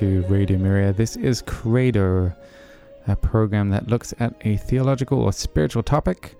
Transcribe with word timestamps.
Hello 0.00 0.12
and 0.12 0.22
welcome 0.22 0.28
to 0.28 0.34
Radio 0.34 0.58
Maria. 0.58 0.92
This 0.94 1.16
is 1.16 1.42
Credo, 1.42 2.34
a 3.06 3.16
program 3.16 3.68
that 3.68 3.88
looks 3.88 4.14
at 4.18 4.34
a 4.46 4.56
theological 4.56 5.20
or 5.20 5.32
spiritual 5.32 5.82
topic. 5.82 6.36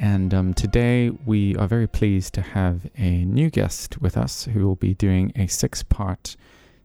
And 0.00 0.34
um, 0.34 0.54
today 0.54 1.10
we 1.24 1.54
are 1.54 1.68
very 1.68 1.86
pleased 1.86 2.34
to 2.34 2.42
have 2.42 2.90
a 2.96 3.24
new 3.24 3.48
guest 3.48 4.00
with 4.02 4.16
us 4.16 4.46
who 4.46 4.66
will 4.66 4.74
be 4.74 4.94
doing 4.94 5.32
a 5.36 5.46
six 5.46 5.84
part 5.84 6.36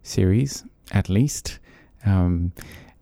series, 0.03 0.63
at 0.91 1.09
least. 1.09 1.57
Um, 2.05 2.51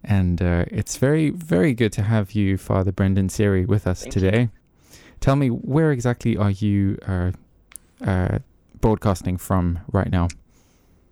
and 0.04 0.42
uh, 0.42 0.66
it's 0.70 0.96
very, 0.96 1.32
very 1.32 1.74
good 1.74 1.92
to 1.94 2.04
have 2.04 2.32
you, 2.32 2.58
Father 2.58 2.94
Brendan 2.94 3.28
Seery, 3.28 3.68
with 3.68 3.86
us 3.86 4.04
Thank 4.04 4.14
today. 4.14 4.42
you. 4.44 4.50
Tell 5.20 5.36
me, 5.36 5.50
where 5.50 5.92
exactly 5.92 6.38
are 6.38 6.52
you 6.52 6.98
uh, 7.06 7.32
uh, 8.02 8.40
broadcasting 8.80 9.38
from 9.38 9.80
right 9.92 10.10
now? 10.10 10.30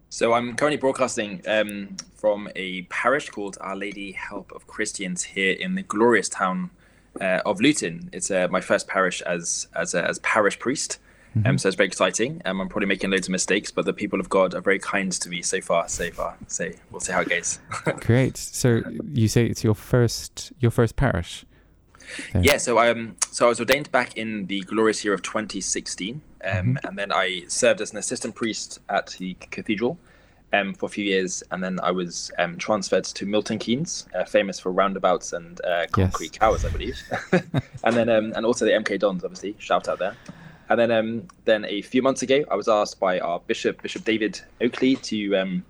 So 0.10 0.34
I'm 0.34 0.56
currently 0.56 0.78
broadcasting 0.78 1.42
um, 1.48 1.98
from 2.16 2.50
a 2.56 2.84
parish 2.84 3.30
called 3.30 3.58
Our 3.60 3.76
Lady 3.76 4.14
Help 4.14 4.52
of 4.54 4.66
Christians 4.68 5.24
here 5.24 5.54
in 5.54 5.76
the 5.76 5.84
glorious 5.84 6.30
town 6.30 6.70
uh, 7.20 7.42
of 7.46 7.60
Luton. 7.60 8.10
It's 8.14 8.32
uh, 8.32 8.48
my 8.50 8.62
first 8.62 8.88
parish 8.88 9.22
as 9.22 9.68
as 9.76 9.94
a, 9.94 10.08
as 10.08 10.20
parish 10.20 10.60
priest, 10.60 11.00
um, 11.46 11.58
so 11.58 11.68
it's 11.68 11.76
very 11.76 11.88
exciting. 11.88 12.42
Um, 12.46 12.62
I'm 12.62 12.70
probably 12.70 12.88
making 12.88 13.12
loads 13.12 13.28
of 13.28 13.32
mistakes, 13.32 13.72
but 13.72 13.86
the 13.86 13.94
people 13.94 14.20
of 14.20 14.30
God 14.30 14.54
are 14.56 14.62
very 14.62 14.80
kind 14.80 15.12
to 15.12 15.30
me 15.30 15.42
so 15.42 15.62
far. 15.62 15.88
So 15.88 16.10
far, 16.12 16.38
so 16.48 16.70
we'll 16.92 17.00
see 17.00 17.14
how 17.14 17.22
it 17.22 17.30
goes. 17.30 17.60
Great. 18.00 18.38
So 18.38 18.82
you 19.12 19.28
say 19.28 19.46
it's 19.46 19.64
your 19.64 19.76
first 19.76 20.52
your 20.60 20.72
first 20.72 20.96
parish. 20.96 21.46
There. 22.34 22.44
yeah. 22.44 22.58
So 22.58 22.78
I 22.78 22.90
um 22.90 23.16
so 23.32 23.46
I 23.46 23.50
was 23.50 23.60
ordained 23.60 23.92
back 23.92 24.18
in 24.18 24.48
the 24.48 24.62
glorious 24.62 25.04
year 25.04 25.14
of 25.14 25.22
2016, 25.22 26.22
um, 26.44 26.80
and 26.84 26.98
then 26.98 27.12
I 27.12 27.44
served 27.48 27.82
as 27.82 27.92
an 27.92 27.98
assistant 27.98 28.36
priest 28.36 28.80
at 28.90 29.16
the 29.20 29.36
cathedral. 29.36 29.98
Um, 30.54 30.74
for 30.74 30.86
a 30.86 30.90
few 30.90 31.04
years, 31.04 31.44
and 31.52 31.62
then 31.62 31.78
I 31.84 31.92
was 31.92 32.32
um, 32.40 32.58
transferred 32.58 33.04
to 33.04 33.26
Milton 33.26 33.60
Keynes, 33.60 34.08
uh, 34.16 34.24
famous 34.24 34.62
for 34.62 34.72
roundabouts 34.72 35.34
and 35.34 35.60
uh, 35.66 35.88
concrete 35.92 36.32
towers, 36.32 36.64
I 36.64 36.70
believe, 36.70 36.98
and 37.84 37.98
then 37.98 38.08
um, 38.08 38.32
and 38.34 38.46
also 38.46 38.64
the 38.64 38.72
MK 38.72 38.98
Dons, 38.98 39.26
obviously, 39.26 39.58
shout 39.60 39.90
out 39.90 40.00
there. 40.00 40.16
And 40.70 40.80
then 40.80 40.92
um, 40.92 41.28
then 41.46 41.66
a 41.66 41.82
few 41.82 42.02
months 42.02 42.22
ago, 42.22 42.44
I 42.50 42.56
was 42.56 42.68
asked 42.68 43.00
by 43.00 43.20
our 43.20 43.40
bishop, 43.42 43.82
Bishop 43.82 44.04
David 44.04 44.40
Oakley, 44.62 44.96
to 44.96 45.36
um, 45.36 45.66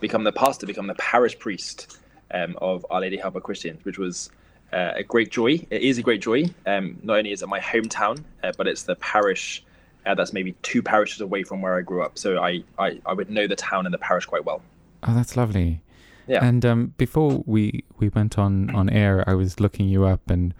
become 0.00 0.24
the 0.24 0.32
pastor, 0.32 0.66
become 0.66 0.86
the 0.86 0.94
parish 0.94 1.38
priest 1.38 1.98
um, 2.32 2.56
of 2.60 2.84
Our 2.90 3.00
Lady 3.00 3.16
Help 3.16 3.36
of 3.36 3.42
Christians, 3.42 3.84
which 3.84 3.98
was 3.98 4.30
uh, 4.72 4.92
a 4.96 5.02
great 5.02 5.30
joy. 5.30 5.64
It 5.70 5.82
is 5.82 5.98
a 5.98 6.02
great 6.02 6.20
joy. 6.22 6.44
Um, 6.66 6.98
not 7.02 7.18
only 7.18 7.32
is 7.32 7.42
it 7.42 7.48
my 7.48 7.60
hometown, 7.60 8.22
uh, 8.42 8.52
but 8.56 8.66
it's 8.66 8.84
the 8.84 8.96
parish 8.96 9.64
uh, 10.06 10.14
that's 10.14 10.32
maybe 10.32 10.52
two 10.62 10.82
parishes 10.82 11.20
away 11.20 11.42
from 11.42 11.60
where 11.60 11.76
I 11.76 11.82
grew 11.82 12.02
up. 12.02 12.18
So 12.18 12.42
I, 12.42 12.62
I, 12.78 13.00
I 13.04 13.12
would 13.12 13.30
know 13.30 13.46
the 13.46 13.56
town 13.56 13.86
and 13.86 13.92
the 13.92 13.98
parish 13.98 14.26
quite 14.26 14.44
well. 14.44 14.62
Oh, 15.02 15.14
that's 15.14 15.36
lovely. 15.36 15.82
Yeah. 16.26 16.44
And 16.44 16.64
um, 16.64 16.94
before 16.96 17.42
we 17.46 17.84
we 17.98 18.08
went 18.10 18.38
on 18.38 18.70
on 18.74 18.88
air, 18.88 19.24
I 19.26 19.34
was 19.34 19.58
looking 19.58 19.88
you 19.88 20.04
up 20.04 20.30
and 20.30 20.54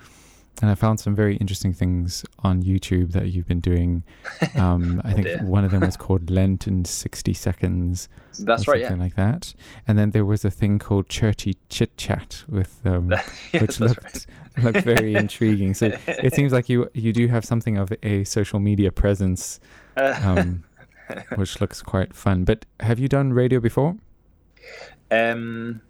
and 0.62 0.70
I 0.70 0.74
found 0.74 1.00
some 1.00 1.14
very 1.14 1.36
interesting 1.36 1.72
things 1.72 2.24
on 2.40 2.62
YouTube 2.62 3.12
that 3.12 3.28
you've 3.28 3.46
been 3.48 3.60
doing. 3.60 4.02
Um, 4.56 5.00
I 5.04 5.12
Oh, 5.12 5.14
think 5.14 5.26
dear. 5.26 5.38
one 5.44 5.64
of 5.64 5.70
them 5.70 5.80
was 5.80 5.96
called 6.04 6.30
Lent 6.30 6.66
in 6.66 6.84
sixty 6.84 7.32
seconds. 7.34 8.08
That's 8.38 8.66
right. 8.68 8.80
Yeah. 8.80 8.88
something 8.88 9.02
like 9.02 9.14
that. 9.16 9.54
And 9.86 9.98
then 9.98 10.10
there 10.10 10.24
was 10.24 10.44
a 10.44 10.50
thing 10.50 10.78
called 10.78 11.08
Churchy 11.08 11.56
Chit 11.68 11.96
Chat 11.96 12.44
with 12.48 12.80
um, 12.84 13.10
yes, 13.52 13.60
which 13.60 13.80
looked 13.80 14.26
right. 14.56 14.64
looked 14.64 14.84
very 14.84 15.14
intriguing. 15.14 15.74
So 15.74 15.92
it 16.06 16.34
seems 16.34 16.52
like 16.52 16.68
you 16.68 16.88
you 16.94 17.12
do 17.12 17.28
have 17.28 17.44
something 17.44 17.76
of 17.78 17.92
a 18.02 18.24
social 18.24 18.60
media 18.60 18.90
presence, 18.92 19.60
um, 19.96 20.64
which 21.36 21.60
looks 21.60 21.82
quite 21.82 22.14
fun. 22.14 22.44
But 22.44 22.64
have 22.80 22.98
you 22.98 23.08
done 23.08 23.32
radio 23.32 23.60
before? 23.60 23.96
Um, 25.10 25.80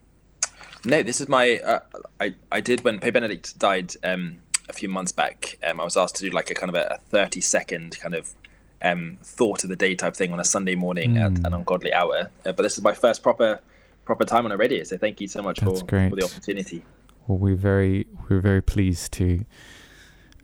no, 0.84 1.02
this 1.02 1.20
is 1.20 1.28
my. 1.28 1.58
Uh, 1.58 1.81
I 2.20 2.34
I 2.52 2.60
did 2.60 2.84
when 2.84 2.98
Pope 3.00 3.14
Benedict 3.14 3.58
died 3.58 3.94
um, 4.04 4.38
a 4.70 4.72
few 4.72 4.88
months 4.88 5.12
back. 5.12 5.58
Um, 5.66 5.81
I 5.81 5.84
was 5.84 5.97
asked 5.97 6.16
to 6.16 6.22
do 6.22 6.31
like 6.31 6.50
a 6.50 6.54
kind 6.54 6.70
of 6.70 6.75
a, 6.76 6.94
a 6.94 6.98
thirty 7.10 7.41
second 7.41 7.98
kind 8.00 8.14
of 8.14 8.34
um, 8.82 9.19
thought 9.22 9.62
of 9.64 9.69
the 9.70 9.76
day 9.76 9.94
type 9.94 10.16
thing 10.16 10.32
on 10.32 10.41
a 10.41 10.44
Sunday 10.44 10.75
morning 10.75 11.19
at 11.19 11.32
Mm. 11.32 11.47
an 11.47 11.54
ungodly 11.54 11.92
hour. 11.92 12.31
Uh, 12.47 12.53
but 12.53 12.62
this 12.62 12.78
is 12.78 12.82
my 12.82 12.94
first 12.94 13.22
proper 13.22 13.60
proper 14.06 14.25
time 14.25 14.44
on 14.47 14.53
a 14.53 14.56
radio. 14.56 14.82
So 14.84 14.97
thank 14.97 15.20
you 15.20 15.28
so 15.28 15.42
much 15.42 15.60
for, 15.60 15.76
for 15.76 15.84
the 16.16 16.25
opportunity. 16.25 16.82
Well, 17.26 17.38
we're 17.38 17.54
very 17.56 18.06
we're 18.28 18.41
very 18.41 18.62
pleased 18.62 19.12
to 19.14 19.44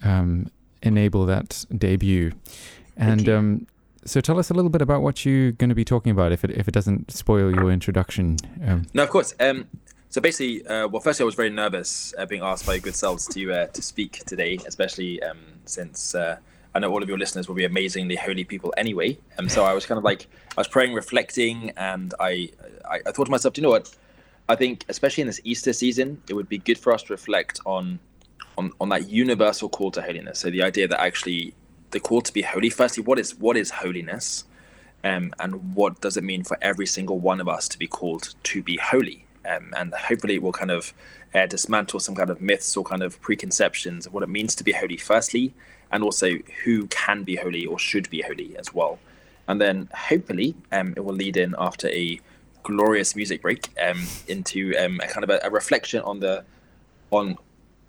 um, 0.02 0.50
enable 0.82 1.26
that 1.26 1.64
debut. 1.76 2.32
And 2.96 3.28
um, 3.28 3.66
so, 4.04 4.20
tell 4.20 4.38
us 4.38 4.50
a 4.50 4.54
little 4.54 4.70
bit 4.70 4.80
about 4.82 5.02
what 5.02 5.24
you're 5.26 5.50
going 5.52 5.68
to 5.68 5.74
be 5.74 5.84
talking 5.84 6.12
about, 6.12 6.30
if 6.32 6.44
it 6.44 6.50
if 6.52 6.68
it 6.68 6.72
doesn't 6.72 7.10
spoil 7.10 7.52
your 7.54 7.70
introduction. 7.72 8.36
Um, 8.64 8.86
No, 8.94 9.02
of 9.02 9.10
course. 9.10 9.34
Um, 9.40 9.66
so 10.16 10.22
basically, 10.22 10.66
uh, 10.66 10.88
well, 10.88 11.02
firstly, 11.02 11.24
I 11.24 11.26
was 11.26 11.34
very 11.34 11.50
nervous 11.50 12.14
uh, 12.16 12.24
being 12.24 12.42
asked 12.42 12.64
by 12.64 12.72
your 12.72 12.80
good 12.80 12.94
selves 12.94 13.26
to 13.34 13.52
uh, 13.52 13.66
to 13.66 13.82
speak 13.82 14.24
today, 14.24 14.58
especially 14.66 15.22
um, 15.22 15.36
since 15.66 16.14
uh, 16.14 16.38
I 16.74 16.78
know 16.78 16.90
all 16.90 17.02
of 17.02 17.08
your 17.10 17.18
listeners 17.18 17.48
will 17.48 17.54
be 17.54 17.66
amazingly 17.66 18.16
holy 18.16 18.44
people 18.44 18.72
anyway. 18.78 19.18
Um, 19.38 19.50
so 19.50 19.62
I 19.62 19.74
was 19.74 19.84
kind 19.84 19.98
of 19.98 20.04
like 20.04 20.26
I 20.56 20.60
was 20.62 20.68
praying, 20.68 20.94
reflecting, 20.94 21.70
and 21.76 22.14
I, 22.18 22.48
I 22.90 23.00
I 23.04 23.10
thought 23.10 23.26
to 23.26 23.30
myself, 23.30 23.52
do 23.52 23.60
you 23.60 23.64
know 23.64 23.72
what? 23.72 23.94
I 24.48 24.56
think, 24.56 24.86
especially 24.88 25.20
in 25.20 25.26
this 25.26 25.42
Easter 25.44 25.74
season, 25.74 26.22
it 26.30 26.32
would 26.32 26.48
be 26.48 26.56
good 26.56 26.78
for 26.78 26.94
us 26.94 27.02
to 27.02 27.12
reflect 27.12 27.60
on 27.66 27.98
on 28.56 28.72
on 28.80 28.88
that 28.88 29.10
universal 29.10 29.68
call 29.68 29.90
to 29.90 30.00
holiness. 30.00 30.38
So 30.38 30.48
the 30.48 30.62
idea 30.62 30.88
that 30.88 30.98
actually 30.98 31.52
the 31.90 32.00
call 32.00 32.22
to 32.22 32.32
be 32.32 32.40
holy. 32.40 32.70
Firstly, 32.70 33.04
what 33.04 33.18
is 33.18 33.34
what 33.34 33.58
is 33.58 33.70
holiness? 33.70 34.46
um, 35.04 35.32
and 35.38 35.74
what 35.74 36.00
does 36.00 36.16
it 36.16 36.24
mean 36.24 36.42
for 36.42 36.56
every 36.62 36.86
single 36.86 37.18
one 37.18 37.38
of 37.38 37.48
us 37.48 37.68
to 37.68 37.78
be 37.78 37.86
called 37.86 38.34
to 38.44 38.62
be 38.62 38.78
holy? 38.78 39.25
Um, 39.46 39.72
and 39.76 39.94
hopefully, 39.94 40.34
it 40.34 40.42
will 40.42 40.52
kind 40.52 40.70
of 40.70 40.92
uh, 41.34 41.46
dismantle 41.46 42.00
some 42.00 42.14
kind 42.14 42.30
of 42.30 42.40
myths 42.40 42.76
or 42.76 42.84
kind 42.84 43.02
of 43.02 43.20
preconceptions 43.20 44.06
of 44.06 44.14
what 44.14 44.22
it 44.22 44.28
means 44.28 44.54
to 44.56 44.64
be 44.64 44.72
holy, 44.72 44.96
firstly, 44.96 45.54
and 45.92 46.02
also 46.02 46.36
who 46.64 46.86
can 46.88 47.22
be 47.24 47.36
holy 47.36 47.66
or 47.66 47.78
should 47.78 48.10
be 48.10 48.22
holy 48.22 48.56
as 48.56 48.74
well. 48.74 48.98
And 49.48 49.60
then 49.60 49.88
hopefully, 49.94 50.54
um, 50.72 50.94
it 50.96 51.04
will 51.04 51.14
lead 51.14 51.36
in 51.36 51.54
after 51.58 51.88
a 51.88 52.20
glorious 52.62 53.14
music 53.14 53.42
break 53.42 53.68
um, 53.80 54.04
into 54.26 54.74
um, 54.76 55.00
a 55.02 55.06
kind 55.06 55.22
of 55.22 55.30
a, 55.30 55.40
a 55.44 55.50
reflection 55.50 56.00
on 56.02 56.20
the 56.20 56.44
on 57.10 57.38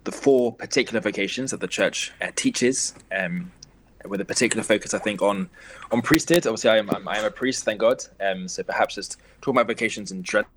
the 0.03 0.12
four 0.12 0.53
particular 0.53 1.01
vocations 1.01 1.51
that 1.51 1.59
the 1.59 1.67
church 1.67 2.13
uh, 2.22 2.31
teaches, 2.35 2.94
um, 3.12 3.51
with 4.06 4.22
a 4.22 4.25
particular 4.25 4.63
focus, 4.63 4.94
I 4.94 5.00
think, 5.00 5.22
on 5.22 5.50
on 5.91 6.01
priesthood. 6.01 6.46
Obviously, 6.46 6.69
I 6.69 6.78
am 6.78 6.90
I'm, 6.90 7.07
I 7.07 7.17
am 7.17 7.25
a 7.25 7.31
priest, 7.31 7.63
thank 7.66 7.79
God. 7.79 8.03
Um, 8.22 8.47
so 8.47 8.63
perhaps 8.63 8.96
just 8.96 9.17
talking 9.41 9.57
about 9.59 9.67
vocations 9.67 10.12
in 10.12 10.23
general, 10.23 10.50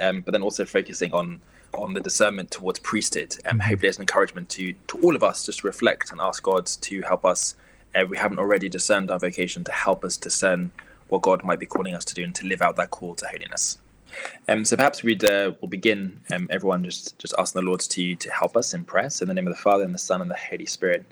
um, 0.00 0.20
but 0.20 0.32
then 0.32 0.42
also 0.42 0.64
focusing 0.64 1.12
on 1.12 1.40
on 1.74 1.94
the 1.94 2.00
discernment 2.00 2.50
towards 2.50 2.78
priesthood. 2.78 3.36
Um, 3.46 3.58
hopefully, 3.58 3.88
as 3.88 3.96
an 3.96 4.02
encouragement 4.02 4.48
to 4.50 4.74
to 4.88 4.98
all 5.00 5.16
of 5.16 5.22
us 5.22 5.46
just 5.46 5.60
to 5.60 5.66
reflect 5.66 6.12
and 6.12 6.20
ask 6.20 6.42
God 6.42 6.66
to 6.66 7.02
help 7.02 7.24
us. 7.24 7.54
Uh, 7.94 8.06
we 8.08 8.16
haven't 8.16 8.38
already 8.38 8.70
discerned 8.70 9.10
our 9.10 9.18
vocation 9.18 9.64
to 9.64 9.72
help 9.72 10.02
us 10.02 10.16
discern 10.16 10.70
what 11.08 11.20
God 11.20 11.44
might 11.44 11.58
be 11.60 11.66
calling 11.66 11.94
us 11.94 12.06
to 12.06 12.14
do 12.14 12.24
and 12.24 12.34
to 12.34 12.46
live 12.46 12.62
out 12.62 12.76
that 12.76 12.90
call 12.90 13.14
to 13.16 13.26
holiness. 13.26 13.76
Um, 14.48 14.64
so 14.64 14.76
perhaps 14.76 15.02
we'd 15.02 15.24
uh, 15.24 15.52
we'll 15.60 15.68
begin. 15.68 16.20
Um, 16.32 16.48
everyone 16.50 16.84
just 16.84 17.18
just 17.18 17.34
asking 17.38 17.62
the 17.62 17.66
Lord 17.66 17.80
to 17.80 18.14
to 18.16 18.30
help 18.30 18.56
us 18.56 18.74
in 18.74 18.84
prayer. 18.84 19.10
So 19.10 19.24
in 19.24 19.28
the 19.28 19.34
name 19.34 19.46
of 19.46 19.54
the 19.54 19.60
Father 19.60 19.84
and 19.84 19.94
the 19.94 19.98
Son 19.98 20.20
and 20.20 20.30
the 20.30 20.36
Holy 20.36 20.66
Spirit, 20.66 21.04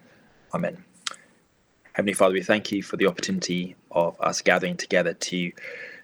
Amen. 0.55 0.85
Heavenly 1.93 2.15
Father, 2.15 2.35
we 2.35 2.43
thank 2.43 2.73
you 2.73 2.83
for 2.83 2.97
the 2.97 3.07
opportunity 3.07 3.77
of 3.91 4.21
us 4.21 4.43
gathering 4.43 4.77
together 4.77 5.13
to 5.13 5.53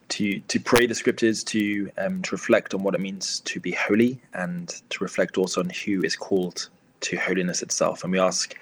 to 0.08 0.40
to 0.40 0.60
pray 0.60 0.86
the 0.86 0.94
scriptures, 0.94 1.42
to 1.44 1.90
um, 1.98 2.22
to 2.22 2.34
reflect 2.34 2.74
on 2.74 2.82
what 2.82 2.94
it 2.94 3.00
means 3.00 3.40
to 3.40 3.60
be 3.60 3.72
holy, 3.72 4.20
and 4.34 4.68
to 4.90 5.02
reflect 5.02 5.38
also 5.38 5.60
on 5.60 5.70
who 5.70 6.02
is 6.02 6.16
called 6.16 6.68
to 7.00 7.16
holiness 7.16 7.62
itself. 7.62 8.04
And 8.04 8.12
we 8.12 8.18
ask 8.18 8.54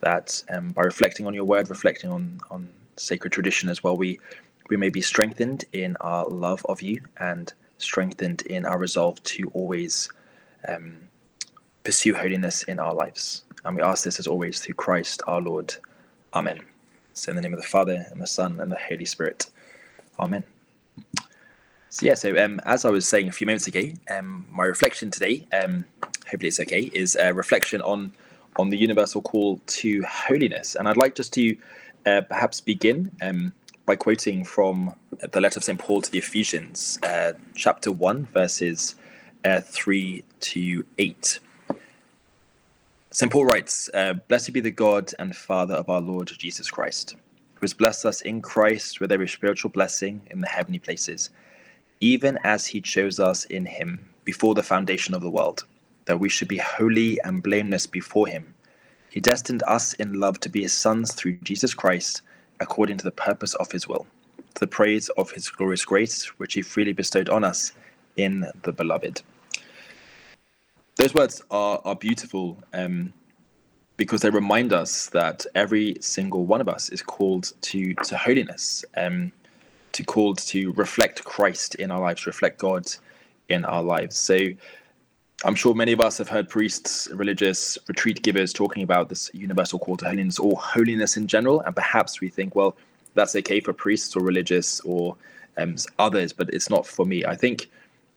that 0.00 0.42
um, 0.50 0.70
by 0.70 0.82
reflecting 0.82 1.26
on 1.26 1.34
your 1.34 1.44
word, 1.44 1.70
reflecting 1.70 2.10
on 2.10 2.40
on 2.50 2.68
sacred 2.96 3.32
tradition 3.32 3.68
as 3.68 3.82
well, 3.82 3.96
we 3.96 4.18
we 4.68 4.76
may 4.76 4.90
be 4.90 5.00
strengthened 5.00 5.64
in 5.72 5.96
our 6.00 6.26
love 6.28 6.64
of 6.68 6.82
you 6.82 7.00
and 7.18 7.52
strengthened 7.78 8.42
in 8.42 8.66
our 8.66 8.78
resolve 8.78 9.22
to 9.22 9.50
always 9.54 10.10
um, 10.68 10.96
pursue 11.84 12.14
holiness 12.14 12.64
in 12.64 12.78
our 12.78 12.92
lives. 12.92 13.44
And 13.64 13.76
we 13.76 13.82
ask 13.82 14.04
this 14.04 14.18
as 14.18 14.26
always 14.26 14.60
through 14.60 14.74
Christ 14.74 15.22
our 15.26 15.40
Lord. 15.40 15.74
Amen. 16.34 16.60
So 17.14 17.30
in 17.30 17.36
the 17.36 17.42
name 17.42 17.54
of 17.54 17.60
the 17.60 17.66
Father 17.66 18.06
and 18.10 18.20
the 18.20 18.26
Son 18.26 18.60
and 18.60 18.70
the 18.70 18.78
Holy 18.78 19.04
Spirit. 19.04 19.50
Amen. 20.18 20.44
So 21.90 22.06
yeah, 22.06 22.14
so 22.14 22.36
um, 22.42 22.60
as 22.64 22.84
I 22.84 22.90
was 22.90 23.08
saying 23.08 23.28
a 23.28 23.32
few 23.32 23.46
moments 23.46 23.66
ago, 23.66 23.82
um, 24.10 24.46
my 24.50 24.64
reflection 24.64 25.10
today, 25.10 25.46
um, 25.52 25.84
hopefully 26.30 26.48
it's 26.48 26.60
okay, 26.60 26.90
is 26.92 27.16
a 27.16 27.32
reflection 27.32 27.80
on 27.82 28.12
on 28.56 28.70
the 28.70 28.76
universal 28.76 29.22
call 29.22 29.60
to 29.66 30.02
holiness, 30.02 30.74
and 30.74 30.88
I'd 30.88 30.96
like 30.96 31.14
just 31.14 31.32
to 31.34 31.56
uh, 32.06 32.22
perhaps 32.22 32.60
begin 32.60 33.10
um, 33.22 33.52
by 33.86 33.96
quoting 33.96 34.44
from 34.44 34.94
the 35.32 35.40
letter 35.40 35.58
of 35.58 35.64
Saint 35.64 35.78
Paul 35.78 36.02
to 36.02 36.10
the 36.10 36.18
Ephesians, 36.18 36.98
uh, 37.04 37.32
chapter 37.54 37.90
one, 37.90 38.26
verses 38.26 38.96
uh, 39.44 39.60
three 39.60 40.24
to 40.40 40.84
eight. 40.98 41.38
St. 43.10 43.32
Paul 43.32 43.46
writes, 43.46 43.88
uh, 43.94 44.14
Blessed 44.28 44.52
be 44.52 44.60
the 44.60 44.70
God 44.70 45.12
and 45.18 45.34
Father 45.34 45.74
of 45.74 45.88
our 45.88 46.00
Lord 46.00 46.30
Jesus 46.38 46.70
Christ, 46.70 47.16
who 47.58 47.64
has 47.64 47.74
blessed 47.74 48.06
us 48.06 48.20
in 48.20 48.40
Christ 48.40 49.00
with 49.00 49.10
every 49.10 49.26
spiritual 49.26 49.70
blessing 49.70 50.22
in 50.30 50.40
the 50.40 50.46
heavenly 50.46 50.78
places, 50.78 51.30
even 52.00 52.38
as 52.44 52.66
he 52.66 52.80
chose 52.80 53.18
us 53.18 53.44
in 53.46 53.66
him 53.66 54.08
before 54.24 54.54
the 54.54 54.62
foundation 54.62 55.12
of 55.12 55.22
the 55.22 55.30
world, 55.30 55.64
that 56.04 56.20
we 56.20 56.28
should 56.28 56.46
be 56.46 56.58
holy 56.58 57.20
and 57.24 57.42
blameless 57.42 57.84
before 57.84 58.28
him. 58.28 58.54
He 59.10 59.18
destined 59.18 59.64
us 59.66 59.94
in 59.94 60.20
love 60.20 60.38
to 60.40 60.48
be 60.48 60.62
his 60.62 60.72
sons 60.72 61.14
through 61.14 61.38
Jesus 61.38 61.74
Christ, 61.74 62.22
according 62.60 62.98
to 62.98 63.04
the 63.04 63.10
purpose 63.10 63.54
of 63.54 63.72
his 63.72 63.88
will, 63.88 64.06
to 64.54 64.60
the 64.60 64.68
praise 64.68 65.08
of 65.16 65.32
his 65.32 65.48
glorious 65.48 65.84
grace, 65.84 66.26
which 66.38 66.54
he 66.54 66.62
freely 66.62 66.92
bestowed 66.92 67.28
on 67.28 67.42
us 67.42 67.72
in 68.16 68.46
the 68.62 68.72
beloved. 68.72 69.22
Those 70.94 71.14
words 71.14 71.42
are, 71.50 71.80
are 71.84 71.96
beautiful 71.96 72.62
um, 72.72 73.12
because 73.98 74.22
they 74.22 74.30
remind 74.30 74.72
us 74.72 75.08
that 75.08 75.44
every 75.54 75.98
single 76.00 76.46
one 76.46 76.62
of 76.62 76.68
us 76.68 76.88
is 76.88 77.02
called 77.02 77.52
to, 77.60 77.92
to 77.94 78.16
holiness. 78.16 78.84
Um, 78.96 79.32
to 79.92 80.04
called 80.04 80.38
to 80.38 80.72
reflect 80.72 81.24
Christ 81.24 81.74
in 81.76 81.90
our 81.90 82.00
lives, 82.00 82.26
reflect 82.26 82.58
God 82.58 82.86
in 83.48 83.64
our 83.64 83.82
lives. 83.82 84.16
So 84.16 84.38
I'm 85.44 85.54
sure 85.54 85.74
many 85.74 85.92
of 85.92 86.00
us 86.00 86.18
have 86.18 86.28
heard 86.28 86.48
priests, 86.48 87.08
religious 87.12 87.78
retreat 87.88 88.22
givers 88.22 88.52
talking 88.52 88.82
about 88.82 89.08
this 89.08 89.30
universal 89.34 89.78
call 89.78 89.96
to 89.98 90.04
holiness 90.04 90.38
or 90.38 90.56
holiness 90.56 91.16
in 91.16 91.26
general. 91.26 91.60
And 91.62 91.74
perhaps 91.74 92.20
we 92.20 92.28
think, 92.28 92.54
well, 92.54 92.76
that's 93.14 93.34
okay 93.36 93.60
for 93.60 93.72
priests 93.72 94.14
or 94.14 94.22
religious 94.22 94.80
or 94.80 95.16
um, 95.56 95.74
others, 95.98 96.32
but 96.32 96.48
it's 96.50 96.70
not 96.70 96.86
for 96.86 97.04
me. 97.04 97.24
I 97.24 97.34
think 97.34 97.68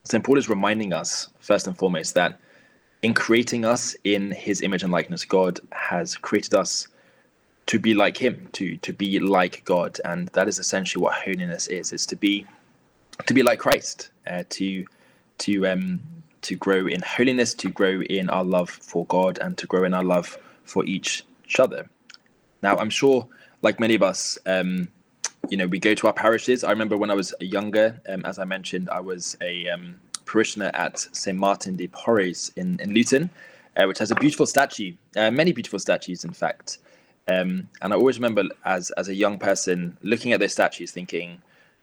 St. 0.04 0.22
Paul 0.22 0.38
is 0.38 0.48
reminding 0.48 0.92
us, 0.92 1.28
first 1.40 1.66
and 1.66 1.76
foremost, 1.76 2.14
that 2.14 2.38
in 3.02 3.14
creating 3.14 3.64
us 3.64 3.96
in 4.04 4.30
his 4.30 4.62
image 4.62 4.82
and 4.82 4.92
likeness, 4.92 5.24
God 5.24 5.60
has 5.72 6.16
created 6.16 6.54
us 6.54 6.88
to 7.66 7.78
be 7.78 7.94
like 7.94 8.16
him 8.16 8.48
to 8.52 8.76
to 8.78 8.92
be 8.92 9.18
like 9.18 9.64
god. 9.64 9.98
And 10.04 10.28
that 10.28 10.48
is 10.48 10.58
essentially 10.58 11.02
what 11.02 11.14
holiness 11.14 11.66
is. 11.68 11.92
Is 11.92 12.06
to 12.06 12.16
be 12.16 12.46
to 13.26 13.34
be 13.34 13.42
like 13.42 13.58
christ 13.58 14.10
uh, 14.26 14.44
to 14.50 14.84
to 15.38 15.66
um 15.66 16.00
to 16.42 16.56
grow 16.56 16.86
in 16.86 17.00
holiness 17.02 17.54
to 17.54 17.70
grow 17.70 18.02
in 18.02 18.28
our 18.30 18.44
love 18.44 18.68
for 18.68 19.06
god 19.06 19.38
and 19.38 19.56
to 19.58 19.66
grow 19.66 19.84
in 19.84 19.94
our 19.94 20.04
love 20.04 20.38
for 20.64 20.84
each 20.84 21.24
other. 21.58 21.88
Now 22.62 22.76
i'm 22.78 22.90
sure 22.90 23.26
like 23.62 23.78
many 23.78 23.94
of 23.94 24.02
us 24.02 24.38
um 24.46 24.88
you 25.48 25.56
know 25.56 25.66
we 25.66 25.78
go 25.78 25.94
to 25.94 26.06
our 26.06 26.12
parishes. 26.12 26.64
I 26.64 26.70
remember 26.70 26.96
when 26.96 27.10
i 27.10 27.14
was 27.14 27.34
younger 27.40 28.00
um, 28.08 28.24
as 28.24 28.38
i 28.38 28.44
mentioned 28.44 28.88
i 28.90 29.00
was 29.00 29.36
a 29.40 29.68
um, 29.68 30.00
parishioner 30.32 30.70
at 30.74 30.98
st 31.12 31.36
martin 31.36 31.76
de 31.76 31.88
porres 31.88 32.50
in 32.56 32.78
in 32.80 32.94
luton 32.94 33.30
uh, 33.76 33.84
which 33.86 33.98
has 33.98 34.10
a 34.10 34.14
beautiful 34.16 34.46
statue 34.46 34.92
uh, 35.16 35.30
many 35.30 35.52
beautiful 35.52 35.78
statues 35.78 36.24
in 36.24 36.32
fact 36.32 36.78
um, 37.28 37.68
and 37.80 37.92
I 37.92 37.96
always 37.96 38.18
remember 38.18 38.44
as 38.64 38.90
as 38.92 39.08
a 39.08 39.14
young 39.14 39.38
person 39.38 39.96
looking 40.02 40.32
at 40.32 40.40
those 40.40 40.52
statues, 40.52 40.90
thinking 40.90 41.40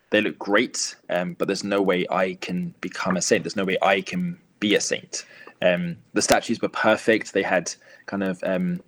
they 0.10 0.22
look 0.22 0.38
great, 0.40 0.96
um, 1.10 1.34
but 1.34 1.48
there's 1.48 1.63
no 1.63 1.81
way 1.81 2.06
I 2.10 2.34
can 2.42 2.74
become 2.81 3.16
a 3.16 3.22
saint. 3.22 3.44
There's 3.44 3.56
no 3.56 3.66
way 3.66 3.78
I 3.81 4.01
can 4.01 4.38
be 4.60 4.75
a 4.75 4.81
saint. 4.81 5.25
Um, 5.62 5.98
the 6.13 6.22
statues 6.22 6.62
were 6.62 6.69
perfect. 6.69 7.34
They 7.34 7.44
had 7.44 7.74
kind 8.06 8.24
of, 8.24 8.44
um, 8.44 8.81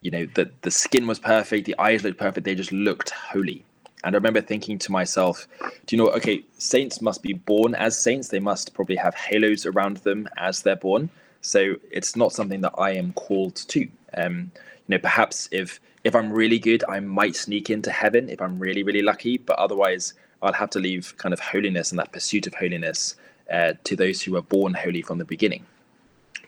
you 0.00 0.10
know, 0.10 0.26
the 0.34 0.50
the 0.62 0.70
skin 0.70 1.06
was 1.06 1.18
perfect. 1.18 1.66
The 1.66 1.78
eyes 1.78 2.02
looked 2.02 2.18
perfect. 2.18 2.44
They 2.44 2.54
just 2.54 2.72
looked 2.72 3.10
holy. 3.10 3.64
And 4.06 4.14
I 4.14 4.18
remember 4.18 4.40
thinking 4.40 4.78
to 4.78 4.92
myself, 4.92 5.48
do 5.84 5.96
you 5.96 6.00
know, 6.00 6.10
okay, 6.10 6.44
saints 6.58 7.02
must 7.02 7.24
be 7.24 7.32
born 7.32 7.74
as 7.74 7.98
saints. 7.98 8.28
They 8.28 8.38
must 8.38 8.72
probably 8.72 8.94
have 8.94 9.16
halos 9.16 9.66
around 9.66 9.96
them 9.98 10.28
as 10.36 10.62
they're 10.62 10.76
born. 10.76 11.10
So 11.40 11.74
it's 11.90 12.14
not 12.14 12.32
something 12.32 12.60
that 12.60 12.74
I 12.78 12.92
am 12.92 13.12
called 13.14 13.56
to. 13.56 13.88
Um, 14.16 14.52
you 14.86 14.94
know, 14.94 14.98
perhaps 14.98 15.48
if 15.50 15.80
if 16.04 16.14
I'm 16.14 16.32
really 16.32 16.60
good, 16.60 16.84
I 16.88 17.00
might 17.00 17.34
sneak 17.34 17.68
into 17.68 17.90
heaven 17.90 18.28
if 18.28 18.40
I'm 18.40 18.60
really 18.60 18.84
really 18.84 19.02
lucky. 19.02 19.38
But 19.38 19.58
otherwise, 19.58 20.14
I'll 20.40 20.52
have 20.52 20.70
to 20.70 20.78
leave 20.78 21.16
kind 21.18 21.32
of 21.32 21.40
holiness 21.40 21.90
and 21.90 21.98
that 21.98 22.12
pursuit 22.12 22.46
of 22.46 22.54
holiness 22.54 23.16
uh, 23.52 23.72
to 23.82 23.96
those 23.96 24.22
who 24.22 24.36
are 24.36 24.42
born 24.42 24.74
holy 24.74 25.02
from 25.02 25.18
the 25.18 25.24
beginning. 25.24 25.66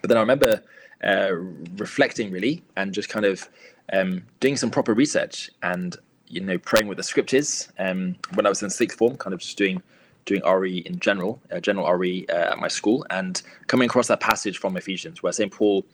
But 0.00 0.10
then 0.10 0.16
I 0.16 0.20
remember 0.20 0.62
uh, 1.02 1.34
reflecting 1.76 2.30
really 2.30 2.62
and 2.76 2.94
just 2.94 3.08
kind 3.08 3.26
of 3.26 3.48
um, 3.92 4.22
doing 4.38 4.56
some 4.56 4.70
proper 4.70 4.94
research 4.94 5.50
and 5.60 5.96
you 6.28 6.40
know 6.40 6.58
praying 6.58 6.88
with 6.88 6.98
the 6.98 7.02
scriptures. 7.02 7.68
Um, 7.78 8.16
when 8.34 8.46
I 8.46 8.48
was 8.48 8.62
in 8.62 8.70
sixth 8.70 8.98
form, 8.98 9.16
kind 9.16 9.34
of 9.34 9.40
just 9.40 9.56
doing 9.58 9.82
doing 10.24 10.42
RE 10.44 10.78
in 10.78 10.98
general, 11.00 11.40
uh, 11.50 11.58
general 11.58 11.90
RE 11.94 12.26
uh, 12.28 12.52
at 12.52 12.58
my 12.58 12.68
school, 12.68 13.06
and 13.10 13.40
coming 13.66 13.86
across 13.86 14.08
that 14.08 14.20
passage 14.20 14.58
from 14.58 14.76
Ephesians 14.76 15.22
where 15.22 15.32
Saint 15.32 15.52
Paul 15.52 15.86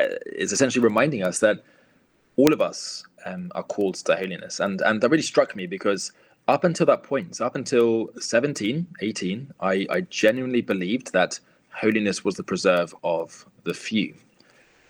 uh, 0.00 0.04
is 0.26 0.52
essentially 0.52 0.82
reminding 0.82 1.22
us 1.22 1.40
that 1.40 1.62
all 2.36 2.52
of 2.52 2.60
us 2.60 3.04
um, 3.26 3.50
are 3.54 3.62
called 3.62 3.94
to 3.96 4.16
holiness. 4.16 4.60
And, 4.60 4.80
and 4.80 5.00
that 5.00 5.10
really 5.10 5.22
struck 5.22 5.54
me 5.54 5.66
because 5.66 6.12
up 6.48 6.64
until 6.64 6.86
that 6.86 7.02
point, 7.02 7.36
so 7.36 7.46
up 7.46 7.56
until 7.56 8.08
17, 8.18 8.86
18, 9.00 9.52
I, 9.60 9.86
I 9.90 10.00
genuinely 10.02 10.62
believed 10.62 11.12
that 11.12 11.38
holiness 11.72 12.24
was 12.24 12.36
the 12.36 12.42
preserve 12.42 12.94
of 13.04 13.46
the 13.64 13.74
few. 13.74 14.14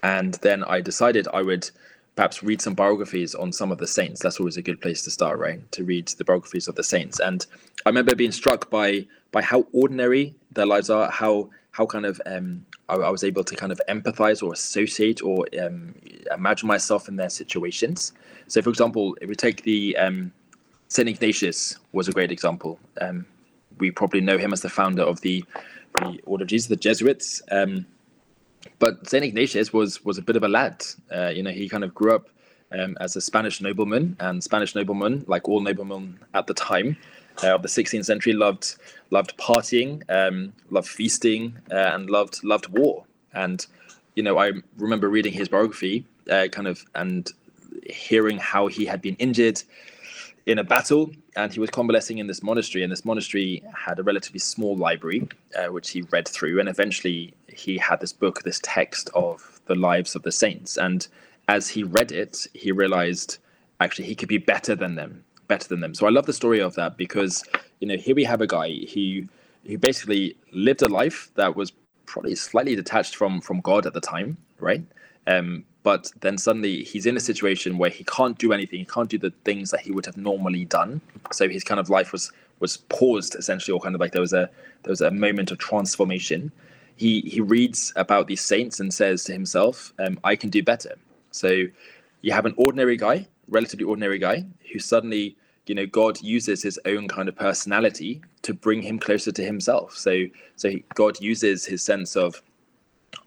And 0.02 0.34
then 0.34 0.64
I 0.64 0.80
decided 0.80 1.28
I 1.32 1.42
would 1.42 1.70
perhaps 2.14 2.42
read 2.42 2.60
some 2.60 2.74
biographies 2.74 3.34
on 3.34 3.52
some 3.52 3.72
of 3.72 3.78
the 3.78 3.86
saints. 3.86 4.20
That's 4.20 4.38
always 4.38 4.56
a 4.56 4.62
good 4.62 4.80
place 4.80 5.02
to 5.02 5.10
start, 5.10 5.38
right? 5.38 5.70
To 5.72 5.84
read 5.84 6.08
the 6.08 6.24
biographies 6.24 6.68
of 6.68 6.74
the 6.74 6.84
saints. 6.84 7.20
And 7.20 7.46
I 7.86 7.88
remember 7.88 8.14
being 8.14 8.32
struck 8.32 8.70
by 8.70 9.06
by 9.30 9.40
how 9.40 9.66
ordinary 9.72 10.34
their 10.50 10.66
lives 10.66 10.90
are, 10.90 11.10
how 11.10 11.50
how 11.70 11.86
kind 11.86 12.04
of 12.04 12.20
um, 12.26 12.66
I, 12.88 12.96
I, 12.96 13.10
was 13.10 13.24
able 13.24 13.44
to 13.44 13.56
kind 13.56 13.72
of 13.72 13.80
empathize 13.88 14.42
or 14.42 14.52
associate 14.52 15.22
or 15.22 15.46
um, 15.62 15.94
imagine 16.34 16.68
myself 16.68 17.08
in 17.08 17.16
their 17.16 17.30
situations. 17.30 18.12
So, 18.46 18.60
for 18.60 18.68
example, 18.68 19.16
if 19.22 19.28
we 19.28 19.34
take 19.34 19.62
the 19.62 19.96
um, 19.96 20.32
Saint 20.88 21.08
Ignatius 21.08 21.78
was 21.92 22.08
a 22.08 22.12
great 22.12 22.30
example. 22.30 22.78
Um, 23.00 23.24
we 23.78 23.90
probably 23.90 24.20
know 24.20 24.36
him 24.36 24.52
as 24.52 24.60
the 24.60 24.68
founder 24.68 25.02
of 25.02 25.22
the 25.22 25.42
the 25.98 26.20
Order 26.24 26.44
of 26.44 26.48
Jesus, 26.48 26.68
the 26.68 26.76
Jesuits. 26.76 27.42
But 28.78 29.08
Saint 29.08 29.24
Ignatius 29.24 29.72
was 29.72 30.04
was 30.04 30.18
a 30.18 30.22
bit 30.22 30.36
of 30.36 30.42
a 30.42 30.48
lad. 30.48 30.84
Uh, 31.14 31.28
you 31.28 31.42
know, 31.42 31.50
he 31.50 31.68
kind 31.68 31.84
of 31.84 31.94
grew 31.94 32.14
up 32.14 32.28
um, 32.72 32.96
as 33.00 33.16
a 33.16 33.20
Spanish 33.20 33.60
nobleman, 33.60 34.16
and 34.20 34.42
Spanish 34.42 34.74
noblemen, 34.74 35.24
like 35.26 35.48
all 35.48 35.60
noblemen 35.60 36.18
at 36.34 36.46
the 36.46 36.54
time, 36.54 36.96
uh, 37.42 37.54
of 37.54 37.62
the 37.62 37.68
16th 37.68 38.04
century 38.04 38.32
loved 38.32 38.76
loved 39.10 39.36
partying, 39.36 40.02
um, 40.08 40.52
loved 40.70 40.88
feasting, 40.88 41.56
uh, 41.70 41.90
and 41.94 42.10
loved 42.10 42.42
loved 42.44 42.68
war. 42.68 43.04
And 43.32 43.64
you 44.14 44.22
know, 44.22 44.38
I 44.38 44.52
remember 44.76 45.08
reading 45.08 45.32
his 45.32 45.48
biography, 45.48 46.04
uh, 46.30 46.48
kind 46.52 46.68
of, 46.68 46.84
and 46.94 47.30
hearing 47.88 48.38
how 48.38 48.66
he 48.66 48.84
had 48.84 49.00
been 49.00 49.16
injured 49.16 49.62
in 50.46 50.58
a 50.58 50.64
battle, 50.64 51.10
and 51.36 51.52
he 51.52 51.60
was 51.60 51.70
convalescing 51.70 52.18
in 52.18 52.26
this 52.26 52.42
monastery. 52.42 52.82
And 52.82 52.90
this 52.90 53.04
monastery 53.04 53.62
had 53.74 53.98
a 53.98 54.02
relatively 54.02 54.40
small 54.40 54.76
library, 54.76 55.28
uh, 55.56 55.72
which 55.72 55.90
he 55.90 56.02
read 56.02 56.26
through, 56.28 56.60
and 56.60 56.68
eventually 56.68 57.34
he 57.48 57.78
had 57.78 58.00
this 58.00 58.12
book, 58.12 58.42
this 58.42 58.60
text 58.62 59.10
of 59.14 59.60
the 59.66 59.74
lives 59.74 60.14
of 60.14 60.22
the 60.22 60.32
saints. 60.32 60.76
And 60.76 61.06
as 61.48 61.68
he 61.68 61.82
read 61.84 62.12
it, 62.12 62.46
he 62.54 62.72
realized 62.72 63.38
actually 63.80 64.06
he 64.06 64.14
could 64.14 64.28
be 64.28 64.38
better 64.38 64.74
than 64.74 64.94
them 64.94 65.24
better 65.52 65.68
than 65.68 65.80
them. 65.80 65.94
So 65.94 66.06
I 66.06 66.10
love 66.10 66.26
the 66.26 66.32
story 66.32 66.60
of 66.60 66.74
that 66.76 66.96
because 66.96 67.44
you 67.80 67.86
know 67.88 67.96
here 67.96 68.14
we 68.14 68.24
have 68.24 68.40
a 68.40 68.46
guy 68.46 68.70
who 68.92 69.04
who 69.66 69.78
basically 69.78 70.36
lived 70.52 70.82
a 70.82 70.88
life 70.88 71.30
that 71.34 71.54
was 71.54 71.72
probably 72.06 72.34
slightly 72.34 72.74
detached 72.74 73.16
from 73.16 73.40
from 73.40 73.60
God 73.60 73.86
at 73.86 73.92
the 73.92 74.00
time, 74.00 74.38
right? 74.58 74.82
Um, 75.26 75.64
but 75.82 76.12
then 76.20 76.38
suddenly 76.38 76.84
he's 76.84 77.06
in 77.06 77.16
a 77.16 77.20
situation 77.20 77.78
where 77.78 77.90
he 77.90 78.04
can't 78.04 78.38
do 78.38 78.52
anything. 78.52 78.78
He 78.80 78.84
can't 78.84 79.08
do 79.08 79.18
the 79.18 79.32
things 79.44 79.70
that 79.70 79.80
he 79.80 79.90
would 79.90 80.06
have 80.06 80.16
normally 80.16 80.64
done. 80.64 81.00
So 81.32 81.48
his 81.48 81.64
kind 81.64 81.80
of 81.80 81.90
life 81.90 82.12
was 82.12 82.32
was 82.60 82.76
paused 82.76 83.34
essentially, 83.34 83.72
or 83.72 83.80
kind 83.80 83.94
of 83.94 84.00
like 84.00 84.12
there 84.12 84.20
was 84.20 84.32
a 84.32 84.48
there 84.84 84.90
was 84.90 85.00
a 85.00 85.10
moment 85.10 85.50
of 85.50 85.58
transformation. 85.58 86.52
He 86.96 87.20
he 87.22 87.40
reads 87.40 87.92
about 87.96 88.28
these 88.28 88.40
saints 88.40 88.78
and 88.78 88.94
says 88.94 89.24
to 89.24 89.32
himself, 89.32 89.92
um, 89.98 90.18
"I 90.22 90.36
can 90.36 90.50
do 90.50 90.62
better." 90.62 90.94
So 91.32 91.64
you 92.20 92.32
have 92.32 92.46
an 92.46 92.54
ordinary 92.56 92.96
guy, 92.96 93.26
relatively 93.48 93.84
ordinary 93.84 94.18
guy, 94.18 94.46
who 94.72 94.78
suddenly 94.78 95.36
you 95.66 95.74
know 95.74 95.86
god 95.86 96.20
uses 96.20 96.62
his 96.62 96.78
own 96.86 97.08
kind 97.08 97.28
of 97.28 97.36
personality 97.36 98.20
to 98.42 98.52
bring 98.52 98.82
him 98.82 98.98
closer 98.98 99.30
to 99.30 99.44
himself 99.44 99.96
so 99.96 100.24
so 100.56 100.68
he, 100.68 100.84
god 100.94 101.20
uses 101.20 101.64
his 101.64 101.82
sense 101.82 102.16
of 102.16 102.42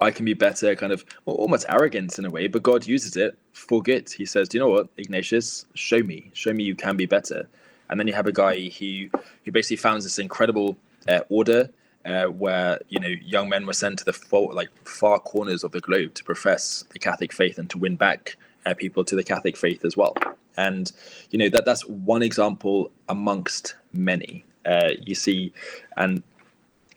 i 0.01 0.11
can 0.11 0.25
be 0.25 0.33
better 0.33 0.75
kind 0.75 0.91
of 0.91 1.05
well, 1.25 1.35
almost 1.35 1.65
arrogance 1.69 2.17
in 2.19 2.25
a 2.25 2.29
way 2.29 2.47
but 2.47 2.63
god 2.63 2.85
uses 2.85 3.15
it 3.15 3.37
for 3.55 3.81
good. 3.81 4.09
He 4.09 4.25
says 4.25 4.49
do 4.49 4.57
you 4.57 4.63
know 4.63 4.69
what 4.69 4.89
ignatius? 4.97 5.65
Show 5.73 6.03
me 6.03 6.31
show 6.33 6.53
me 6.53 6.63
you 6.63 6.75
can 6.75 6.95
be 6.97 7.05
better. 7.05 7.47
And 7.89 7.99
then 7.99 8.07
you 8.07 8.13
have 8.13 8.27
a 8.27 8.31
guy 8.31 8.69
who 8.69 9.09
who 9.43 9.51
basically 9.51 9.77
founds 9.77 10.03
this 10.03 10.19
incredible 10.19 10.77
uh, 11.07 11.21
order 11.29 11.69
uh, 12.05 12.25
where 12.25 12.79
you 12.89 12.99
know 12.99 13.07
young 13.07 13.49
men 13.49 13.65
were 13.65 13.73
sent 13.73 13.99
to 13.99 14.05
the 14.05 14.13
far, 14.13 14.53
like 14.53 14.69
far 14.87 15.19
corners 15.19 15.63
of 15.63 15.71
the 15.71 15.79
globe 15.79 16.13
to 16.15 16.23
profess 16.23 16.83
the 16.91 16.99
Catholic 16.99 17.33
faith 17.33 17.57
and 17.57 17.69
to 17.69 17.77
win 17.77 17.95
back 17.95 18.35
uh, 18.65 18.73
people 18.73 19.03
to 19.05 19.15
the 19.15 19.23
Catholic 19.23 19.57
faith 19.57 19.85
as 19.85 19.95
well. 19.97 20.15
And 20.57 20.91
you 21.31 21.39
know 21.39 21.49
that 21.49 21.65
that's 21.65 21.85
one 21.87 22.21
example 22.21 22.91
amongst 23.09 23.75
many. 23.93 24.45
Uh, 24.65 24.91
you 25.01 25.15
see 25.15 25.53
and 25.95 26.23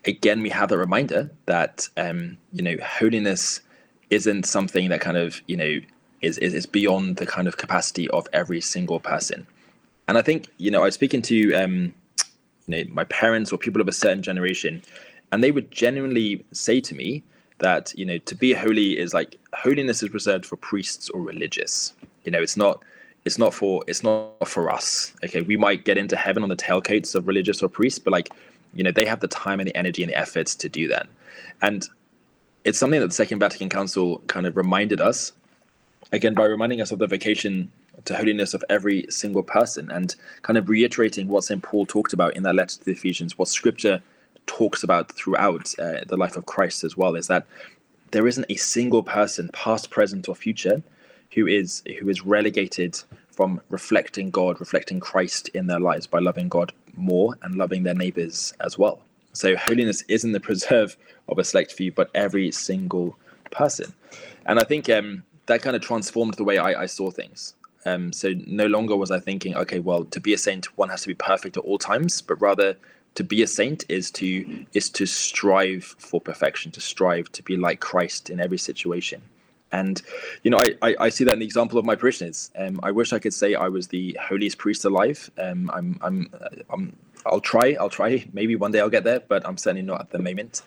again 0.05 0.41
we 0.41 0.49
have 0.49 0.69
the 0.69 0.77
reminder 0.77 1.29
that 1.45 1.87
um, 1.97 2.37
you 2.53 2.61
know 2.61 2.75
holiness 2.83 3.61
isn't 4.09 4.45
something 4.45 4.89
that 4.89 5.01
kind 5.01 5.17
of 5.17 5.41
you 5.47 5.57
know 5.57 5.79
is, 6.21 6.37
is 6.39 6.53
is 6.53 6.65
beyond 6.65 7.17
the 7.17 7.25
kind 7.25 7.47
of 7.47 7.57
capacity 7.57 8.09
of 8.09 8.27
every 8.33 8.59
single 8.59 8.99
person 8.99 9.45
and 10.07 10.17
i 10.17 10.21
think 10.21 10.47
you 10.57 10.71
know 10.71 10.81
i 10.81 10.85
was 10.85 10.95
speaking 10.95 11.21
to 11.21 11.53
um, 11.53 11.93
you 12.69 12.85
know 12.85 12.93
my 12.93 13.03
parents 13.05 13.51
or 13.51 13.57
people 13.57 13.81
of 13.81 13.87
a 13.87 13.91
certain 13.91 14.21
generation, 14.21 14.81
and 15.31 15.43
they 15.43 15.51
would 15.51 15.71
genuinely 15.71 16.45
say 16.51 16.79
to 16.81 16.95
me 16.95 17.23
that 17.57 17.93
you 17.97 18.05
know 18.05 18.17
to 18.19 18.35
be 18.35 18.53
holy 18.53 18.97
is 18.97 19.13
like 19.13 19.37
holiness 19.53 20.03
is 20.03 20.13
reserved 20.13 20.45
for 20.45 20.55
priests 20.55 21.09
or 21.09 21.21
religious. 21.21 21.93
You 22.25 22.31
know, 22.31 22.41
it's 22.41 22.57
not 22.57 22.83
it's 23.25 23.37
not 23.37 23.53
for 23.53 23.83
it's 23.87 24.03
not 24.03 24.47
for 24.47 24.69
us. 24.69 25.13
Okay, 25.23 25.41
we 25.41 25.57
might 25.57 25.83
get 25.83 25.97
into 25.97 26.15
heaven 26.15 26.43
on 26.43 26.49
the 26.49 26.55
tailcoats 26.55 27.15
of 27.15 27.27
religious 27.27 27.61
or 27.63 27.69
priests, 27.69 27.99
but 27.99 28.11
like 28.11 28.29
you 28.73 28.83
know 28.83 28.91
they 28.91 29.05
have 29.05 29.19
the 29.19 29.27
time 29.27 29.59
and 29.59 29.67
the 29.67 29.75
energy 29.75 30.03
and 30.03 30.11
the 30.11 30.17
efforts 30.17 30.55
to 30.55 30.69
do 30.69 30.87
that, 30.89 31.07
and 31.61 31.87
it's 32.63 32.77
something 32.77 32.99
that 32.99 33.07
the 33.07 33.13
Second 33.13 33.39
Vatican 33.39 33.69
Council 33.69 34.21
kind 34.27 34.45
of 34.45 34.57
reminded 34.57 35.01
us 35.01 35.31
again 36.11 36.33
by 36.33 36.45
reminding 36.45 36.81
us 36.81 36.91
of 36.91 36.99
the 36.99 37.07
vocation 37.07 37.71
to 38.05 38.15
holiness 38.15 38.53
of 38.53 38.63
every 38.69 39.05
single 39.09 39.43
person 39.43 39.91
and 39.91 40.15
kind 40.41 40.57
of 40.57 40.69
reiterating 40.69 41.27
what 41.27 41.43
St. 41.43 41.61
Paul 41.61 41.85
talked 41.85 42.13
about 42.13 42.35
in 42.35 42.43
that 42.43 42.55
letter 42.55 42.77
to 42.77 42.85
the 42.85 42.91
Ephesians, 42.91 43.37
what 43.37 43.47
scripture 43.47 44.01
talks 44.45 44.83
about 44.83 45.11
throughout 45.11 45.73
uh, 45.79 46.03
the 46.07 46.17
life 46.17 46.37
of 46.37 46.45
Christ 46.45 46.83
as 46.83 46.95
well, 46.95 47.15
is 47.15 47.27
that 47.27 47.45
there 48.11 48.27
isn't 48.27 48.45
a 48.49 48.55
single 48.55 49.03
person, 49.03 49.49
past, 49.53 49.91
present, 49.91 50.27
or 50.27 50.35
future, 50.35 50.81
who 51.33 51.45
is 51.45 51.83
who 51.99 52.09
is 52.09 52.25
relegated 52.25 52.99
from 53.29 53.61
reflecting 53.69 54.31
God, 54.31 54.59
reflecting 54.59 54.99
Christ 54.99 55.49
in 55.49 55.67
their 55.67 55.79
lives 55.79 56.07
by 56.07 56.19
loving 56.19 56.49
God 56.49 56.73
more 56.99 57.35
and 57.41 57.55
loving 57.55 57.83
their 57.83 57.95
neighbors 57.95 58.53
as 58.59 58.77
well. 58.77 58.99
So 59.33 59.55
holiness 59.55 60.03
isn't 60.07 60.31
the 60.31 60.39
preserve 60.49 60.97
of 61.27 61.37
a 61.37 61.43
select 61.43 61.71
few, 61.71 61.91
but 61.91 62.09
every 62.13 62.51
single 62.51 63.17
person. 63.51 63.93
And 64.45 64.59
I 64.59 64.63
think 64.63 64.89
um, 64.89 65.23
that 65.45 65.61
kind 65.61 65.75
of 65.75 65.81
transformed 65.81 66.35
the 66.35 66.43
way 66.43 66.57
I, 66.57 66.83
I 66.83 66.85
saw 66.85 67.11
things. 67.11 67.53
Um, 67.85 68.11
so 68.11 68.33
no 68.45 68.67
longer 68.67 68.95
was 68.95 69.11
I 69.11 69.19
thinking, 69.19 69.55
okay, 69.55 69.79
well, 69.79 70.05
to 70.05 70.19
be 70.19 70.33
a 70.33 70.37
saint, 70.37 70.65
one 70.77 70.89
has 70.89 71.01
to 71.03 71.07
be 71.07 71.13
perfect 71.13 71.57
at 71.57 71.63
all 71.63 71.77
times, 71.77 72.21
but 72.21 72.41
rather 72.41 72.75
to 73.15 73.23
be 73.23 73.41
a 73.41 73.47
saint 73.47 73.85
is 73.89 74.11
to 74.11 74.65
is 74.73 74.89
to 74.91 75.05
strive 75.05 75.83
for 75.83 76.21
perfection, 76.21 76.71
to 76.71 76.81
strive 76.81 77.31
to 77.31 77.43
be 77.43 77.57
like 77.57 77.79
Christ 77.79 78.29
in 78.29 78.39
every 78.39 78.57
situation. 78.57 79.21
And 79.71 80.01
you 80.43 80.51
know, 80.51 80.57
I, 80.57 80.89
I, 80.89 80.95
I 80.99 81.09
see 81.09 81.23
that 81.25 81.33
in 81.33 81.39
the 81.39 81.45
example 81.45 81.77
of 81.77 81.85
my 81.85 81.95
parishioners. 81.95 82.51
Um, 82.57 82.79
I 82.83 82.91
wish 82.91 83.13
I 83.13 83.19
could 83.19 83.33
say 83.33 83.55
I 83.55 83.67
was 83.67 83.87
the 83.87 84.17
holiest 84.19 84.57
priest 84.57 84.85
alive. 84.85 85.29
Um, 85.37 85.69
I'm 85.73 85.99
I'm 86.01 86.31
I'm 86.69 86.95
I'll 87.25 87.41
try. 87.41 87.75
I'll 87.79 87.89
try. 87.89 88.25
Maybe 88.33 88.55
one 88.55 88.71
day 88.71 88.79
I'll 88.79 88.89
get 88.89 89.03
there, 89.03 89.19
but 89.19 89.45
I'm 89.47 89.57
certainly 89.57 89.83
not 89.83 90.01
at 90.01 90.09
the 90.11 90.19
moment. 90.19 90.63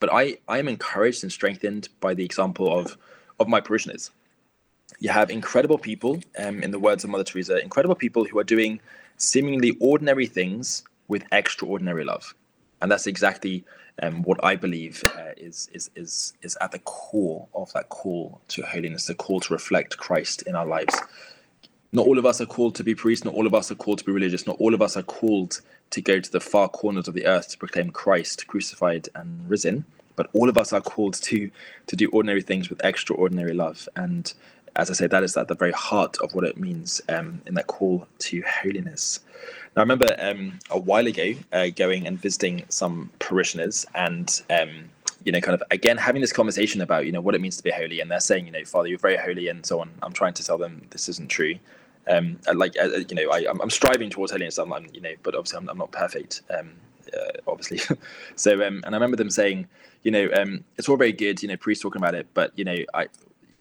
But 0.00 0.10
I 0.12 0.38
I 0.48 0.58
am 0.58 0.68
encouraged 0.68 1.22
and 1.22 1.32
strengthened 1.32 1.88
by 2.00 2.14
the 2.14 2.24
example 2.24 2.76
of 2.76 2.96
of 3.38 3.48
my 3.48 3.60
parishioners 3.60 4.10
you 4.98 5.10
have 5.10 5.30
incredible 5.30 5.78
people, 5.78 6.20
um, 6.38 6.62
in 6.62 6.70
the 6.70 6.78
words 6.78 7.04
of 7.04 7.10
Mother 7.10 7.24
Teresa, 7.24 7.62
incredible 7.62 7.94
people 7.94 8.24
who 8.24 8.38
are 8.38 8.44
doing 8.44 8.80
seemingly 9.16 9.76
ordinary 9.80 10.26
things 10.26 10.82
with 11.08 11.24
extraordinary 11.32 12.04
love, 12.04 12.34
and 12.80 12.90
that's 12.90 13.06
exactly 13.06 13.64
um, 14.02 14.22
what 14.22 14.42
I 14.44 14.56
believe 14.56 15.02
uh, 15.16 15.32
is 15.36 15.68
is 15.72 15.90
is 15.94 16.32
is 16.42 16.56
at 16.60 16.72
the 16.72 16.78
core 16.80 17.48
of 17.54 17.72
that 17.72 17.88
call 17.88 18.40
to 18.48 18.62
holiness, 18.62 19.06
the 19.06 19.14
call 19.14 19.40
to 19.40 19.52
reflect 19.52 19.98
Christ 19.98 20.42
in 20.42 20.54
our 20.54 20.66
lives. 20.66 20.96
Not 21.92 22.06
all 22.06 22.18
of 22.18 22.26
us 22.26 22.40
are 22.40 22.46
called 22.46 22.76
to 22.76 22.84
be 22.84 22.94
priests. 22.94 23.24
Not 23.24 23.34
all 23.34 23.46
of 23.46 23.54
us 23.54 23.70
are 23.70 23.74
called 23.74 23.98
to 23.98 24.04
be 24.04 24.12
religious. 24.12 24.46
Not 24.46 24.56
all 24.60 24.74
of 24.74 24.82
us 24.82 24.96
are 24.96 25.02
called 25.02 25.60
to 25.90 26.00
go 26.00 26.20
to 26.20 26.30
the 26.30 26.40
far 26.40 26.68
corners 26.68 27.08
of 27.08 27.14
the 27.14 27.26
earth 27.26 27.48
to 27.50 27.58
proclaim 27.58 27.90
Christ 27.90 28.46
crucified 28.46 29.08
and 29.14 29.48
risen. 29.50 29.84
But 30.14 30.30
all 30.32 30.48
of 30.48 30.56
us 30.56 30.72
are 30.72 30.80
called 30.80 31.14
to 31.14 31.50
to 31.88 31.96
do 31.96 32.08
ordinary 32.10 32.42
things 32.42 32.70
with 32.70 32.84
extraordinary 32.84 33.54
love. 33.54 33.88
And 33.96 34.32
as 34.76 34.90
I 34.90 34.94
say, 34.94 35.06
that 35.08 35.24
is 35.24 35.36
at 35.36 35.48
the 35.48 35.54
very 35.54 35.72
heart 35.72 36.16
of 36.22 36.32
what 36.34 36.44
it 36.44 36.56
means 36.56 37.00
um, 37.08 37.42
in 37.46 37.54
that 37.54 37.66
call 37.66 38.06
to 38.20 38.42
holiness. 38.42 39.20
I 39.76 39.80
remember 39.80 40.14
um, 40.18 40.58
a 40.70 40.78
while 40.78 41.06
ago 41.06 41.34
uh, 41.52 41.68
going 41.74 42.06
and 42.06 42.20
visiting 42.20 42.64
some 42.68 43.10
parishioners 43.20 43.86
and, 43.94 44.42
um, 44.50 44.90
you 45.24 45.32
know, 45.32 45.40
kind 45.40 45.54
of 45.54 45.62
again 45.70 45.96
having 45.96 46.20
this 46.20 46.32
conversation 46.32 46.80
about, 46.80 47.06
you 47.06 47.12
know, 47.12 47.20
what 47.20 47.34
it 47.34 47.40
means 47.40 47.56
to 47.58 47.62
be 47.62 47.70
holy. 47.70 48.00
And 48.00 48.10
they're 48.10 48.20
saying, 48.20 48.46
you 48.46 48.52
know, 48.52 48.64
Father, 48.64 48.88
you're 48.88 48.98
very 48.98 49.16
holy 49.16 49.48
and 49.48 49.64
so 49.64 49.80
on. 49.80 49.90
I'm 50.02 50.12
trying 50.12 50.34
to 50.34 50.44
tell 50.44 50.58
them 50.58 50.82
this 50.90 51.08
isn't 51.08 51.28
true. 51.28 51.54
Um, 52.08 52.38
like, 52.52 52.76
uh, 52.80 52.88
you 53.08 53.14
know, 53.14 53.30
I, 53.30 53.44
am 53.48 53.70
striving 53.70 54.10
towards 54.10 54.32
holiness. 54.32 54.58
I'm, 54.58 54.72
I'm, 54.72 54.86
you 54.92 55.00
know, 55.00 55.12
but 55.22 55.34
obviously 55.36 55.58
I'm, 55.58 55.68
I'm 55.68 55.78
not 55.78 55.92
perfect, 55.92 56.42
um, 56.58 56.72
uh, 57.14 57.38
obviously. 57.46 57.80
so, 58.34 58.54
um, 58.66 58.82
and 58.84 58.94
I 58.94 58.98
remember 58.98 59.16
them 59.16 59.30
saying, 59.30 59.68
you 60.02 60.10
know, 60.10 60.28
um, 60.34 60.64
it's 60.78 60.88
all 60.88 60.96
very 60.96 61.12
good, 61.12 61.42
you 61.42 61.48
know, 61.48 61.56
priests 61.56 61.82
talking 61.82 62.00
about 62.00 62.14
it, 62.14 62.26
but, 62.34 62.58
you 62.58 62.64
know, 62.64 62.76
I, 62.94 63.06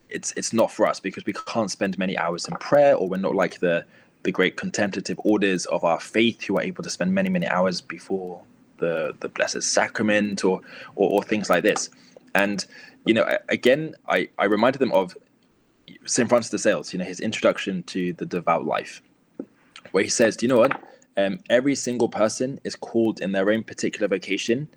it's 0.09 0.33
it's 0.35 0.53
not 0.53 0.71
for 0.71 0.87
us 0.87 0.99
because 0.99 1.25
we 1.25 1.33
can't 1.33 1.69
spend 1.71 1.97
many 1.97 2.17
hours 2.17 2.47
in 2.47 2.55
prayer, 2.55 2.95
or 2.95 3.07
we're 3.07 3.17
not 3.17 3.35
like 3.35 3.59
the 3.59 3.85
the 4.23 4.31
great 4.31 4.57
contemplative 4.57 5.19
orders 5.23 5.65
of 5.67 5.83
our 5.83 5.99
faith 5.99 6.43
who 6.43 6.57
are 6.57 6.61
able 6.61 6.83
to 6.83 6.89
spend 6.89 7.13
many 7.13 7.29
many 7.29 7.47
hours 7.47 7.81
before 7.81 8.41
the 8.77 9.15
the 9.19 9.29
blessed 9.29 9.63
sacrament 9.63 10.43
or 10.43 10.61
or, 10.95 11.09
or 11.11 11.23
things 11.23 11.49
like 11.49 11.63
this. 11.63 11.89
And 12.35 12.65
you 13.05 13.13
know, 13.13 13.25
again, 13.49 13.95
I 14.07 14.29
I 14.37 14.45
reminded 14.45 14.79
them 14.79 14.91
of 14.91 15.15
Saint 16.05 16.29
Francis 16.29 16.51
de 16.51 16.57
Sales, 16.57 16.93
you 16.93 16.99
know, 16.99 17.05
his 17.05 17.19
introduction 17.19 17.83
to 17.83 18.13
the 18.13 18.25
devout 18.25 18.65
life, 18.65 19.01
where 19.91 20.03
he 20.03 20.09
says, 20.09 20.37
do 20.37 20.45
you 20.45 20.49
know 20.49 20.59
what? 20.59 20.81
Um, 21.17 21.39
every 21.49 21.75
single 21.75 22.09
person 22.09 22.59
is 22.63 22.75
called 22.75 23.19
in 23.21 23.31
their 23.31 23.51
own 23.51 23.63
particular 23.63 24.07
vocation 24.07 24.69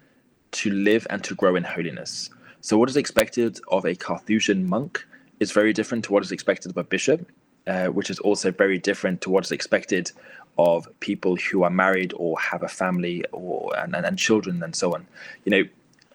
to 0.53 0.71
live 0.71 1.07
and 1.11 1.23
to 1.25 1.35
grow 1.35 1.55
in 1.57 1.65
holiness. 1.65 2.31
So, 2.61 2.79
what 2.79 2.89
is 2.89 2.97
expected 2.97 3.61
of 3.69 3.85
a 3.85 3.95
Carthusian 3.95 4.69
monk 4.69 5.05
is 5.41 5.53
very 5.53 5.73
different 5.73 6.05
to 6.05 6.13
what 6.13 6.23
is 6.23 6.33
expected 6.33 6.71
of 6.71 6.77
a 6.77 6.85
bishop, 6.85 7.27
uh, 7.67 7.87
which 7.87 8.11
is 8.11 8.19
also 8.21 8.51
very 8.51 8.79
different 8.79 9.21
to 9.23 9.31
what 9.31 9.45
is 9.45 9.53
expected 9.53 10.13
of 10.59 10.89
people 11.01 11.37
who 11.37 11.63
are 11.63 11.71
married 11.71 12.13
or 12.17 12.39
have 12.39 12.63
a 12.63 12.69
family 12.69 13.25
or 13.33 13.75
and, 13.79 13.95
and, 13.95 14.05
and 14.05 14.19
children 14.19 14.63
and 14.63 14.77
so 14.77 14.95
on. 14.95 15.07
You 15.45 15.51
know, 15.51 15.65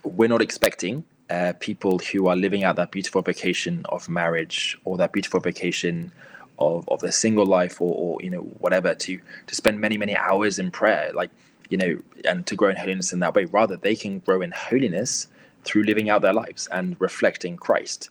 we're 0.03 0.29
not 0.29 0.41
expecting 0.41 1.03
uh, 1.29 1.53
people 1.59 1.99
who 1.99 2.27
are 2.27 2.35
living 2.35 2.63
out 2.63 2.75
that 2.75 2.91
beautiful 2.91 3.21
vocation 3.21 3.85
of 3.89 4.07
marriage 4.07 4.77
or 4.85 4.97
that 4.97 5.11
beautiful 5.11 5.39
vocation 5.39 6.11
of, 6.59 6.87
of 6.89 7.01
their 7.01 7.11
single 7.11 7.45
life 7.45 7.81
or, 7.81 7.93
or 7.95 8.21
you 8.21 8.29
know 8.29 8.41
whatever 8.59 8.95
to 8.95 9.19
to 9.45 9.55
spend 9.55 9.79
many 9.79 9.97
many 9.97 10.15
hours 10.15 10.57
in 10.57 10.71
prayer 10.71 11.11
like 11.13 11.29
you 11.69 11.77
know 11.77 11.99
and 12.25 12.47
to 12.47 12.55
grow 12.55 12.69
in 12.69 12.75
holiness 12.75 13.13
in 13.13 13.19
that 13.19 13.35
way 13.35 13.45
rather 13.45 13.75
they 13.75 13.95
can 13.95 14.19
grow 14.19 14.41
in 14.41 14.51
holiness 14.51 15.27
through 15.65 15.83
living 15.83 16.09
out 16.09 16.21
their 16.23 16.33
lives 16.33 16.67
and 16.71 16.95
reflecting 16.99 17.57
christ 17.57 18.09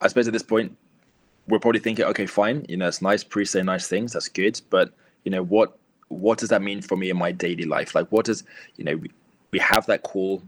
I 0.00 0.08
suppose 0.08 0.26
at 0.26 0.32
this 0.32 0.42
point, 0.42 0.76
we're 1.48 1.58
probably 1.58 1.80
thinking, 1.80 2.04
okay, 2.06 2.26
fine, 2.26 2.64
you 2.68 2.76
know, 2.76 2.88
it's 2.88 3.02
nice, 3.02 3.24
priests 3.24 3.52
say 3.52 3.62
nice 3.62 3.88
things, 3.88 4.12
that's 4.12 4.28
good, 4.28 4.60
but 4.70 4.92
you 5.24 5.30
know, 5.30 5.42
what 5.42 5.76
what 6.08 6.38
does 6.38 6.48
that 6.48 6.60
mean 6.60 6.82
for 6.82 6.96
me 6.96 7.08
in 7.08 7.16
my 7.16 7.30
daily 7.30 7.64
life? 7.64 7.94
Like, 7.94 8.08
what 8.10 8.24
does 8.24 8.44
you 8.76 8.84
know, 8.84 8.96
we, 8.96 9.10
we 9.52 9.58
have 9.58 9.86
that 9.86 10.02
call 10.02 10.42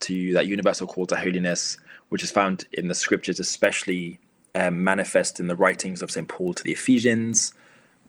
to 0.00 0.32
that 0.34 0.46
universal 0.46 0.86
call 0.86 1.06
to 1.06 1.16
holiness, 1.16 1.76
which 2.08 2.22
is 2.22 2.30
found 2.30 2.66
in 2.72 2.88
the 2.88 2.94
scriptures, 2.94 3.40
especially 3.40 4.18
um, 4.54 4.82
manifest 4.84 5.40
in 5.40 5.46
the 5.46 5.56
writings 5.56 6.02
of 6.02 6.10
St. 6.10 6.28
Paul 6.28 6.54
to 6.54 6.62
the 6.62 6.72
Ephesians. 6.72 7.54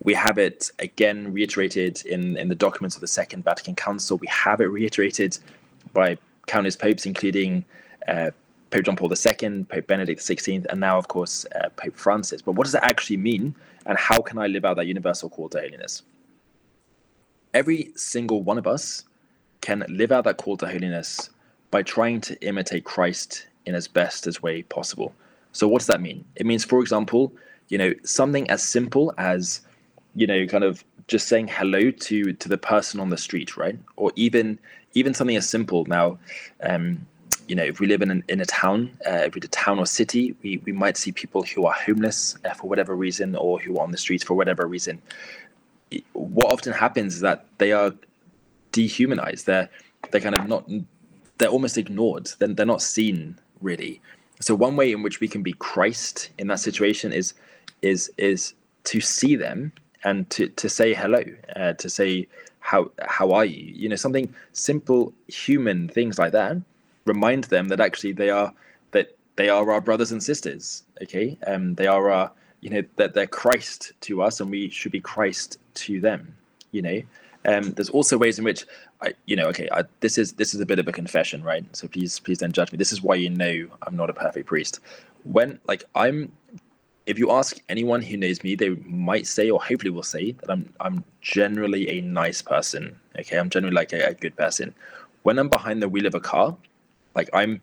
We 0.04 0.14
have 0.16 0.38
it 0.38 0.70
again 0.80 1.32
reiterated 1.32 2.06
in, 2.06 2.36
in 2.36 2.50
the 2.50 2.56
documents 2.56 2.96
of 2.96 3.02
the 3.02 3.08
Second 3.08 3.46
Vatican 3.46 3.76
Council. 3.76 4.18
We 4.18 4.28
have 4.28 4.60
it 4.60 4.66
reiterated 4.66 5.38
by 5.94 6.18
countless 6.48 6.76
popes, 6.76 7.06
including 7.06 7.64
uh, 8.08 8.32
Pope 8.74 8.86
John 8.86 8.96
Paul 8.96 9.12
II, 9.14 9.66
Pope 9.66 9.86
Benedict 9.86 10.20
XVI, 10.20 10.66
and 10.66 10.80
now, 10.80 10.98
of 10.98 11.08
course, 11.08 11.46
uh, 11.54 11.70
Pope 11.76 11.96
Francis. 11.96 12.42
But 12.42 12.54
what 12.54 12.64
does 12.64 12.72
that 12.72 12.84
actually 12.84 13.18
mean, 13.18 13.54
and 13.86 14.00
how 14.00 14.20
can 14.20 14.40
I 14.40 14.48
live 14.48 14.66
out 14.66 14.78
that 14.78 14.88
universal 14.88 15.30
call 15.30 15.48
to 15.50 15.60
holiness? 15.60 16.02
Every 17.54 17.92
single 17.96 18.42
one 18.42 18.58
of 18.58 18.66
us 18.66 19.04
can 19.62 19.86
live 19.90 20.12
out 20.12 20.24
that 20.24 20.38
call 20.38 20.58
to 20.58 20.66
holiness 20.66 21.30
by 21.70 21.84
trying 21.84 22.20
to 22.22 22.36
imitate 22.44 22.84
Christ 22.84 23.46
in 23.68 23.76
as 23.76 23.88
best 23.88 24.26
as 24.26 24.42
way 24.42 24.64
possible. 24.64 25.14
So, 25.52 25.68
what 25.68 25.82
does 25.82 25.88
that 25.88 26.02
mean? 26.02 26.26
It 26.36 26.48
means, 26.48 26.66
for 26.66 26.80
example, 26.80 27.32
you 27.70 27.78
know, 27.78 27.94
something 28.04 28.50
as 28.50 28.64
simple 28.64 29.14
as, 29.20 29.62
you 30.16 30.26
know, 30.26 30.48
kind 30.48 30.64
of 30.64 30.84
just 31.06 31.28
saying 31.28 31.48
hello 31.48 31.92
to 31.92 32.34
to 32.34 32.50
the 32.50 32.58
person 32.58 33.00
on 33.00 33.12
the 33.12 33.18
street, 33.18 33.56
right? 33.56 33.78
Or 33.98 34.12
even 34.16 34.58
even 34.96 35.14
something 35.14 35.38
as 35.38 35.48
simple 35.48 35.86
now. 35.86 36.18
Um, 36.64 37.06
you 37.48 37.56
know, 37.56 37.64
if 37.64 37.80
we 37.80 37.88
live 37.88 38.02
in 38.02 38.12
an, 38.12 38.24
in 38.30 38.42
a 38.42 38.46
town, 38.46 38.98
uh, 39.06 39.24
if 39.26 39.36
we're 39.36 39.44
a 39.44 39.48
town 39.48 39.80
or 39.80 39.86
city, 39.86 40.36
we, 40.44 40.58
we 40.66 40.72
might 40.72 40.98
see 40.98 41.12
people 41.12 41.44
who 41.44 41.66
are 41.66 41.74
homeless 41.74 42.38
uh, 42.46 42.54
for 42.54 42.68
whatever 42.68 42.96
reason 42.96 43.36
or 43.36 43.60
who 43.60 43.78
are 43.78 43.84
on 43.84 43.92
the 43.92 43.98
streets 43.98 44.24
for 44.24 44.34
whatever 44.34 44.66
reason. 44.68 45.02
What 46.14 46.52
often 46.52 46.74
happens 46.74 47.16
is 47.16 47.22
that 47.22 47.46
they 47.58 47.72
are 47.72 47.94
dehumanized. 48.72 49.46
They're 49.46 49.70
they're 50.12 50.22
kind 50.22 50.36
of 50.36 50.48
not 50.48 50.70
they're 51.38 51.50
almost 51.50 51.78
ignored. 51.78 52.30
They're, 52.40 52.48
they're 52.48 52.66
not 52.66 52.82
seen 52.82 53.40
really. 53.62 54.02
So 54.40 54.56
one 54.56 54.76
way 54.76 54.92
in 54.92 55.04
which 55.04 55.20
we 55.20 55.28
can 55.28 55.44
be 55.44 55.54
Christ 55.54 56.32
in 56.38 56.48
that 56.48 56.60
situation 56.60 57.14
is 57.14 57.34
is 57.82 58.12
is 58.18 58.54
to 58.86 59.02
see 59.02 59.36
them 59.36 59.72
and 60.04 60.30
to 60.32 60.48
to 60.48 60.68
say 60.68 60.94
hello, 60.94 61.24
uh, 61.56 61.74
to 61.74 61.90
say 61.90 62.28
how 62.60 62.90
how 63.08 63.32
are 63.32 63.46
you? 63.46 63.72
You 63.76 63.90
know, 63.90 63.96
something 63.96 64.34
simple, 64.54 65.14
human 65.28 65.90
things 65.90 66.18
like 66.18 66.32
that 66.32 66.58
remind 67.06 67.46
them 67.46 67.68
that 67.70 67.80
actually 67.80 68.14
they 68.14 68.30
are 68.30 68.54
that 68.92 69.16
they 69.36 69.50
are 69.50 69.72
our 69.72 69.82
brothers 69.82 70.12
and 70.12 70.22
sisters. 70.22 70.84
Okay, 71.02 71.38
um, 71.48 71.76
they 71.76 71.88
are 71.88 72.10
our 72.12 72.32
you 72.62 72.70
know 72.70 72.84
that 72.96 73.14
they're 73.14 73.28
Christ 73.28 73.94
to 74.02 74.22
us, 74.22 74.40
and 74.40 74.50
we 74.50 74.70
should 74.70 74.92
be 74.92 75.02
Christ 75.02 75.58
to 75.76 76.00
them. 76.00 76.36
You 76.72 76.82
know, 76.82 77.02
Um, 77.46 77.72
there's 77.72 77.90
also 77.90 78.18
ways 78.18 78.40
in 78.40 78.46
which 78.46 78.66
I, 79.02 79.14
you 79.26 79.36
know, 79.36 79.48
okay, 79.48 79.68
I, 79.72 79.84
this 80.00 80.18
is 80.18 80.34
this 80.34 80.54
is 80.54 80.62
a 80.62 80.66
bit 80.66 80.80
of 80.80 80.88
a 80.88 80.92
confession, 80.92 81.44
right? 81.44 81.66
So 81.76 81.88
please, 81.88 82.20
please 82.20 82.38
don't 82.38 82.54
judge 82.54 82.72
me. 82.72 82.78
This 82.78 82.94
is 82.94 83.02
why 83.02 83.16
you 83.16 83.30
know 83.30 83.68
I'm 83.86 83.96
not 83.96 84.10
a 84.10 84.14
perfect 84.14 84.48
priest. 84.48 84.80
When 85.24 85.60
like 85.68 85.84
I'm, 85.96 86.32
if 87.06 87.20
you 87.20 87.32
ask 87.32 87.60
anyone 87.68 88.02
who 88.02 88.16
knows 88.18 88.44
me, 88.44 88.56
they 88.56 88.70
might 88.70 89.28
say, 89.28 89.50
or 89.50 89.62
hopefully 89.62 89.92
will 89.92 90.04
say, 90.04 90.32
that 90.32 90.50
I'm 90.50 90.74
I'm 90.80 91.04
generally 91.22 91.90
a 91.90 92.02
nice 92.02 92.42
person. 92.42 92.96
Okay, 93.20 93.38
I'm 93.38 93.50
generally 93.50 93.76
like 93.76 93.92
a, 93.94 94.08
a 94.08 94.14
good 94.14 94.36
person. 94.36 94.74
When 95.24 95.38
I'm 95.38 95.50
behind 95.50 95.82
the 95.82 95.90
wheel 95.90 96.06
of 96.06 96.16
a 96.16 96.20
car, 96.20 96.56
like 97.16 97.30
I'm 97.34 97.62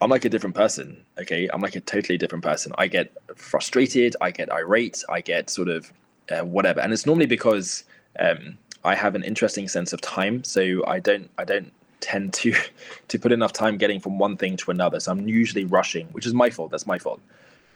I'm 0.00 0.10
like 0.10 0.24
a 0.24 0.28
different 0.28 0.54
person. 0.54 1.04
Okay, 1.18 1.48
I'm 1.52 1.60
like 1.60 1.76
a 1.76 1.80
totally 1.80 2.18
different 2.18 2.44
person. 2.44 2.72
I 2.78 2.88
get 2.88 3.12
frustrated, 3.36 4.16
I 4.20 4.30
get 4.30 4.52
irate, 4.52 5.02
I 5.08 5.20
get 5.20 5.50
sort 5.50 5.68
of 5.68 5.92
uh, 6.30 6.44
whatever, 6.44 6.80
and 6.80 6.92
it's 6.92 7.06
normally 7.06 7.26
because 7.26 7.84
um, 8.18 8.58
I 8.84 8.94
have 8.94 9.14
an 9.14 9.24
interesting 9.24 9.68
sense 9.68 9.92
of 9.92 10.00
time. 10.00 10.44
So 10.44 10.84
I 10.86 11.00
don't 11.00 11.30
I 11.38 11.44
don't 11.44 11.72
tend 12.00 12.34
to 12.34 12.54
to 13.08 13.18
put 13.18 13.32
enough 13.32 13.52
time 13.52 13.78
getting 13.78 14.00
from 14.00 14.18
one 14.18 14.36
thing 14.36 14.56
to 14.58 14.70
another. 14.70 15.00
So 15.00 15.12
I'm 15.12 15.28
usually 15.28 15.64
rushing, 15.64 16.06
which 16.08 16.26
is 16.26 16.34
my 16.34 16.50
fault. 16.50 16.70
That's 16.70 16.86
my 16.86 16.98
fault. 16.98 17.20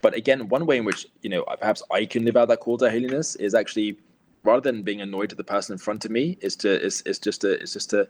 But 0.00 0.14
again, 0.14 0.49
one 0.49 0.67
way 0.67 0.76
in 0.78 0.85
which 0.85 1.07
you 1.23 1.31
know 1.31 1.43
perhaps 1.61 1.83
I 1.90 2.05
can 2.05 2.25
live 2.25 2.37
out 2.37 2.49
that 2.49 2.61
call 2.61 2.78
to 2.78 2.90
holiness 2.90 3.37
is 3.37 3.55
actually 3.55 3.97
rather 4.45 4.61
than 4.61 4.83
being 4.83 5.00
annoyed 5.00 5.33
at 5.33 5.38
the 5.38 5.45
person 5.45 5.73
in 5.73 5.78
front 5.78 6.05
of 6.05 6.11
me, 6.11 6.38
is 6.40 6.57
to 6.57 6.81
is 6.85 7.02
is 7.02 7.19
just 7.19 7.40
to 7.40 7.61
is 7.61 7.73
just 7.73 7.90
to 7.90 8.09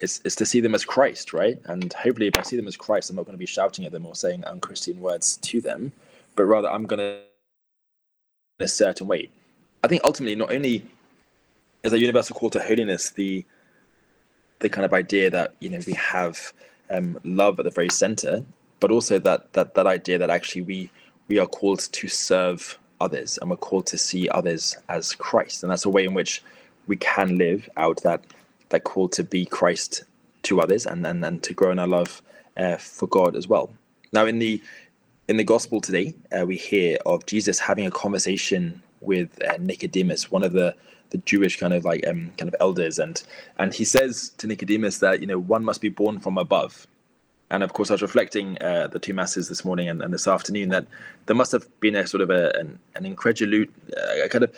is, 0.00 0.20
is 0.24 0.36
to 0.36 0.46
see 0.46 0.60
them 0.60 0.74
as 0.74 0.84
Christ, 0.84 1.32
right? 1.32 1.58
And 1.66 1.92
hopefully, 1.92 2.26
if 2.26 2.36
I 2.38 2.42
see 2.42 2.56
them 2.56 2.68
as 2.68 2.76
Christ, 2.76 3.10
I'm 3.10 3.16
not 3.16 3.24
going 3.24 3.34
to 3.34 3.38
be 3.38 3.46
shouting 3.46 3.84
at 3.84 3.92
them 3.92 4.06
or 4.06 4.14
saying 4.14 4.44
unchristian 4.44 5.00
words 5.00 5.38
to 5.38 5.60
them, 5.60 5.92
but 6.34 6.44
rather 6.44 6.70
I'm 6.70 6.84
going 6.84 7.00
to 7.00 7.20
in 8.58 8.64
a 8.64 8.68
certain 8.68 9.06
way. 9.06 9.28
I 9.84 9.88
think 9.88 10.02
ultimately, 10.04 10.34
not 10.34 10.52
only 10.52 10.84
is 11.82 11.92
a 11.92 11.98
universal 11.98 12.34
call 12.34 12.50
to 12.50 12.62
holiness 12.62 13.10
the 13.10 13.44
the 14.58 14.68
kind 14.70 14.86
of 14.86 14.94
idea 14.94 15.28
that 15.28 15.54
you 15.60 15.68
know 15.68 15.80
we 15.86 15.92
have 15.92 16.52
um, 16.90 17.18
love 17.24 17.58
at 17.58 17.64
the 17.64 17.70
very 17.70 17.90
center, 17.90 18.44
but 18.80 18.90
also 18.90 19.18
that 19.18 19.52
that 19.52 19.74
that 19.74 19.86
idea 19.86 20.18
that 20.18 20.30
actually 20.30 20.62
we 20.62 20.90
we 21.28 21.38
are 21.38 21.46
called 21.46 21.80
to 21.80 22.08
serve 22.08 22.78
others 23.00 23.38
and 23.38 23.50
we're 23.50 23.56
called 23.56 23.86
to 23.86 23.98
see 23.98 24.28
others 24.30 24.76
as 24.88 25.14
Christ, 25.14 25.62
and 25.62 25.70
that's 25.70 25.84
a 25.84 25.90
way 25.90 26.04
in 26.04 26.14
which 26.14 26.42
we 26.86 26.96
can 26.96 27.36
live 27.36 27.68
out 27.76 28.02
that 28.02 28.24
that 28.70 28.84
call 28.84 29.08
to 29.10 29.24
be 29.24 29.46
Christ 29.46 30.04
to 30.44 30.60
others 30.60 30.86
and 30.86 31.06
and, 31.06 31.24
and 31.24 31.42
to 31.42 31.54
grow 31.54 31.70
in 31.70 31.78
our 31.78 31.86
love 31.86 32.22
uh, 32.56 32.76
for 32.76 33.06
God 33.06 33.36
as 33.36 33.48
well. 33.48 33.70
Now, 34.12 34.26
in 34.26 34.38
the 34.38 34.62
in 35.28 35.36
the 35.36 35.44
gospel 35.44 35.80
today, 35.80 36.14
uh, 36.36 36.46
we 36.46 36.56
hear 36.56 36.98
of 37.04 37.26
Jesus 37.26 37.58
having 37.58 37.86
a 37.86 37.90
conversation 37.90 38.82
with 39.00 39.42
uh, 39.42 39.56
Nicodemus, 39.58 40.30
one 40.30 40.42
of 40.42 40.52
the 40.52 40.74
the 41.10 41.18
Jewish 41.18 41.58
kind 41.58 41.72
of 41.72 41.84
like 41.84 42.06
um, 42.06 42.32
kind 42.36 42.48
of 42.48 42.56
elders, 42.60 42.98
and 42.98 43.22
and 43.58 43.74
he 43.74 43.84
says 43.84 44.30
to 44.38 44.46
Nicodemus 44.46 44.98
that 44.98 45.20
you 45.20 45.26
know 45.26 45.38
one 45.38 45.64
must 45.64 45.80
be 45.80 45.88
born 45.88 46.20
from 46.20 46.38
above. 46.38 46.86
And 47.48 47.62
of 47.62 47.72
course, 47.74 47.90
I 47.90 47.94
was 47.94 48.02
reflecting 48.02 48.60
uh, 48.60 48.88
the 48.88 48.98
two 48.98 49.14
masses 49.14 49.48
this 49.48 49.64
morning 49.64 49.88
and, 49.88 50.02
and, 50.02 50.12
this 50.12 50.26
afternoon 50.26 50.70
that 50.70 50.84
there 51.26 51.36
must 51.36 51.52
have 51.52 51.64
been 51.78 51.94
a 51.94 52.04
sort 52.04 52.20
of 52.20 52.28
a, 52.28 52.50
an, 52.58 52.76
an 52.96 53.06
incredulous, 53.06 53.68
uh, 53.96 54.26
kind 54.26 54.42
of 54.42 54.52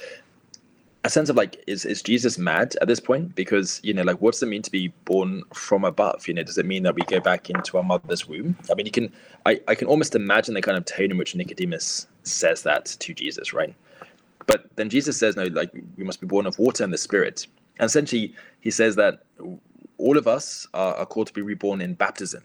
a 1.09 1.11
sense 1.11 1.31
of 1.31 1.37
like, 1.37 1.65
is 1.67 1.87
is 1.87 2.03
Jesus 2.03 2.37
mad 2.37 2.77
at 2.83 2.87
this 2.87 3.01
point? 3.01 3.35
Because 3.35 3.81
you 3.83 3.95
know, 3.95 4.03
like, 4.03 4.21
what's 4.21 4.43
it 4.43 4.47
mean 4.47 4.63
to 4.63 4.71
be 4.71 4.89
born 5.07 5.43
from 5.55 5.85
above? 5.85 6.29
You 6.29 6.35
know, 6.35 6.43
does 6.43 6.59
it 6.59 6.67
mean 6.67 6.83
that 6.83 6.95
we 6.95 7.03
go 7.03 7.19
back 7.19 7.49
into 7.49 7.79
our 7.79 7.83
mother's 7.83 8.29
womb? 8.29 8.57
I 8.71 8.75
mean, 8.75 8.85
you 8.85 8.93
can, 8.93 9.11
I, 9.47 9.59
I 9.67 9.75
can 9.75 9.89
almost 9.89 10.15
imagine 10.15 10.53
the 10.53 10.61
kind 10.61 10.77
of 10.77 10.85
tone 10.85 11.11
in 11.11 11.17
which 11.17 11.35
Nicodemus 11.35 12.07
says 12.25 12.63
that 12.63 12.85
to 12.85 13.15
Jesus, 13.15 13.55
right? 13.55 13.75
But 14.47 14.67
then 14.77 14.91
Jesus 14.91 15.19
says, 15.19 15.35
no, 15.35 15.45
like 15.45 15.71
we 15.97 16.05
must 16.05 16.21
be 16.21 16.27
born 16.27 16.47
of 16.47 16.59
water 16.59 16.85
and 16.85 16.93
the 16.93 16.99
Spirit. 16.99 17.47
And 17.79 17.87
essentially, 17.87 18.35
he 18.61 18.71
says 18.71 18.97
that 18.97 19.23
all 19.97 20.19
of 20.19 20.29
us 20.29 20.67
are, 20.75 20.95
are 20.95 21.07
called 21.07 21.29
to 21.29 21.33
be 21.33 21.43
reborn 21.43 21.81
in 21.81 21.95
baptism. 21.95 22.43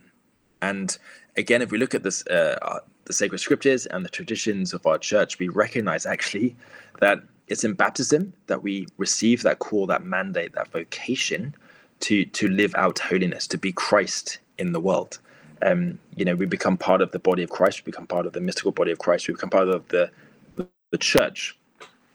And 0.62 0.98
again, 1.36 1.62
if 1.62 1.72
we 1.72 1.78
look 1.78 1.94
at 1.94 2.04
this, 2.04 2.26
uh, 2.28 2.58
uh, 2.62 2.80
the 3.06 3.14
sacred 3.14 3.40
scriptures 3.40 3.86
and 3.88 4.06
the 4.06 4.10
traditions 4.10 4.74
of 4.74 4.86
our 4.86 4.98
church, 4.98 5.38
we 5.38 5.50
recognize 5.50 6.06
actually 6.06 6.56
that 7.02 7.22
it's 7.54 7.64
in 7.64 7.74
baptism 7.74 8.34
that 8.48 8.64
we 8.64 8.88
receive 8.98 9.44
that 9.44 9.60
call, 9.60 9.88
that 9.88 10.04
mandate, 10.04 10.54
that 10.56 10.72
vocation 10.72 11.56
to 12.02 12.26
to 12.26 12.50
live 12.50 12.76
out 12.76 13.00
holiness, 13.00 13.48
to 13.48 13.58
be 13.60 13.72
Christ 13.72 14.40
in 14.58 14.74
the 14.74 14.82
world. 14.82 15.20
Um, 15.62 16.00
you 16.18 16.26
know, 16.26 16.36
we 16.36 16.48
become 16.48 16.78
part 16.78 17.02
of 17.02 17.12
the 17.12 17.20
body 17.20 17.44
of 17.44 17.52
Christ. 17.52 17.82
We 17.86 17.92
become 17.92 18.08
part 18.08 18.26
of 18.26 18.34
the 18.34 18.42
mystical 18.42 18.72
body 18.72 18.92
of 18.92 19.00
Christ. 19.00 19.28
We 19.28 19.36
become 19.36 19.52
part 19.52 19.70
of 19.70 19.88
the 19.90 20.12
the, 20.58 20.68
church. 20.98 21.58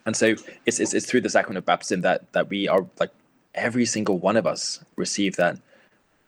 And 0.07 0.17
so 0.17 0.35
it's, 0.67 0.81
it's, 0.81 0.95
it's 0.95 1.07
through 1.07 1.23
the 1.23 1.31
sacrament 1.31 1.59
of 1.59 1.67
baptism 1.67 2.03
that 2.03 2.33
that 2.33 2.51
we 2.51 2.69
are 2.69 2.87
like 3.01 3.13
every 3.55 3.87
single 3.87 4.19
one 4.19 4.37
of 4.37 4.47
us 4.47 4.85
receive 4.97 5.37
that 5.37 5.59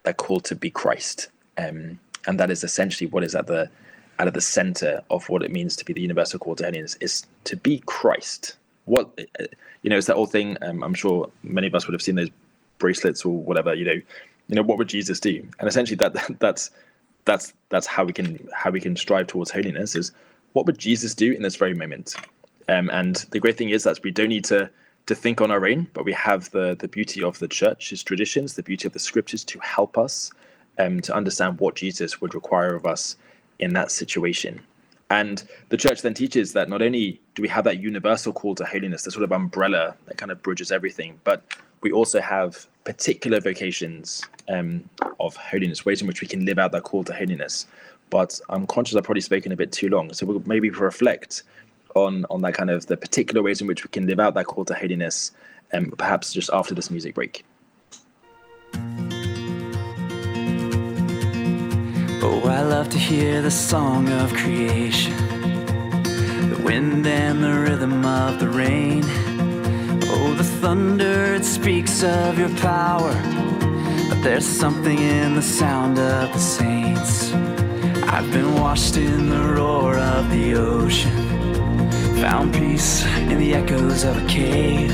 that 0.03 0.17
call 0.17 0.39
to 0.41 0.55
be 0.55 0.71
Christ, 0.71 1.29
um, 1.57 1.99
and 2.27 2.39
that 2.39 2.49
is 2.49 2.63
essentially 2.63 3.09
what 3.09 3.23
is 3.23 3.35
at 3.35 3.47
the 3.47 3.69
of 4.27 4.33
the 4.33 4.41
center 4.41 5.01
of 5.09 5.27
what 5.29 5.43
it 5.43 5.51
means 5.51 5.75
to 5.75 5.85
be 5.85 5.93
the 5.93 6.01
universal 6.01 6.39
call 6.39 6.55
to 6.55 6.63
holiness 6.63 6.95
is 7.01 7.25
to 7.45 7.57
be 7.57 7.81
Christ. 7.85 8.57
What 8.85 9.19
you 9.81 9.89
know, 9.89 9.97
it's 9.97 10.07
that 10.07 10.15
old 10.15 10.31
thing. 10.31 10.57
Um, 10.61 10.83
I'm 10.83 10.93
sure 10.93 11.29
many 11.43 11.67
of 11.67 11.75
us 11.75 11.87
would 11.87 11.93
have 11.93 12.01
seen 12.01 12.15
those 12.15 12.29
bracelets 12.77 13.23
or 13.25 13.37
whatever. 13.37 13.73
You 13.73 13.85
know, 13.85 14.01
you 14.47 14.55
know 14.55 14.63
what 14.63 14.77
would 14.77 14.89
Jesus 14.89 15.19
do? 15.19 15.47
And 15.59 15.67
essentially, 15.67 15.97
that 15.97 16.15
that's 16.39 16.71
that's 17.25 17.53
that's 17.69 17.87
how 17.87 18.03
we 18.03 18.13
can 18.13 18.47
how 18.53 18.71
we 18.71 18.81
can 18.81 18.95
strive 18.95 19.27
towards 19.27 19.51
holiness. 19.51 19.95
Is 19.95 20.11
what 20.53 20.65
would 20.65 20.77
Jesus 20.77 21.15
do 21.15 21.31
in 21.31 21.41
this 21.41 21.55
very 21.55 21.73
moment? 21.73 22.15
Um, 22.67 22.89
and 22.91 23.15
the 23.31 23.39
great 23.39 23.57
thing 23.57 23.69
is 23.69 23.83
that 23.83 23.99
we 24.03 24.11
don't 24.11 24.29
need 24.29 24.45
to 24.45 24.69
to 25.07 25.15
think 25.15 25.41
on 25.41 25.51
our 25.51 25.65
own, 25.65 25.87
but 25.93 26.05
we 26.05 26.13
have 26.13 26.49
the 26.51 26.75
the 26.79 26.87
beauty 26.87 27.23
of 27.23 27.39
the 27.39 27.47
church's 27.47 28.03
traditions, 28.03 28.55
the 28.55 28.63
beauty 28.63 28.87
of 28.87 28.93
the 28.93 28.99
scriptures 28.99 29.43
to 29.45 29.59
help 29.59 29.97
us 29.97 30.31
um, 30.77 31.01
to 31.01 31.13
understand 31.13 31.59
what 31.59 31.75
Jesus 31.75 32.21
would 32.21 32.35
require 32.35 32.75
of 32.75 32.85
us 32.85 33.15
in 33.59 33.73
that 33.73 33.91
situation. 33.91 34.61
And 35.11 35.43
the 35.67 35.75
church 35.75 36.03
then 36.03 36.13
teaches 36.13 36.53
that 36.53 36.69
not 36.69 36.81
only 36.81 37.19
do 37.35 37.41
we 37.41 37.49
have 37.49 37.65
that 37.65 37.79
universal 37.81 38.31
call 38.31 38.55
to 38.55 38.63
holiness, 38.63 39.03
the 39.03 39.11
sort 39.11 39.25
of 39.25 39.33
umbrella 39.33 39.93
that 40.05 40.17
kind 40.17 40.31
of 40.31 40.41
bridges 40.41 40.71
everything, 40.71 41.19
but 41.25 41.43
we 41.81 41.91
also 41.91 42.21
have 42.21 42.65
particular 42.85 43.41
vocations 43.41 44.23
um, 44.47 44.89
of 45.19 45.35
holiness, 45.35 45.85
ways 45.85 45.99
in 45.99 46.07
which 46.07 46.21
we 46.21 46.29
can 46.29 46.45
live 46.45 46.57
out 46.57 46.71
that 46.71 46.83
call 46.83 47.03
to 47.03 47.13
holiness. 47.13 47.67
But 48.09 48.39
I'm 48.47 48.65
conscious 48.65 48.95
I've 48.95 49.03
probably 49.03 49.19
spoken 49.19 49.51
a 49.51 49.57
bit 49.57 49.73
too 49.73 49.89
long, 49.89 50.13
so 50.13 50.25
we'll 50.25 50.43
maybe 50.45 50.69
reflect 50.69 51.43
on 51.93 52.25
on 52.29 52.39
that 52.43 52.53
kind 52.53 52.69
of 52.69 52.85
the 52.85 52.95
particular 52.95 53.43
ways 53.43 53.59
in 53.59 53.67
which 53.67 53.83
we 53.83 53.89
can 53.89 54.07
live 54.07 54.21
out 54.21 54.33
that 54.35 54.45
call 54.45 54.63
to 54.63 54.73
holiness, 54.73 55.33
and 55.73 55.87
um, 55.87 55.91
perhaps 55.91 56.31
just 56.31 56.49
after 56.53 56.73
this 56.73 56.89
music 56.89 57.15
break. 57.15 57.43
Oh, 62.23 62.47
I 62.47 62.61
love 62.61 62.89
to 62.89 62.99
hear 62.99 63.41
the 63.41 63.49
song 63.49 64.07
of 64.09 64.31
creation, 64.31 65.15
the 66.51 66.61
wind 66.63 67.07
and 67.07 67.43
the 67.43 67.51
rhythm 67.51 68.05
of 68.05 68.39
the 68.39 68.47
rain. 68.47 69.03
Oh, 70.03 70.35
the 70.37 70.43
thunder, 70.43 71.33
it 71.33 71.43
speaks 71.43 72.03
of 72.03 72.37
your 72.37 72.55
power. 72.57 73.11
But 74.07 74.21
there's 74.21 74.45
something 74.45 74.99
in 74.99 75.33
the 75.33 75.41
sound 75.41 75.97
of 75.97 76.31
the 76.31 76.39
saints. 76.39 77.33
I've 78.03 78.31
been 78.31 78.53
washed 78.53 78.97
in 78.97 79.29
the 79.29 79.53
roar 79.55 79.97
of 79.97 80.29
the 80.29 80.53
ocean. 80.53 81.11
Found 82.21 82.53
peace 82.53 83.03
in 83.31 83.39
the 83.39 83.55
echoes 83.55 84.03
of 84.03 84.23
a 84.23 84.27
cave. 84.27 84.91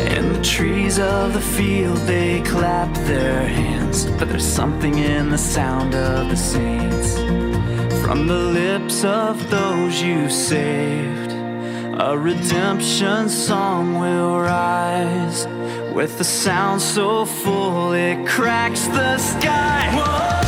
And 0.00 0.34
the 0.34 0.42
trees 0.42 0.98
of 0.98 1.32
the 1.32 1.40
field, 1.40 1.98
they 1.98 2.40
clap 2.42 2.92
their 3.06 3.46
hands. 3.46 4.06
But 4.18 4.28
there's 4.28 4.44
something 4.44 4.98
in 4.98 5.30
the 5.30 5.38
sound 5.38 5.94
of 5.94 6.28
the 6.28 6.36
saints. 6.36 7.18
From 8.02 8.26
the 8.26 8.34
lips 8.34 9.04
of 9.04 9.50
those 9.50 10.02
you 10.02 10.28
saved, 10.30 11.32
a 12.00 12.16
redemption 12.18 13.28
song 13.28 13.98
will 14.00 14.40
rise. 14.40 15.46
With 15.94 16.18
a 16.20 16.24
sound 16.24 16.80
so 16.80 17.24
full, 17.24 17.92
it 17.92 18.26
cracks 18.26 18.86
the 18.86 19.18
sky. 19.18 19.90
Whoa! 19.94 20.39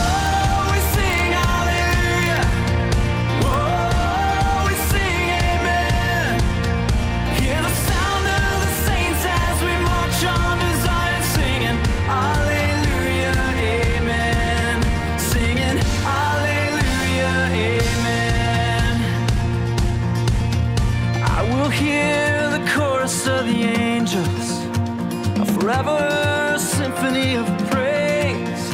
Forever 25.83 26.59
symphony 26.59 27.35
of 27.35 27.47
praise. 27.71 28.65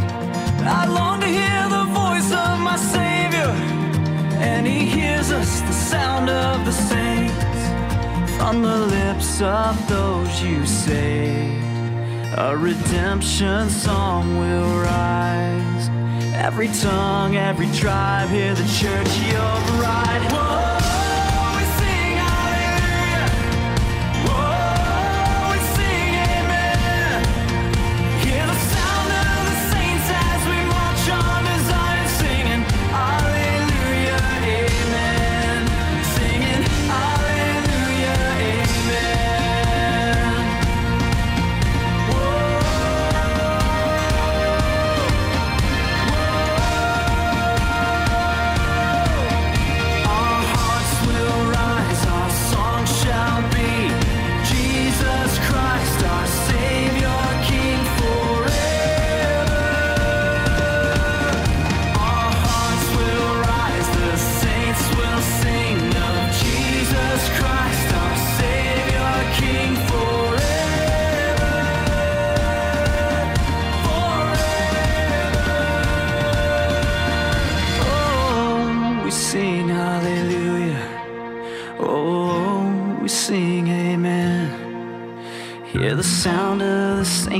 I 0.60 0.86
long 0.86 1.20
to 1.20 1.26
hear 1.26 1.62
the 1.68 1.84
voice 2.02 2.30
of 2.32 2.58
my 2.60 2.76
Savior, 2.76 3.50
and 4.50 4.66
He 4.66 4.86
hears 4.86 5.30
us 5.30 5.60
the 5.62 5.72
sound 5.72 6.28
of 6.28 6.64
the 6.64 6.72
saints 6.72 7.60
from 8.36 8.62
the 8.62 8.78
lips 8.78 9.40
of 9.40 9.74
those 9.88 10.42
you 10.42 10.64
saved. 10.66 11.64
a 12.36 12.56
redemption 12.56 13.68
song 13.68 14.38
will 14.38 14.82
rise. 14.82 15.88
Every 16.34 16.68
tongue, 16.68 17.36
every 17.36 17.70
tribe, 17.72 18.28
hear 18.28 18.54
the 18.54 18.68
church, 18.80 19.12
your 19.32 19.56
bride. 19.78 20.32
Whoa. 20.32 20.97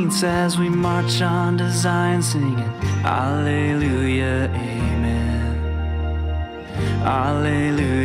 As 0.07 0.57
we 0.57 0.69
march 0.69 1.21
on 1.23 1.59
to 1.59 1.69
Zion 1.73 2.23
singing, 2.23 2.71
Alleluia, 3.05 4.49
Amen. 4.55 5.57
Alleluia, 7.03 7.98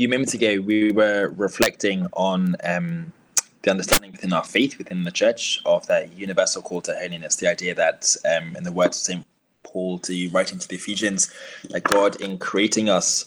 few 0.00 0.08
moments 0.08 0.32
ago, 0.32 0.58
we 0.62 0.92
were 0.92 1.28
reflecting 1.36 2.06
on 2.14 2.56
um, 2.64 3.12
the 3.60 3.70
understanding 3.70 4.10
within 4.10 4.32
our 4.32 4.42
faith, 4.42 4.78
within 4.78 5.04
the 5.04 5.10
church, 5.10 5.60
of 5.66 5.86
that 5.88 6.16
universal 6.16 6.62
call 6.62 6.80
to 6.80 6.94
holiness. 6.94 7.36
The 7.36 7.50
idea 7.50 7.74
that, 7.74 8.16
um, 8.24 8.56
in 8.56 8.64
the 8.64 8.72
words 8.72 8.96
of 8.96 9.02
St. 9.02 9.26
Paul 9.62 9.98
to 9.98 10.30
writing 10.30 10.58
to 10.58 10.66
the 10.66 10.76
Ephesians, 10.76 11.30
that 11.68 11.82
God, 11.82 12.18
in 12.18 12.38
creating 12.38 12.88
us, 12.88 13.26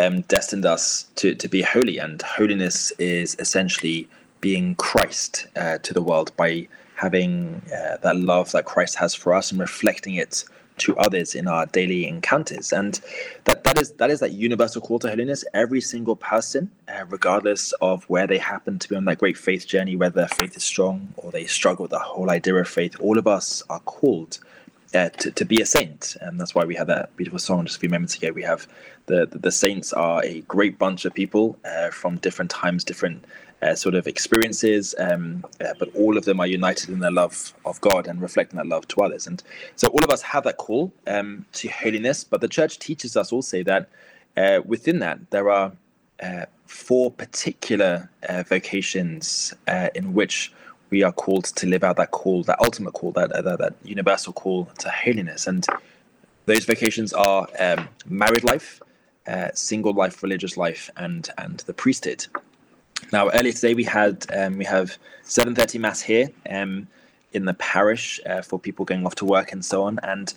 um, 0.00 0.22
destined 0.22 0.66
us 0.66 1.06
to, 1.14 1.36
to 1.36 1.46
be 1.46 1.62
holy. 1.62 1.98
And 1.98 2.20
holiness 2.20 2.90
is 2.98 3.36
essentially 3.38 4.08
being 4.40 4.74
Christ 4.74 5.46
uh, 5.54 5.78
to 5.78 5.94
the 5.94 6.02
world 6.02 6.32
by 6.36 6.66
having 6.96 7.62
uh, 7.66 7.98
that 7.98 8.16
love 8.16 8.50
that 8.50 8.64
Christ 8.64 8.96
has 8.96 9.14
for 9.14 9.34
us 9.34 9.52
and 9.52 9.60
reflecting 9.60 10.16
it 10.16 10.42
to 10.78 10.96
others 10.96 11.34
in 11.34 11.46
our 11.46 11.66
daily 11.66 12.06
encounters. 12.06 12.72
And 12.72 13.00
that 13.44 13.64
that 13.64 13.78
is 13.78 13.92
that 13.92 14.10
is 14.10 14.20
that 14.20 14.32
universal 14.32 14.80
call 14.80 14.98
to 15.00 15.08
holiness. 15.08 15.44
Every 15.54 15.80
single 15.80 16.16
person 16.16 16.70
uh, 16.88 17.04
regardless 17.08 17.72
of 17.80 18.04
where 18.04 18.26
they 18.26 18.38
happen 18.38 18.78
to 18.78 18.88
be 18.88 18.96
on 18.96 19.04
that 19.06 19.18
great 19.18 19.36
faith 19.36 19.66
journey 19.66 19.96
whether 19.96 20.14
their 20.14 20.28
faith 20.28 20.56
is 20.56 20.62
strong 20.62 21.12
or 21.16 21.30
they 21.30 21.46
struggle 21.46 21.84
with 21.84 21.90
the 21.90 21.98
whole 21.98 22.30
idea 22.30 22.54
of 22.54 22.68
faith 22.68 22.96
all 23.00 23.18
of 23.18 23.26
us 23.26 23.62
are 23.68 23.80
called 23.80 24.38
uh, 24.94 25.08
to, 25.10 25.30
to 25.30 25.44
be 25.44 25.60
a 25.60 25.66
saint 25.66 26.16
and 26.20 26.40
that's 26.40 26.54
why 26.54 26.64
we 26.64 26.74
had 26.74 26.86
that 26.86 27.14
beautiful 27.16 27.38
song 27.38 27.64
just 27.64 27.76
a 27.76 27.80
few 27.80 27.88
moments 27.88 28.16
ago 28.16 28.30
we 28.32 28.42
have 28.42 28.66
the 29.06 29.26
the, 29.26 29.38
the 29.38 29.52
saints 29.52 29.92
are 29.92 30.22
a 30.24 30.40
great 30.42 30.78
bunch 30.78 31.04
of 31.04 31.12
people 31.14 31.58
uh, 31.64 31.90
from 31.90 32.16
different 32.18 32.50
times 32.50 32.84
different 32.84 33.24
uh, 33.60 33.74
sort 33.74 33.96
of 33.96 34.06
experiences, 34.06 34.94
um, 34.98 35.44
uh, 35.60 35.74
but 35.80 35.92
all 35.96 36.16
of 36.16 36.24
them 36.24 36.38
are 36.38 36.46
united 36.46 36.88
in 36.90 37.00
their 37.00 37.10
love 37.10 37.52
of 37.64 37.80
God 37.80 38.06
and 38.06 38.22
reflecting 38.22 38.56
that 38.56 38.68
love 38.68 38.86
to 38.86 39.00
others. 39.00 39.26
And 39.26 39.42
so 39.74 39.88
all 39.88 40.04
of 40.04 40.10
us 40.10 40.22
have 40.22 40.44
that 40.44 40.58
call 40.58 40.92
um, 41.08 41.44
to 41.54 41.68
holiness, 41.68 42.22
but 42.22 42.40
the 42.40 42.46
church 42.46 42.78
teaches 42.78 43.16
us 43.16 43.32
also 43.32 43.64
that 43.64 43.88
uh, 44.36 44.60
within 44.64 45.00
that 45.00 45.30
there 45.30 45.50
are 45.50 45.72
uh, 46.22 46.44
four 46.66 47.10
particular 47.10 48.08
vocations 48.48 49.54
in 49.94 50.14
which 50.14 50.52
we 50.90 51.02
are 51.02 51.12
called 51.12 51.44
to 51.44 51.66
live 51.66 51.84
out 51.84 51.96
that 51.96 52.10
call, 52.10 52.42
that 52.44 52.60
ultimate 52.60 52.92
call, 52.92 53.12
that 53.12 53.30
that, 53.30 53.58
that 53.58 53.74
universal 53.84 54.32
call 54.32 54.66
to 54.78 54.90
holiness. 54.90 55.46
And 55.46 55.66
those 56.46 56.64
vocations 56.64 57.12
are 57.12 57.46
um, 57.58 57.88
married 58.06 58.44
life, 58.44 58.80
single 59.54 59.92
life, 59.92 60.22
religious 60.22 60.56
life, 60.56 60.90
and 60.96 61.28
and 61.36 61.58
the 61.60 61.74
priesthood. 61.74 62.26
Now, 63.12 63.30
earlier 63.30 63.52
today 63.52 63.74
we 63.74 63.84
had 63.84 64.26
um, 64.34 64.58
we 64.58 64.64
have 64.64 64.98
7:30 65.24 65.80
mass 65.80 66.00
here 66.00 66.30
um, 66.50 66.88
in 67.32 67.44
the 67.44 67.54
parish 67.54 68.20
uh, 68.26 68.42
for 68.42 68.58
people 68.58 68.84
going 68.84 69.06
off 69.06 69.14
to 69.16 69.24
work 69.24 69.52
and 69.52 69.64
so 69.64 69.84
on, 69.84 69.98
and 70.02 70.34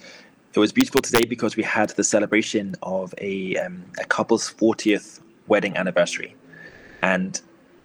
it 0.53 0.59
was 0.59 0.71
beautiful 0.71 1.01
today 1.01 1.25
because 1.25 1.55
we 1.55 1.63
had 1.63 1.89
the 1.91 2.03
celebration 2.03 2.75
of 2.81 3.13
a 3.17 3.57
um, 3.57 3.83
a 3.99 4.05
couple's 4.05 4.53
40th 4.53 5.21
wedding 5.47 5.75
anniversary, 5.75 6.35
and 7.01 7.41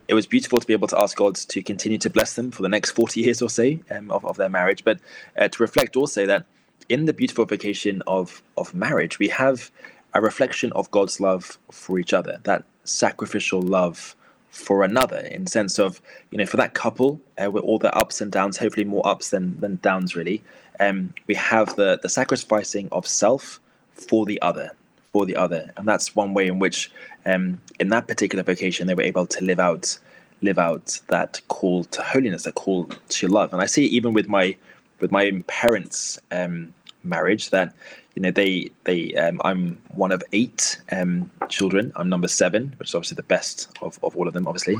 it 0.08 0.14
was 0.14 0.26
beautiful 0.26 0.60
to 0.60 0.66
be 0.66 0.72
able 0.72 0.88
to 0.88 1.00
ask 1.00 1.16
God 1.16 1.34
to 1.36 1.62
continue 1.62 1.98
to 1.98 2.10
bless 2.10 2.34
them 2.34 2.50
for 2.50 2.62
the 2.62 2.68
next 2.68 2.92
40 2.92 3.20
years 3.20 3.42
or 3.42 3.50
so 3.50 3.78
um, 3.90 4.10
of, 4.10 4.24
of 4.24 4.36
their 4.36 4.48
marriage, 4.48 4.84
but 4.84 4.98
uh, 5.36 5.48
to 5.48 5.62
reflect 5.62 5.96
also 5.96 6.26
that 6.26 6.46
in 6.88 7.06
the 7.06 7.12
beautiful 7.12 7.44
vocation 7.44 8.02
of 8.06 8.42
of 8.56 8.72
marriage 8.74 9.18
we 9.18 9.28
have 9.28 9.70
a 10.14 10.20
reflection 10.20 10.72
of 10.72 10.90
God's 10.90 11.20
love 11.20 11.58
for 11.70 11.98
each 11.98 12.12
other, 12.12 12.38
that 12.44 12.64
sacrificial 12.84 13.60
love 13.60 14.14
for 14.50 14.82
another 14.82 15.18
in 15.18 15.46
sense 15.46 15.78
of 15.78 16.00
you 16.30 16.38
know 16.38 16.46
for 16.46 16.56
that 16.56 16.72
couple 16.72 17.20
uh, 17.42 17.50
with 17.50 17.62
all 17.62 17.78
the 17.78 17.94
ups 17.94 18.22
and 18.22 18.32
downs 18.32 18.56
hopefully 18.56 18.84
more 18.84 19.06
ups 19.06 19.28
than 19.28 19.58
than 19.60 19.78
downs 19.82 20.16
really 20.16 20.42
um, 20.80 21.12
we 21.26 21.34
have 21.34 21.76
the 21.76 21.98
the 22.02 22.08
sacrificing 22.08 22.88
of 22.90 23.06
self 23.06 23.60
for 23.92 24.24
the 24.24 24.40
other 24.40 24.70
for 25.16 25.24
the 25.24 25.36
other. 25.36 25.72
And 25.78 25.88
that's 25.88 26.14
one 26.14 26.34
way 26.34 26.46
in 26.46 26.58
which 26.58 26.90
um, 27.24 27.58
in 27.80 27.88
that 27.88 28.06
particular 28.06 28.44
vocation 28.44 28.86
they 28.86 28.94
were 28.94 29.10
able 29.12 29.26
to 29.26 29.42
live 29.42 29.58
out 29.58 29.98
live 30.42 30.58
out 30.58 31.00
that 31.08 31.40
call 31.48 31.84
to 31.84 32.02
holiness 32.02 32.42
that 32.42 32.54
call 32.54 32.84
to 33.08 33.26
love. 33.26 33.54
And 33.54 33.62
i 33.62 33.66
see 33.74 33.86
even 33.86 34.12
with 34.12 34.28
my 34.28 34.54
with 35.00 35.10
my 35.10 35.42
parents 35.46 36.18
um, 36.38 36.74
marriage 37.02 37.48
that 37.48 37.72
you 38.14 38.20
know 38.22 38.30
they 38.30 38.70
they 38.84 39.14
um, 39.14 39.40
i'm 39.48 39.78
one 40.04 40.12
of 40.12 40.22
eight 40.32 40.78
um, 40.92 41.30
children. 41.48 41.92
I'm 41.96 42.10
number 42.10 42.28
seven 42.28 42.74
which 42.76 42.90
is 42.90 42.94
obviously 42.94 43.14
the 43.24 43.30
best 43.36 43.56
of, 43.80 43.98
of 44.02 44.14
all 44.16 44.28
of 44.28 44.34
them 44.34 44.46
obviously. 44.46 44.76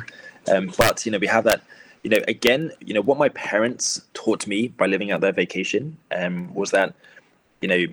Um, 0.53 0.64
but 0.77 1.07
you 1.07 1.12
know 1.12 1.18
we 1.18 1.29
have 1.29 1.44
that 1.44 1.62
you 2.05 2.11
know 2.11 2.22
again 2.29 2.62
you 2.87 2.92
know 2.92 3.05
what 3.09 3.16
my 3.16 3.31
parents 3.31 4.03
taught 4.12 4.46
me 4.46 4.68
by 4.68 4.85
living 4.85 5.11
out 5.12 5.22
their 5.22 5.37
vacation 5.44 5.96
um, 6.20 6.53
was 6.61 6.72
that 6.72 6.92
you 7.62 7.68
know 7.72 7.87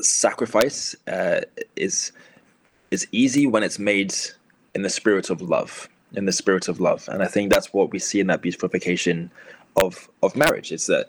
sacrifice 0.00 0.94
uh, 1.08 1.40
is 1.76 2.12
is 2.90 3.06
easy 3.12 3.46
when 3.46 3.62
it's 3.62 3.78
made 3.78 4.14
in 4.74 4.82
the 4.82 4.90
spirit 4.90 5.30
of 5.30 5.40
love 5.40 5.88
in 6.14 6.26
the 6.26 6.32
spirit 6.32 6.68
of 6.68 6.80
love 6.80 7.08
and 7.10 7.22
i 7.22 7.26
think 7.26 7.52
that's 7.52 7.72
what 7.72 7.90
we 7.90 7.98
see 7.98 8.20
in 8.20 8.26
that 8.26 8.42
beautiful 8.42 8.68
vacation 8.68 9.30
of 9.82 10.08
of 10.22 10.36
marriage 10.36 10.72
it's 10.72 10.88
a 10.88 11.04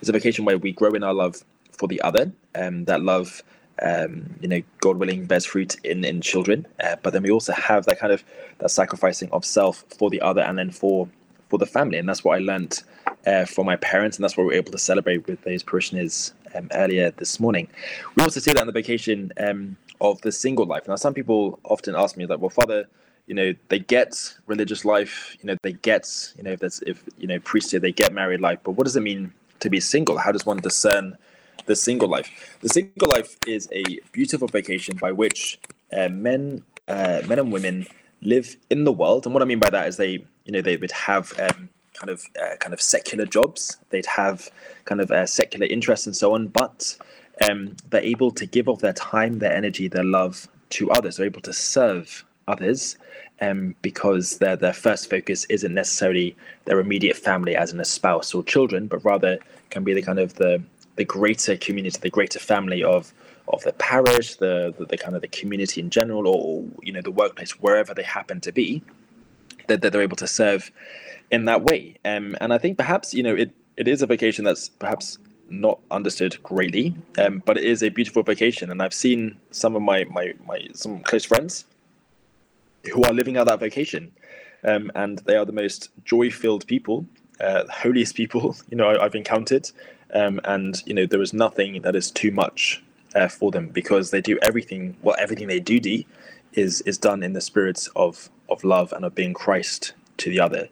it's 0.00 0.08
a 0.08 0.12
vacation 0.12 0.44
where 0.44 0.58
we 0.58 0.72
grow 0.72 0.92
in 0.92 1.02
our 1.02 1.14
love 1.14 1.42
for 1.78 1.88
the 1.88 2.00
other. 2.02 2.32
and 2.54 2.86
that 2.86 3.02
love, 3.02 3.42
um, 3.82 4.34
you 4.40 4.48
know, 4.48 4.60
God 4.80 4.96
willing, 4.96 5.26
bears 5.26 5.46
fruit 5.46 5.76
in 5.84 6.04
in 6.04 6.20
children. 6.20 6.66
Uh, 6.82 6.96
but 7.02 7.12
then 7.12 7.22
we 7.22 7.30
also 7.30 7.52
have 7.52 7.84
that 7.86 7.98
kind 7.98 8.12
of 8.12 8.24
that 8.58 8.70
sacrificing 8.70 9.30
of 9.32 9.44
self 9.44 9.84
for 9.96 10.10
the 10.10 10.20
other, 10.20 10.42
and 10.42 10.58
then 10.58 10.70
for 10.70 11.08
for 11.48 11.58
the 11.58 11.66
family. 11.66 11.98
And 11.98 12.08
that's 12.08 12.24
what 12.24 12.36
I 12.36 12.40
learned 12.40 12.82
uh, 13.26 13.44
from 13.44 13.66
my 13.66 13.76
parents, 13.76 14.16
and 14.16 14.24
that's 14.24 14.36
what 14.36 14.46
we 14.46 14.54
are 14.54 14.58
able 14.58 14.72
to 14.72 14.78
celebrate 14.78 15.26
with 15.26 15.42
those 15.42 15.62
parishioners 15.62 16.34
um, 16.54 16.68
earlier 16.72 17.10
this 17.12 17.40
morning. 17.40 17.68
We 18.14 18.22
also 18.22 18.40
see 18.40 18.52
that 18.52 18.60
in 18.60 18.66
the 18.66 18.72
vacation 18.72 19.32
um, 19.38 19.76
of 20.00 20.20
the 20.22 20.32
single 20.32 20.66
life. 20.66 20.88
Now, 20.88 20.96
some 20.96 21.14
people 21.14 21.58
often 21.64 21.94
ask 21.94 22.16
me 22.16 22.26
like, 22.26 22.40
well, 22.40 22.50
Father, 22.50 22.86
you 23.28 23.34
know 23.34 23.54
they 23.68 23.78
get 23.78 24.34
religious 24.46 24.84
life 24.84 25.36
you 25.40 25.46
know 25.46 25.56
they 25.62 25.74
get 25.74 26.32
you 26.36 26.42
know 26.42 26.52
if 26.52 26.60
that's 26.60 26.80
if 26.82 27.04
you 27.18 27.28
know 27.28 27.38
priesthood 27.40 27.82
they 27.82 27.92
get 27.92 28.12
married 28.12 28.40
life 28.40 28.58
but 28.64 28.72
what 28.72 28.84
does 28.84 28.96
it 28.96 29.02
mean 29.02 29.32
to 29.60 29.68
be 29.70 29.78
single 29.78 30.16
how 30.16 30.32
does 30.32 30.46
one 30.46 30.56
discern 30.58 31.16
the 31.66 31.76
single 31.76 32.08
life 32.08 32.58
the 32.62 32.68
single 32.68 33.08
life 33.08 33.36
is 33.46 33.68
a 33.70 33.84
beautiful 34.12 34.48
vocation 34.48 34.96
by 34.96 35.12
which 35.12 35.60
uh, 35.92 36.08
men 36.08 36.64
uh, 36.88 37.20
men 37.28 37.38
and 37.38 37.52
women 37.52 37.86
live 38.22 38.56
in 38.70 38.84
the 38.84 38.92
world 38.92 39.26
and 39.26 39.34
what 39.34 39.42
i 39.42 39.46
mean 39.46 39.58
by 39.58 39.70
that 39.70 39.86
is 39.86 39.98
they 39.98 40.12
you 40.44 40.52
know 40.52 40.62
they 40.62 40.78
would 40.78 40.92
have 40.92 41.38
um, 41.38 41.68
kind 41.98 42.10
of 42.10 42.24
uh, 42.40 42.56
kind 42.56 42.72
of 42.72 42.80
secular 42.80 43.26
jobs. 43.26 43.78
They'd 43.90 44.06
have 44.06 44.50
kind 44.84 45.00
of 45.00 45.10
uh, 45.10 45.26
secular 45.26 45.66
interests 45.66 46.06
and 46.06 46.16
so 46.16 46.34
on 46.34 46.48
but 46.48 46.96
um, 47.48 47.76
they're 47.90 48.00
able 48.00 48.30
to 48.32 48.46
give 48.46 48.68
of 48.68 48.80
their 48.80 48.92
time 48.92 49.38
their 49.38 49.52
energy 49.52 49.88
their 49.88 50.04
love 50.04 50.48
to 50.70 50.90
others. 50.90 51.16
They're 51.16 51.26
able 51.26 51.42
to 51.42 51.52
serve 51.52 52.24
others 52.46 52.96
um, 53.40 53.74
because 53.82 54.38
their 54.38 54.56
their 54.56 54.72
first 54.72 55.10
focus 55.10 55.44
isn't 55.46 55.74
necessarily 55.74 56.36
their 56.64 56.80
immediate 56.80 57.16
family 57.16 57.56
as 57.56 57.72
in 57.72 57.80
a 57.80 57.84
spouse 57.84 58.34
or 58.34 58.42
children, 58.42 58.86
but 58.86 59.04
rather 59.04 59.38
can 59.70 59.84
be 59.84 59.94
the 59.94 60.02
kind 60.02 60.18
of 60.18 60.34
the 60.34 60.62
the 60.96 61.04
greater 61.04 61.56
community, 61.56 61.98
the 62.00 62.10
greater 62.10 62.38
family 62.38 62.82
of 62.82 63.12
of 63.48 63.62
the 63.62 63.72
parish, 63.74 64.36
the, 64.36 64.74
the, 64.78 64.84
the 64.84 64.98
kind 64.98 65.14
of 65.16 65.22
the 65.22 65.28
community 65.28 65.80
in 65.80 65.90
general, 65.90 66.26
or 66.26 66.64
you 66.82 66.92
know 66.92 67.00
the 67.00 67.10
workplace, 67.10 67.52
wherever 67.52 67.94
they 67.94 68.02
happen 68.02 68.40
to 68.40 68.52
be, 68.52 68.82
that, 69.68 69.80
that 69.80 69.92
they're 69.92 70.02
able 70.02 70.16
to 70.16 70.26
serve 70.26 70.70
in 71.30 71.44
that 71.46 71.62
way. 71.62 71.96
Um, 72.04 72.36
and 72.40 72.52
I 72.52 72.58
think 72.58 72.78
perhaps 72.78 73.14
you 73.14 73.22
know 73.22 73.34
it 73.34 73.52
it 73.76 73.88
is 73.88 74.02
a 74.02 74.06
vocation 74.06 74.44
that's 74.44 74.68
perhaps 74.68 75.18
not 75.50 75.80
understood 75.90 76.42
greatly, 76.42 76.94
um, 77.16 77.42
but 77.46 77.56
it 77.56 77.64
is 77.64 77.82
a 77.82 77.88
beautiful 77.88 78.22
vocation. 78.22 78.70
And 78.70 78.82
I've 78.82 78.94
seen 78.94 79.38
some 79.50 79.76
of 79.76 79.82
my 79.82 80.04
my 80.04 80.34
my 80.46 80.68
some 80.74 81.00
close 81.00 81.24
friends 81.24 81.64
who 82.92 83.02
are 83.04 83.12
living 83.12 83.36
out 83.36 83.46
that 83.46 83.60
vocation. 83.60 84.12
Um, 84.64 84.90
and 84.96 85.18
they 85.20 85.36
are 85.36 85.44
the 85.44 85.52
most 85.52 85.90
joy-filled 86.04 86.66
people, 86.66 87.06
uh, 87.40 87.62
holiest 87.70 88.16
people 88.16 88.56
you 88.70 88.76
know 88.76 88.88
I, 88.88 89.02
have 89.02 89.14
encountered, 89.14 89.70
um, 90.14 90.40
and 90.44 90.82
you 90.86 90.94
know 90.94 91.06
there 91.06 91.22
is 91.22 91.32
nothing 91.32 91.82
that 91.82 91.94
is 91.94 92.10
too 92.10 92.32
much 92.32 92.82
uh, 93.14 93.28
for 93.28 93.50
them 93.50 93.68
because 93.68 94.10
they 94.10 94.20
do 94.20 94.38
everything. 94.42 94.96
Well, 95.02 95.16
everything 95.18 95.46
they 95.48 95.60
do 95.60 95.78
do 95.78 96.02
is 96.54 96.80
is 96.82 96.98
done 96.98 97.22
in 97.22 97.34
the 97.34 97.40
spirits 97.40 97.88
of 97.94 98.30
of 98.48 98.64
love 98.64 98.92
and 98.92 99.04
of 99.04 99.14
being 99.14 99.34
Christ 99.34 99.92
to 100.18 100.30
the 100.30 100.40
other. 100.40 100.68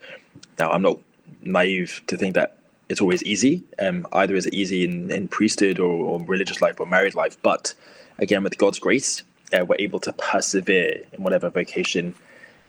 Now, 0.58 0.70
I'm 0.70 0.82
not 0.82 0.98
naive 1.42 2.02
to 2.06 2.16
think 2.16 2.34
that 2.34 2.58
it's 2.88 3.00
always 3.00 3.22
easy. 3.24 3.64
Um, 3.78 4.06
either 4.12 4.36
is 4.36 4.46
it 4.46 4.54
easy 4.54 4.84
in, 4.84 5.10
in 5.10 5.28
priesthood 5.28 5.78
or, 5.78 5.92
or 5.92 6.22
religious 6.24 6.60
life 6.60 6.78
or 6.78 6.86
married 6.86 7.14
life, 7.14 7.36
but 7.42 7.74
again, 8.18 8.42
with 8.42 8.58
God's 8.58 8.78
grace, 8.78 9.22
uh, 9.52 9.64
we're 9.64 9.76
able 9.78 10.00
to 10.00 10.12
persevere 10.12 11.02
in 11.12 11.22
whatever 11.22 11.50
vocation 11.50 12.14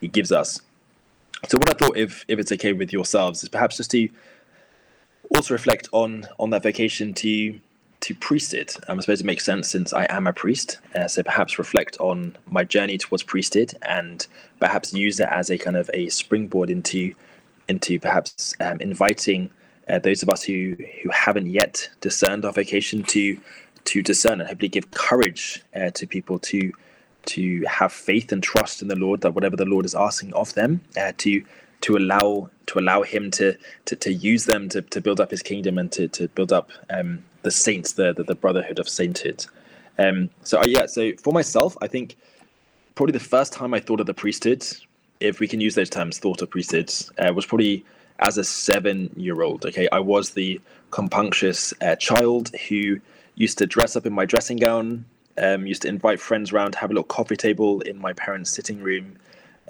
He 0.00 0.08
gives 0.08 0.32
us. 0.32 0.60
So, 1.48 1.58
what 1.58 1.70
I 1.70 1.74
thought, 1.74 1.96
if 1.96 2.24
if 2.28 2.38
it's 2.38 2.52
okay 2.52 2.72
with 2.72 2.92
yourselves, 2.92 3.42
is 3.42 3.48
perhaps 3.48 3.76
just 3.76 3.90
to 3.92 4.08
also 5.34 5.54
reflect 5.54 5.88
on 5.92 6.26
on 6.38 6.50
that 6.50 6.62
vocation 6.62 7.14
to 7.14 7.60
to 8.00 8.14
priesthood. 8.14 8.72
Um, 8.88 8.98
I 8.98 9.00
suppose 9.00 9.20
it 9.20 9.26
makes 9.26 9.44
sense 9.44 9.68
since 9.68 9.92
I 9.92 10.06
am 10.08 10.26
a 10.26 10.32
priest. 10.32 10.78
Uh, 10.94 11.08
so 11.08 11.22
perhaps 11.22 11.58
reflect 11.58 11.96
on 11.98 12.36
my 12.46 12.64
journey 12.64 12.98
towards 12.98 13.22
priesthood 13.22 13.74
and 13.82 14.26
perhaps 14.60 14.92
use 14.92 15.20
it 15.20 15.28
as 15.30 15.50
a 15.50 15.58
kind 15.58 15.76
of 15.76 15.90
a 15.94 16.08
springboard 16.08 16.70
into 16.70 17.14
into 17.68 18.00
perhaps 18.00 18.54
um, 18.60 18.80
inviting 18.80 19.50
uh, 19.88 19.98
those 19.98 20.22
of 20.22 20.28
us 20.28 20.42
who 20.42 20.76
who 21.02 21.10
haven't 21.10 21.46
yet 21.46 21.88
discerned 22.00 22.44
our 22.44 22.52
vocation 22.52 23.02
to 23.02 23.38
to 23.84 24.02
discern 24.02 24.40
and 24.40 24.48
hopefully 24.48 24.68
give 24.68 24.90
courage 24.90 25.62
uh, 25.74 25.90
to 25.90 26.06
people 26.06 26.38
to 26.38 26.72
to 27.26 27.62
have 27.66 27.92
faith 27.92 28.32
and 28.32 28.42
trust 28.42 28.80
in 28.80 28.88
the 28.88 28.96
Lord 28.96 29.20
that 29.20 29.34
whatever 29.34 29.56
the 29.56 29.64
Lord 29.64 29.84
is 29.84 29.94
asking 29.94 30.32
of 30.34 30.54
them 30.54 30.80
uh, 30.96 31.12
to 31.18 31.44
to 31.80 31.96
allow 31.96 32.50
to 32.66 32.78
allow 32.78 33.02
him 33.02 33.30
to 33.32 33.56
to, 33.86 33.96
to 33.96 34.12
use 34.12 34.44
them 34.46 34.68
to, 34.70 34.82
to 34.82 35.00
build 35.00 35.20
up 35.20 35.30
his 35.30 35.42
kingdom 35.42 35.78
and 35.78 35.90
to, 35.92 36.08
to 36.08 36.28
build 36.28 36.52
up 36.52 36.70
um, 36.90 37.24
the 37.48 37.52
saints 37.66 37.92
the, 37.92 38.12
the, 38.12 38.24
the 38.24 38.34
brotherhood 38.34 38.78
of 38.78 38.88
sainthood 38.88 39.46
um, 39.98 40.28
so 40.42 40.58
uh, 40.60 40.64
yeah 40.66 40.86
so 40.86 41.12
for 41.24 41.32
myself 41.32 41.76
I 41.80 41.88
think 41.88 42.16
probably 42.94 43.12
the 43.12 43.28
first 43.36 43.52
time 43.52 43.72
I 43.74 43.80
thought 43.80 44.00
of 44.00 44.06
the 44.06 44.18
priesthood 44.22 44.62
if 45.20 45.40
we 45.40 45.48
can 45.48 45.60
use 45.60 45.74
those 45.74 45.90
terms 45.90 46.18
thought 46.18 46.42
of 46.42 46.50
priesthood 46.50 46.92
uh, 47.18 47.32
was 47.32 47.46
probably 47.46 47.84
as 48.20 48.36
a 48.36 48.44
seven 48.44 49.10
year 49.16 49.42
old 49.42 49.64
okay? 49.66 49.88
I 49.90 50.00
was 50.00 50.30
the 50.30 50.60
compunctious 50.90 51.72
uh, 51.80 51.96
child 51.96 52.54
who 52.68 53.00
used 53.38 53.58
to 53.58 53.66
dress 53.66 53.96
up 53.96 54.04
in 54.04 54.12
my 54.12 54.26
dressing 54.26 54.56
gown, 54.56 55.04
um, 55.38 55.66
used 55.66 55.82
to 55.82 55.88
invite 55.88 56.20
friends 56.20 56.52
around, 56.52 56.72
to 56.72 56.78
have 56.78 56.90
a 56.90 56.92
little 56.92 57.04
coffee 57.04 57.36
table 57.36 57.80
in 57.82 57.98
my 57.98 58.12
parents' 58.12 58.50
sitting 58.50 58.82
room, 58.82 59.16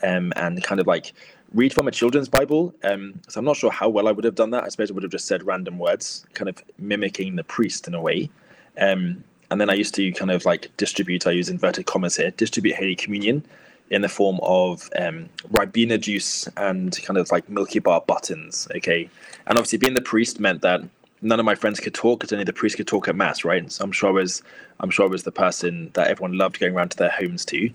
um, 0.02 0.32
and 0.36 0.62
kind 0.64 0.80
of 0.80 0.86
like 0.86 1.12
read 1.54 1.72
from 1.72 1.88
a 1.88 1.90
children's 1.90 2.28
Bible. 2.28 2.74
Um, 2.84 3.20
so 3.28 3.38
I'm 3.38 3.44
not 3.44 3.56
sure 3.56 3.70
how 3.70 3.88
well 3.88 4.08
I 4.08 4.12
would 4.12 4.24
have 4.24 4.34
done 4.34 4.50
that. 4.50 4.64
I 4.64 4.68
suppose 4.68 4.90
I 4.90 4.94
would 4.94 5.02
have 5.02 5.12
just 5.12 5.26
said 5.26 5.44
random 5.44 5.78
words, 5.78 6.26
kind 6.34 6.48
of 6.48 6.62
mimicking 6.78 7.36
the 7.36 7.44
priest 7.44 7.88
in 7.88 7.94
a 7.94 8.00
way. 8.00 8.30
Um, 8.78 9.24
and 9.50 9.60
then 9.60 9.70
I 9.70 9.74
used 9.74 9.94
to 9.94 10.12
kind 10.12 10.30
of 10.30 10.44
like 10.44 10.70
distribute, 10.76 11.26
I 11.26 11.32
use 11.32 11.48
inverted 11.48 11.86
commas 11.86 12.16
here, 12.16 12.30
distribute 12.32 12.76
Holy 12.76 12.94
Communion 12.96 13.44
in 13.90 14.02
the 14.02 14.08
form 14.08 14.38
of 14.42 14.90
um, 14.98 15.30
Ribena 15.50 15.98
juice 15.98 16.46
and 16.58 16.96
kind 17.02 17.16
of 17.16 17.30
like 17.30 17.48
Milky 17.48 17.78
Bar 17.78 18.02
buttons. 18.06 18.68
Okay. 18.76 19.08
And 19.46 19.58
obviously, 19.58 19.78
being 19.78 19.94
the 19.94 20.02
priest 20.02 20.38
meant 20.38 20.60
that 20.62 20.82
none 21.22 21.40
of 21.40 21.46
my 21.46 21.54
friends 21.54 21.80
could 21.80 21.94
talk 21.94 22.20
because 22.20 22.32
only 22.32 22.44
the 22.44 22.52
priest 22.52 22.76
could 22.76 22.86
talk 22.86 23.08
at 23.08 23.16
mass, 23.16 23.44
right? 23.44 23.70
So 23.72 23.82
I'm 23.82 23.92
sure 23.92 24.10
I 24.10 24.12
was, 24.12 24.42
I'm 24.80 24.90
sure 24.90 25.06
I 25.06 25.08
was 25.08 25.22
the 25.22 25.32
person 25.32 25.90
that 25.94 26.08
everyone 26.08 26.36
loved 26.36 26.60
going 26.60 26.74
around 26.74 26.90
to 26.90 26.98
their 26.98 27.10
homes 27.10 27.44
to. 27.46 27.70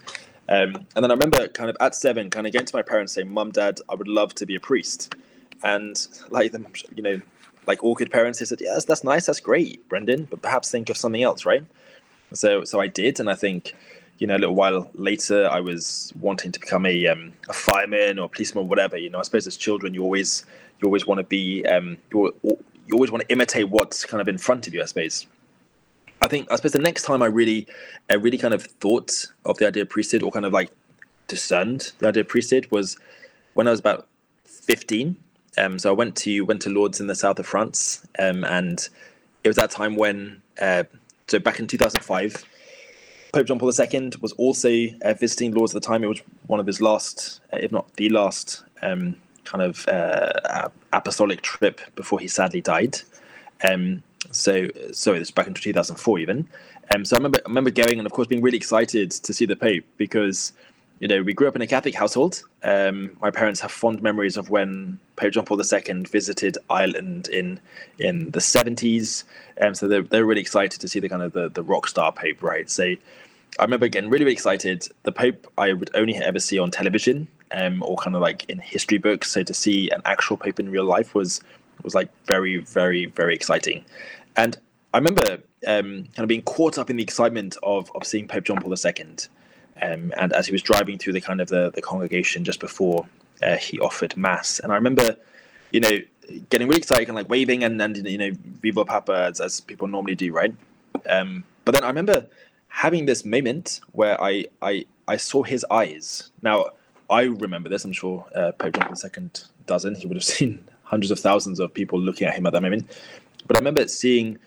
Um, 0.50 0.76
and 0.96 1.04
then 1.04 1.12
I 1.12 1.14
remember 1.14 1.48
kind 1.48 1.70
of 1.70 1.78
at 1.80 1.96
seven, 1.96 2.30
kind 2.30 2.46
of 2.46 2.54
going 2.54 2.66
to 2.66 2.76
my 2.76 2.82
parents 2.82 3.14
saying, 3.14 3.32
"Mum, 3.32 3.52
Dad, 3.52 3.80
I 3.90 3.96
would 3.96 4.08
love 4.08 4.36
to 4.36 4.46
be 4.46 4.56
a 4.56 4.60
priest." 4.60 5.16
And 5.64 5.96
like 6.30 6.52
them, 6.52 6.68
you 6.96 7.02
know, 7.04 7.22
like 7.66 7.80
good 7.80 8.12
parents, 8.12 8.40
they 8.40 8.46
said, 8.46 8.60
"Yes, 8.62 8.74
that's, 8.74 8.86
that's 8.86 9.04
nice, 9.04 9.26
that's 9.26 9.40
great, 9.40 9.88
Brendan, 9.88 10.26
but 10.26 10.42
perhaps 10.42 10.70
think 10.70 10.90
of 10.90 10.98
something 10.98 11.24
else, 11.24 11.46
right?" 11.46 11.64
So, 12.34 12.64
so 12.64 12.82
I 12.82 12.88
did, 12.88 13.20
and 13.20 13.30
I 13.30 13.36
think, 13.36 13.74
you 14.18 14.28
know, 14.28 14.36
a 14.36 14.40
little 14.40 14.56
while 14.56 14.90
later, 14.96 15.48
I 15.50 15.60
was 15.62 16.12
wanting 16.20 16.52
to 16.52 16.60
become 16.60 16.86
a 16.86 17.08
um, 17.08 17.34
a 17.48 17.54
fireman 17.54 18.20
or 18.20 18.26
a 18.26 18.30
policeman 18.30 18.66
or 18.66 18.68
whatever. 18.68 18.98
You 18.98 19.10
know, 19.10 19.20
I 19.20 19.22
suppose 19.22 19.48
as 19.48 19.56
children, 19.56 19.94
you 19.94 20.04
always 20.04 20.46
you 20.82 20.88
always 20.88 21.08
want 21.08 21.20
to 21.20 21.24
be 21.24 21.66
um, 21.66 21.98
you 22.12 22.34
you 22.44 22.94
always 22.96 23.12
want 23.12 23.22
to 23.22 23.32
imitate 23.32 23.70
what's 23.70 24.04
kind 24.06 24.20
of 24.20 24.28
in 24.28 24.38
front 24.38 24.68
of 24.68 24.74
you, 24.74 24.82
I 24.82 24.86
suppose. 24.86 25.26
I 26.24 26.28
think 26.28 26.50
I 26.50 26.56
suppose 26.56 26.72
the 26.72 26.80
next 26.80 27.04
time 27.04 27.22
I 27.22 27.26
really, 27.26 27.68
I 28.10 28.16
really 28.16 28.38
kind 28.38 28.54
of 28.54 28.64
thought 28.64 29.28
of 29.44 29.58
the 29.58 29.68
idea 29.68 29.84
of 29.84 29.90
priesthood 29.90 30.24
or 30.24 30.32
kind 30.32 30.46
of 30.46 30.54
like 30.54 30.72
discerned 31.28 31.92
the 32.00 32.08
idea 32.08 32.22
of 32.22 32.30
priesthood 32.30 32.68
was 32.72 32.98
when 33.56 33.68
I 33.68 33.72
was 33.72 33.82
about 33.82 34.08
fifteen. 34.46 35.18
Um, 35.58 35.78
so 35.78 35.90
I 35.90 35.94
went 35.94 36.16
to 36.18 36.42
went 36.42 36.62
to 36.62 36.70
Lourdes 36.70 37.02
in 37.02 37.08
the 37.08 37.16
south 37.16 37.40
of 37.40 37.46
France, 37.46 38.08
um, 38.20 38.46
and 38.46 38.88
it 39.44 39.50
was 39.50 39.58
that 39.58 39.70
time 39.70 39.98
when 39.98 40.42
uh, 40.62 40.86
so 41.28 41.40
back 41.40 41.60
in 41.60 41.68
two 41.68 41.78
thousand 41.78 42.02
five. 42.02 42.44
Pope 43.34 43.48
John 43.48 43.60
Paul 43.60 43.72
II 43.78 44.12
was 44.22 44.32
also 44.34 44.70
uh, 45.04 45.14
visiting 45.16 45.54
Lourdes 45.54 45.76
at 45.76 45.82
the 45.82 45.88
time. 45.88 46.04
It 46.04 46.08
was 46.08 46.22
one 46.46 46.60
of 46.60 46.68
his 46.68 46.80
last, 46.80 47.42
uh, 47.52 47.58
if 47.60 47.72
not 47.72 47.92
the 47.96 48.10
last, 48.10 48.64
um, 48.84 49.16
kind 49.44 49.64
of 49.64 49.88
uh, 49.88 50.70
apostolic 50.94 51.42
trip 51.42 51.82
before 51.96 52.20
he 52.20 52.28
sadly 52.28 52.62
died. 52.62 53.00
Um, 53.68 54.04
so 54.34 54.68
sorry, 54.92 55.20
this 55.20 55.28
was 55.28 55.32
back 55.32 55.48
in 55.48 55.54
2004 55.54 56.20
even. 56.20 56.48
Um, 56.94 57.06
so 57.06 57.16
I 57.16 57.20
remember 57.20 57.40
I 57.46 57.50
remember 57.50 57.72
going 57.72 58.00
and 58.00 58.06
of 58.06 58.12
course 58.12 58.28
being 58.28 58.42
really 58.42 58.58
excited 58.58 59.12
to 59.12 59.34
see 59.34 59.46
the 59.46 59.56
Pope 59.56 59.84
because 59.98 60.54
you 61.00 61.08
know 61.08 61.22
we 61.22 61.34
grew 61.34 61.48
up 61.48 61.56
in 61.56 61.62
a 61.62 61.68
Catholic 61.68 61.96
household. 61.96 62.44
Um, 62.64 63.16
my 63.22 63.32
parents 63.32 63.60
have 63.62 63.72
fond 63.72 64.02
memories 64.02 64.38
of 64.38 64.50
when 64.50 65.00
Pope 65.16 65.34
John 65.34 65.46
Paul 65.46 65.62
II 65.62 66.04
visited 66.04 66.58
Ireland 66.70 67.30
in 67.30 67.60
in 68.00 68.32
the 68.32 68.40
70s. 68.40 69.24
Um, 69.62 69.76
so 69.76 69.88
they're, 69.88 70.02
they're 70.02 70.26
really 70.26 70.42
excited 70.42 70.82
to 70.82 70.88
see 70.88 71.00
the 71.00 71.10
kind 71.10 71.22
of 71.22 71.34
the, 71.34 71.50
the 71.50 71.64
rock 71.64 71.88
star 71.88 72.12
Pope, 72.12 72.42
right? 72.42 72.70
So 72.70 72.84
I 73.60 73.64
remember 73.64 73.88
getting 73.88 74.10
really, 74.10 74.26
really 74.26 74.34
excited. 74.34 74.88
The 75.04 75.12
Pope 75.12 75.52
I 75.58 75.74
would 75.74 75.92
only 75.94 76.16
ever 76.16 76.40
see 76.40 76.58
on 76.58 76.72
television 76.72 77.28
um, 77.52 77.84
or 77.84 77.98
kind 77.98 78.16
of 78.16 78.22
like 78.22 78.50
in 78.50 78.58
history 78.60 78.98
books. 78.98 79.32
So 79.32 79.44
to 79.44 79.54
see 79.54 79.90
an 79.92 80.02
actual 80.06 80.38
Pope 80.38 80.60
in 80.60 80.72
real 80.72 80.86
life 80.86 81.14
was 81.14 81.42
was 81.84 81.96
like 81.96 82.10
very, 82.26 82.58
very, 82.58 83.08
very 83.08 83.36
exciting. 83.36 83.84
And 84.36 84.58
I 84.94 84.98
remember 84.98 85.40
um, 85.68 86.04
kind 86.04 86.20
of 86.20 86.28
being 86.28 86.44
caught 86.44 86.78
up 86.78 86.90
in 86.90 86.98
the 86.98 87.04
excitement 87.04 87.58
of 87.64 87.92
of 87.96 88.06
seeing 88.06 88.28
Pope 88.28 88.44
John 88.44 88.62
Paul 88.62 88.74
II. 88.74 89.06
Um, 89.82 90.14
and 90.18 90.32
as 90.34 90.46
he 90.46 90.52
was 90.52 90.62
driving 90.62 90.98
through 90.98 91.14
the 91.14 91.22
kind 91.22 91.42
of 91.42 91.50
the, 91.50 91.72
the 91.72 91.82
congregation 91.82 92.44
just 92.44 92.60
before 92.60 93.08
uh, 93.42 93.58
he 93.58 93.80
offered 93.80 94.16
mass, 94.16 94.60
and 94.60 94.72
I 94.72 94.76
remember, 94.76 95.18
you 95.72 95.80
know, 95.80 96.00
getting 96.50 96.68
really 96.68 96.78
excited 96.78 97.10
and 97.10 97.16
like 97.16 97.30
waving 97.30 97.64
and 97.64 97.82
and 97.82 97.98
you 98.08 98.18
know, 98.18 98.32
Viva 98.62 98.86
Papa 98.86 99.14
as, 99.30 99.42
as 99.42 99.62
people 99.62 99.88
normally 99.88 100.16
do, 100.16 100.32
right? 100.32 100.54
Um, 101.10 101.44
but 101.66 101.74
then 101.74 101.84
I 101.84 101.88
remember 101.88 102.28
having 102.68 103.06
this 103.06 103.26
moment 103.26 103.82
where 103.92 104.22
I 104.22 104.46
I 104.62 104.86
I 105.08 105.18
saw 105.18 105.44
his 105.44 105.66
eyes. 105.72 106.32
Now 106.42 106.68
I 107.10 107.24
remember 107.24 107.70
this. 107.70 107.84
I'm 107.86 107.94
sure 107.94 108.26
uh, 108.36 108.52
Pope 108.54 108.74
John 108.74 108.88
Paul 108.88 108.98
II 109.04 109.30
doesn't. 109.66 109.98
He 109.98 110.08
would 110.08 110.18
have 110.18 110.24
seen 110.36 110.64
hundreds 110.84 111.12
of 111.12 111.20
thousands 111.20 111.60
of 111.60 111.74
people 111.74 112.00
looking 112.00 112.28
at 112.28 112.36
him 112.36 112.46
at 112.46 112.54
that 112.54 112.62
moment. 112.62 112.90
But 113.48 113.58
I 113.58 113.60
remember 113.60 113.88
seeing 113.88 114.38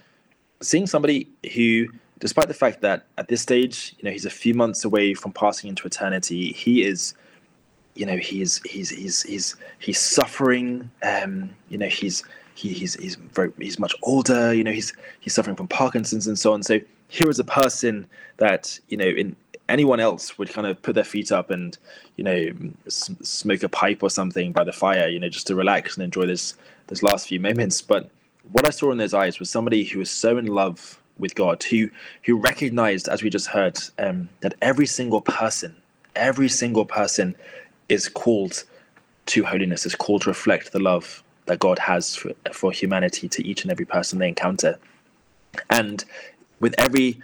seeing 0.62 0.86
somebody 0.86 1.28
who, 1.54 1.88
despite 2.18 2.48
the 2.48 2.54
fact 2.54 2.80
that 2.80 3.06
at 3.18 3.28
this 3.28 3.42
stage, 3.42 3.94
you 3.98 4.04
know, 4.04 4.10
he's 4.10 4.24
a 4.24 4.30
few 4.30 4.54
months 4.54 4.84
away 4.84 5.14
from 5.14 5.32
passing 5.32 5.68
into 5.68 5.86
eternity, 5.86 6.52
he 6.52 6.82
is 6.82 7.14
you 7.94 8.06
know 8.06 8.16
he's 8.16 8.60
he's 8.64 8.90
he's 8.90 9.22
he's 9.22 9.56
he's 9.78 9.98
suffering 9.98 10.90
um 11.02 11.50
you 11.70 11.78
know 11.78 11.86
he's 11.86 12.22
he, 12.54 12.68
he's 12.68 12.94
he's 12.94 13.16
very 13.16 13.50
he's 13.58 13.78
much 13.78 13.94
older 14.02 14.52
you 14.52 14.62
know 14.62 14.70
he's 14.70 14.92
he's 15.20 15.34
suffering 15.34 15.56
from 15.56 15.66
parkinson's 15.68 16.26
and 16.26 16.38
so 16.38 16.52
on. 16.52 16.62
So 16.62 16.78
here 17.08 17.30
is 17.30 17.38
a 17.38 17.44
person 17.44 18.06
that 18.36 18.78
you 18.88 18.96
know 18.96 19.06
in 19.06 19.34
anyone 19.68 19.98
else 19.98 20.38
would 20.38 20.48
kind 20.50 20.66
of 20.66 20.80
put 20.82 20.94
their 20.94 21.04
feet 21.04 21.32
up 21.32 21.50
and 21.50 21.76
you 22.16 22.24
know 22.24 22.46
smoke 22.88 23.62
a 23.62 23.68
pipe 23.68 24.02
or 24.02 24.10
something 24.10 24.52
by 24.52 24.62
the 24.62 24.72
fire 24.72 25.08
you 25.08 25.18
know 25.18 25.28
just 25.28 25.46
to 25.48 25.54
relax 25.54 25.96
and 25.96 26.04
enjoy 26.04 26.26
this 26.26 26.54
this 26.86 27.02
last 27.02 27.28
few 27.28 27.40
moments. 27.40 27.82
But 27.82 28.10
what 28.52 28.66
i 28.66 28.70
saw 28.70 28.90
in 28.90 28.98
those 28.98 29.14
eyes 29.14 29.38
was 29.38 29.50
somebody 29.50 29.84
who 29.84 29.98
was 29.98 30.10
so 30.10 30.38
in 30.38 30.46
love 30.46 31.00
with 31.18 31.34
god 31.34 31.62
who 31.64 31.90
who 32.24 32.36
recognized 32.36 33.08
as 33.08 33.22
we 33.22 33.30
just 33.30 33.48
heard 33.48 33.78
um, 33.98 34.28
that 34.40 34.54
every 34.62 34.86
single 34.86 35.20
person 35.20 35.74
every 36.14 36.48
single 36.48 36.84
person 36.84 37.34
is 37.88 38.08
called 38.08 38.64
to 39.26 39.44
holiness 39.44 39.86
is 39.86 39.94
called 39.94 40.22
to 40.22 40.30
reflect 40.30 40.72
the 40.72 40.78
love 40.78 41.22
that 41.46 41.58
god 41.58 41.78
has 41.78 42.14
for, 42.14 42.32
for 42.52 42.70
humanity 42.70 43.28
to 43.28 43.46
each 43.46 43.62
and 43.62 43.72
every 43.72 43.84
person 43.84 44.18
they 44.18 44.28
encounter. 44.28 44.78
And 45.70 46.04
with 46.60 46.74
every 46.78 47.20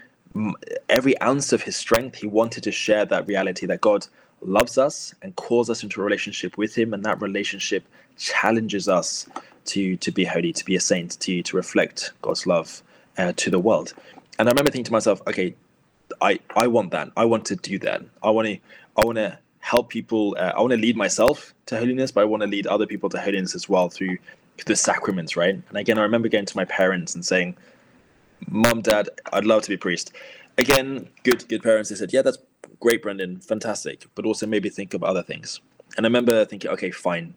every 0.88 1.20
ounce 1.20 1.52
of 1.52 1.62
his 1.62 1.76
strength, 1.76 2.16
he 2.16 2.26
wanted 2.26 2.62
to 2.62 2.72
share 2.72 3.04
that 3.04 3.26
reality 3.26 3.66
that 3.66 3.82
God 3.82 4.06
loves 4.40 4.78
us 4.78 5.14
and 5.20 5.37
calls 5.37 5.68
us 5.68 5.82
into 5.82 6.00
a 6.00 6.04
relationship 6.04 6.56
with 6.56 6.74
him, 6.76 6.94
and 6.94 7.04
that 7.04 7.20
relationship 7.20 7.85
challenges 8.16 8.88
us 8.88 9.28
to 9.66 9.96
to 9.96 10.11
be 10.11 10.25
holy, 10.25 10.53
to 10.53 10.64
be 10.64 10.77
a 10.77 10.81
saint, 10.81 11.18
to 11.20 11.42
to 11.42 11.57
reflect 11.57 12.12
God's 12.22 12.46
love 12.46 12.83
uh, 13.18 13.33
to 13.37 13.51
the 13.51 13.59
world. 13.59 13.94
And 14.38 14.48
I 14.48 14.53
remember 14.53 14.70
thinking 14.70 14.85
to 14.85 14.92
myself, 14.92 15.22
okay, 15.27 15.55
I 16.20 16.40
I 16.57 16.66
want 16.66 16.90
that. 16.92 17.11
I 17.16 17.25
want 17.25 17.44
to 17.46 17.57
do 17.57 17.79
that. 17.81 18.03
I 18.22 18.31
want 18.31 18.48
to 18.48 18.59
I 18.96 19.05
want 19.05 19.16
to 19.16 19.38
help 19.61 19.90
people. 19.90 20.37
Uh, 20.38 20.53
I 20.57 20.61
want 20.61 20.72
to 20.72 20.79
lead 20.79 20.96
myself 20.96 21.55
to 21.66 21.79
holiness, 21.79 22.11
but 22.11 22.22
I 22.22 22.25
want 22.25 22.42
to 22.42 22.48
lead 22.48 22.66
other 22.66 22.87
people 22.87 23.09
to 23.11 23.20
holiness 23.20 23.55
as 23.55 23.68
well 23.68 23.88
through 23.88 24.18
the 24.66 24.77
sacraments, 24.77 25.37
right? 25.37 25.55
And 25.68 25.79
again, 25.79 25.98
I 25.98 26.03
remember 26.03 26.29
going 26.29 26.46
to 26.46 26.57
my 26.57 26.64
parents 26.64 27.14
and 27.14 27.25
saying, 27.25 27.57
mom, 28.48 28.83
dad, 28.83 29.09
I'd 29.33 29.44
love 29.44 29.62
to 29.62 29.68
be 29.68 29.75
a 29.75 29.79
priest. 29.79 30.12
Again, 30.59 31.09
good, 31.22 31.48
good 31.48 31.62
parents. 31.62 31.88
They 31.88 31.96
said, 31.96 32.12
yeah, 32.12 32.22
that's 32.22 32.38
great, 32.81 33.03
Brendan, 33.03 33.40
fantastic, 33.40 34.07
but 34.14 34.27
also 34.27 34.46
maybe 34.46 34.68
think 34.68 34.94
of 34.94 35.03
other 35.03 35.22
things. 35.22 35.61
And 35.96 36.07
I 36.07 36.09
remember 36.09 36.44
thinking, 36.44 36.70
okay, 36.72 36.90
fine. 36.90 37.35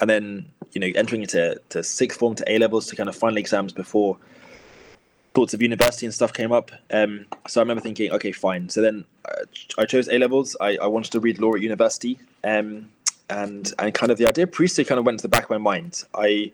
And 0.00 0.08
then, 0.08 0.46
you 0.72 0.80
know, 0.80 0.88
entering 0.94 1.22
into 1.22 1.60
to 1.70 1.82
sixth 1.82 2.18
form 2.18 2.34
to 2.36 2.52
A 2.52 2.58
levels 2.58 2.86
to 2.86 2.96
kind 2.96 3.08
of 3.08 3.16
final 3.16 3.38
exams 3.38 3.72
before 3.72 4.16
thoughts 5.34 5.54
of 5.54 5.62
university 5.62 6.06
and 6.06 6.14
stuff 6.14 6.32
came 6.32 6.52
up. 6.52 6.70
Um, 6.90 7.26
so 7.46 7.60
I 7.60 7.62
remember 7.62 7.82
thinking, 7.82 8.10
okay, 8.12 8.32
fine. 8.32 8.68
So 8.68 8.80
then 8.80 9.04
uh, 9.24 9.44
I 9.78 9.84
chose 9.84 10.08
A 10.08 10.18
levels. 10.18 10.56
I, 10.60 10.76
I 10.78 10.86
wanted 10.86 11.12
to 11.12 11.20
read 11.20 11.38
law 11.38 11.54
at 11.54 11.60
university. 11.60 12.18
Um, 12.44 12.90
and 13.30 13.72
and 13.78 13.92
kind 13.94 14.10
of 14.10 14.18
the 14.18 14.26
idea 14.26 14.44
of 14.44 14.52
priesthood 14.52 14.86
kind 14.86 14.98
of 14.98 15.04
went 15.04 15.18
to 15.18 15.22
the 15.22 15.28
back 15.28 15.44
of 15.44 15.50
my 15.50 15.58
mind. 15.58 16.02
I 16.14 16.50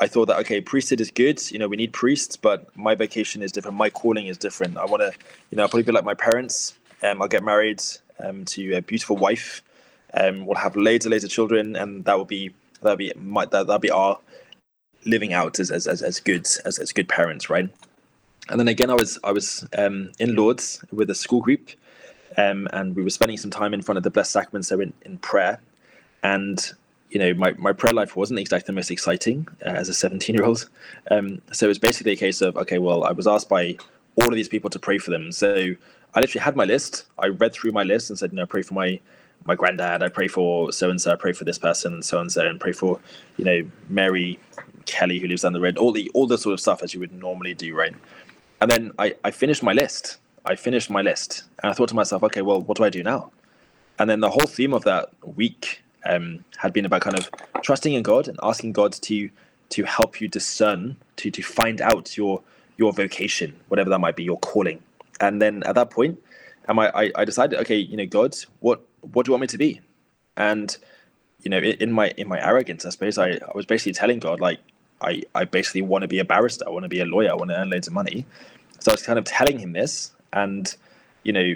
I 0.00 0.06
thought 0.06 0.26
that 0.26 0.38
okay, 0.40 0.60
priesthood 0.60 1.00
is 1.00 1.10
good. 1.10 1.40
You 1.50 1.58
know, 1.58 1.68
we 1.68 1.76
need 1.76 1.92
priests, 1.92 2.36
but 2.36 2.76
my 2.76 2.94
vocation 2.94 3.42
is 3.42 3.50
different. 3.52 3.76
My 3.76 3.90
calling 3.90 4.26
is 4.26 4.38
different. 4.38 4.76
I 4.76 4.84
want 4.84 5.02
to, 5.02 5.12
you 5.50 5.56
know, 5.56 5.62
I'll 5.62 5.68
probably 5.68 5.84
be 5.84 5.92
like 5.92 6.04
my 6.04 6.14
parents. 6.14 6.74
Um, 7.02 7.22
I'll 7.22 7.28
get 7.28 7.42
married 7.44 7.82
um, 8.20 8.44
to 8.46 8.74
a 8.74 8.82
beautiful 8.82 9.16
wife. 9.16 9.62
Um, 10.14 10.46
we'll 10.46 10.56
have 10.56 10.76
loads 10.76 11.04
and 11.04 11.12
loads 11.12 11.24
of 11.24 11.30
children, 11.30 11.76
and 11.76 12.04
that 12.04 12.16
will 12.16 12.24
be 12.24 12.54
that'll 12.82 12.96
be 12.96 13.12
my 13.16 13.44
that 13.46 13.66
that'll 13.66 13.78
be 13.78 13.90
our 13.90 14.18
living 15.04 15.32
out 15.32 15.58
as 15.58 15.70
as 15.70 15.86
as, 15.86 16.02
as 16.02 16.20
good 16.20 16.46
as 16.64 16.78
as 16.78 16.92
good 16.92 17.08
parents, 17.08 17.50
right? 17.50 17.68
And 18.48 18.58
then 18.58 18.68
again, 18.68 18.90
I 18.90 18.94
was 18.94 19.18
I 19.24 19.32
was 19.32 19.66
um, 19.76 20.12
in 20.18 20.34
Lourdes 20.34 20.82
with 20.90 21.10
a 21.10 21.14
school 21.14 21.40
group, 21.40 21.70
um, 22.36 22.68
and 22.72 22.96
we 22.96 23.02
were 23.02 23.10
spending 23.10 23.36
some 23.36 23.50
time 23.50 23.74
in 23.74 23.82
front 23.82 23.98
of 23.98 24.04
the 24.04 24.10
Blessed 24.10 24.32
Sacrament, 24.32 24.64
so 24.64 24.80
in, 24.80 24.92
in 25.02 25.18
prayer, 25.18 25.60
and 26.22 26.72
you 27.10 27.18
know, 27.18 27.34
my, 27.34 27.52
my 27.58 27.72
prayer 27.72 27.92
life 27.92 28.16
wasn't 28.16 28.38
exactly 28.38 28.66
the 28.66 28.72
most 28.76 28.90
exciting 28.90 29.48
uh, 29.64 29.70
as 29.70 29.88
a 29.88 29.94
17 29.94 30.34
year 30.34 30.44
old. 30.44 30.68
Um, 31.10 31.40
so 31.52 31.66
it 31.66 31.68
was 31.68 31.78
basically 31.78 32.12
a 32.12 32.16
case 32.16 32.40
of, 32.40 32.56
okay, 32.56 32.78
well, 32.78 33.04
I 33.04 33.12
was 33.12 33.26
asked 33.26 33.48
by 33.48 33.76
all 34.16 34.28
of 34.28 34.34
these 34.34 34.48
people 34.48 34.68
to 34.70 34.78
pray 34.78 34.98
for 34.98 35.10
them. 35.10 35.32
So 35.32 35.74
I 36.14 36.20
literally 36.20 36.42
had 36.42 36.56
my 36.56 36.64
list. 36.64 37.04
I 37.18 37.28
read 37.28 37.52
through 37.52 37.72
my 37.72 37.82
list 37.82 38.10
and 38.10 38.18
said, 38.18 38.32
you 38.32 38.36
know, 38.36 38.46
pray 38.46 38.62
for 38.62 38.74
my, 38.74 39.00
my 39.48 39.56
granddad. 39.56 40.02
I 40.02 40.08
pray 40.08 40.28
for 40.28 40.70
so 40.70 40.90
and 40.90 41.00
so. 41.00 41.10
I 41.10 41.16
pray 41.16 41.32
for 41.32 41.44
this 41.44 41.58
person 41.58 42.02
so 42.02 42.20
and 42.20 42.30
so, 42.30 42.46
and 42.46 42.60
pray 42.60 42.72
for, 42.72 43.00
you 43.38 43.44
know, 43.44 43.62
Mary 43.88 44.38
Kelly 44.84 45.18
who 45.18 45.26
lives 45.26 45.42
down 45.42 45.54
the 45.54 45.60
road. 45.60 45.78
All 45.78 45.90
the 45.90 46.08
all 46.14 46.26
the 46.26 46.38
sort 46.38 46.52
of 46.52 46.60
stuff 46.60 46.82
as 46.82 46.94
you 46.94 47.00
would 47.00 47.12
normally 47.12 47.54
do, 47.54 47.74
right? 47.74 47.94
And 48.60 48.70
then 48.70 48.92
I, 48.98 49.14
I 49.24 49.30
finished 49.30 49.62
my 49.62 49.72
list. 49.72 50.18
I 50.44 50.54
finished 50.54 50.90
my 50.90 51.02
list, 51.02 51.44
and 51.62 51.70
I 51.70 51.74
thought 51.74 51.88
to 51.88 51.94
myself, 51.96 52.22
okay, 52.22 52.42
well, 52.42 52.60
what 52.60 52.76
do 52.76 52.84
I 52.84 52.90
do 52.90 53.02
now? 53.02 53.32
And 53.98 54.08
then 54.08 54.20
the 54.20 54.30
whole 54.30 54.46
theme 54.46 54.72
of 54.72 54.84
that 54.84 55.10
week 55.36 55.82
um, 56.06 56.44
had 56.56 56.72
been 56.72 56.84
about 56.84 57.02
kind 57.02 57.18
of 57.18 57.28
trusting 57.62 57.92
in 57.92 58.02
God 58.02 58.28
and 58.28 58.38
asking 58.42 58.72
God 58.72 58.92
to 58.92 59.30
to 59.70 59.84
help 59.84 60.20
you 60.20 60.28
discern 60.28 60.96
to 61.16 61.30
to 61.30 61.42
find 61.42 61.80
out 61.80 62.16
your 62.16 62.42
your 62.76 62.92
vocation, 62.92 63.58
whatever 63.68 63.90
that 63.90 63.98
might 63.98 64.14
be, 64.14 64.24
your 64.24 64.38
calling. 64.38 64.80
And 65.20 65.42
then 65.42 65.62
at 65.64 65.74
that 65.74 65.90
point, 65.90 66.22
am 66.68 66.78
I, 66.78 67.10
I 67.16 67.24
decided, 67.24 67.58
okay, 67.60 67.76
you 67.76 67.96
know, 67.96 68.06
God, 68.06 68.36
what 68.60 68.87
what 69.00 69.26
do 69.26 69.30
you 69.30 69.32
want 69.34 69.42
me 69.42 69.46
to 69.48 69.58
be? 69.58 69.80
And 70.36 70.76
you 71.42 71.50
know, 71.50 71.58
in, 71.58 71.92
my 71.92 72.12
in 72.16 72.28
my 72.28 72.44
arrogance, 72.44 72.84
I 72.84 72.90
suppose 72.90 73.18
I, 73.18 73.30
I 73.32 73.52
was 73.54 73.66
basically 73.66 73.92
telling 73.92 74.18
God 74.18 74.40
like 74.40 74.58
I, 75.00 75.22
I 75.34 75.44
basically 75.44 75.82
want 75.82 76.02
to 76.02 76.08
be 76.08 76.18
a 76.18 76.24
barrister, 76.24 76.66
I 76.66 76.70
want 76.70 76.82
to 76.84 76.88
be 76.88 77.00
a 77.00 77.04
lawyer, 77.04 77.30
I 77.30 77.34
want 77.34 77.50
to 77.50 77.56
earn 77.56 77.70
loads 77.70 77.86
of 77.86 77.92
money. 77.92 78.26
So 78.80 78.90
I 78.90 78.94
was 78.94 79.02
kind 79.02 79.18
of 79.18 79.24
telling 79.24 79.58
him 79.58 79.72
this, 79.72 80.12
and 80.32 80.74
you 81.22 81.32
know, 81.32 81.54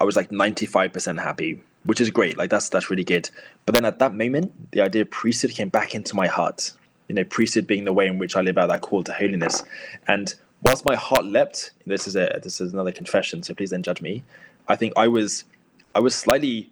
I 0.00 0.04
was 0.04 0.16
like 0.16 0.30
ninety 0.30 0.66
five 0.66 0.92
percent 0.92 1.18
happy 1.20 1.62
which 1.84 2.00
is 2.00 2.10
great. 2.10 2.36
Like 2.36 2.50
that's 2.50 2.68
that's 2.68 2.90
really 2.90 3.04
good. 3.04 3.30
But 3.66 3.74
then 3.74 3.84
at 3.84 3.98
that 3.98 4.14
moment, 4.14 4.70
the 4.72 4.80
idea 4.80 5.02
of 5.02 5.10
priesthood 5.10 5.52
came 5.52 5.68
back 5.68 5.94
into 5.94 6.14
my 6.14 6.26
heart. 6.26 6.72
You 7.08 7.14
know, 7.14 7.24
priesthood 7.24 7.66
being 7.66 7.84
the 7.84 7.92
way 7.92 8.06
in 8.06 8.18
which 8.18 8.36
I 8.36 8.40
live 8.40 8.58
out 8.58 8.68
that 8.68 8.82
call 8.82 9.02
to 9.04 9.12
holiness. 9.12 9.64
And 10.06 10.32
whilst 10.62 10.84
my 10.84 10.94
heart 10.94 11.24
leapt, 11.24 11.72
this 11.86 12.06
is 12.06 12.16
a 12.16 12.40
this 12.42 12.60
is 12.60 12.72
another 12.72 12.92
confession, 12.92 13.42
so 13.42 13.54
please 13.54 13.70
don't 13.70 13.82
judge 13.82 14.02
me. 14.02 14.22
I 14.68 14.76
think 14.76 14.92
I 14.96 15.08
was 15.08 15.44
I 15.94 16.00
was 16.00 16.14
slightly 16.14 16.70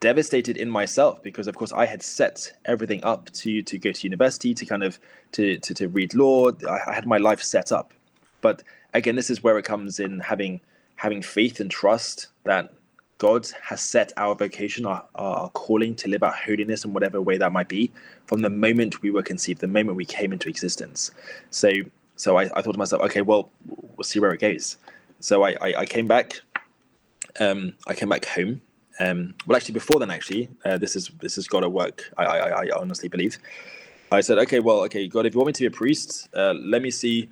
devastated 0.00 0.56
in 0.56 0.68
myself 0.68 1.22
because 1.22 1.46
of 1.46 1.54
course 1.54 1.72
I 1.72 1.86
had 1.86 2.02
set 2.02 2.52
everything 2.66 3.02
up 3.02 3.30
to 3.32 3.62
to 3.62 3.78
go 3.78 3.92
to 3.92 4.06
university 4.06 4.54
to 4.54 4.66
kind 4.66 4.82
of 4.82 4.98
to 5.32 5.58
to, 5.58 5.74
to 5.74 5.88
read 5.88 6.14
law. 6.14 6.50
I, 6.68 6.90
I 6.90 6.94
had 6.94 7.06
my 7.06 7.18
life 7.18 7.42
set 7.42 7.72
up. 7.72 7.92
But 8.40 8.62
again, 8.94 9.16
this 9.16 9.30
is 9.30 9.42
where 9.42 9.58
it 9.58 9.64
comes 9.64 10.00
in 10.00 10.20
having 10.20 10.60
having 10.96 11.22
faith 11.22 11.60
and 11.60 11.70
trust 11.70 12.28
that 12.44 12.72
God 13.18 13.48
has 13.62 13.80
set 13.80 14.12
our 14.16 14.34
vocation, 14.34 14.84
our, 14.84 15.04
our 15.14 15.48
calling 15.50 15.94
to 15.96 16.08
live 16.08 16.22
out 16.22 16.36
holiness 16.36 16.84
in 16.84 16.92
whatever 16.92 17.20
way 17.20 17.38
that 17.38 17.52
might 17.52 17.68
be, 17.68 17.90
from 18.26 18.42
the 18.42 18.50
moment 18.50 19.00
we 19.02 19.10
were 19.10 19.22
conceived, 19.22 19.60
the 19.60 19.68
moment 19.68 19.96
we 19.96 20.04
came 20.04 20.32
into 20.32 20.48
existence. 20.48 21.10
So, 21.50 21.70
so 22.16 22.36
I, 22.36 22.42
I 22.54 22.62
thought 22.62 22.72
to 22.72 22.78
myself, 22.78 23.02
okay, 23.02 23.22
well, 23.22 23.50
we'll 23.96 24.04
see 24.04 24.20
where 24.20 24.32
it 24.32 24.40
goes. 24.40 24.76
So 25.20 25.44
I, 25.44 25.56
I, 25.62 25.74
I 25.78 25.86
came 25.86 26.06
back. 26.06 26.40
Um, 27.40 27.74
I 27.86 27.94
came 27.94 28.08
back 28.08 28.24
home. 28.24 28.60
Um, 28.98 29.34
well, 29.46 29.56
actually, 29.56 29.74
before 29.74 30.00
then, 30.00 30.10
actually, 30.10 30.48
uh, 30.64 30.78
this 30.78 30.96
is 30.96 31.10
this 31.20 31.36
has 31.36 31.46
got 31.46 31.60
to 31.60 31.68
work. 31.68 32.10
I, 32.16 32.24
I, 32.24 32.64
I 32.64 32.70
honestly 32.76 33.08
believe. 33.08 33.38
I 34.12 34.20
said, 34.20 34.38
okay, 34.38 34.60
well, 34.60 34.80
okay, 34.84 35.08
God, 35.08 35.26
if 35.26 35.34
you 35.34 35.40
want 35.40 35.48
me 35.48 35.52
to 35.54 35.62
be 35.62 35.66
a 35.66 35.70
priest, 35.70 36.28
uh, 36.34 36.54
let 36.54 36.80
me 36.80 36.90
see, 36.92 37.28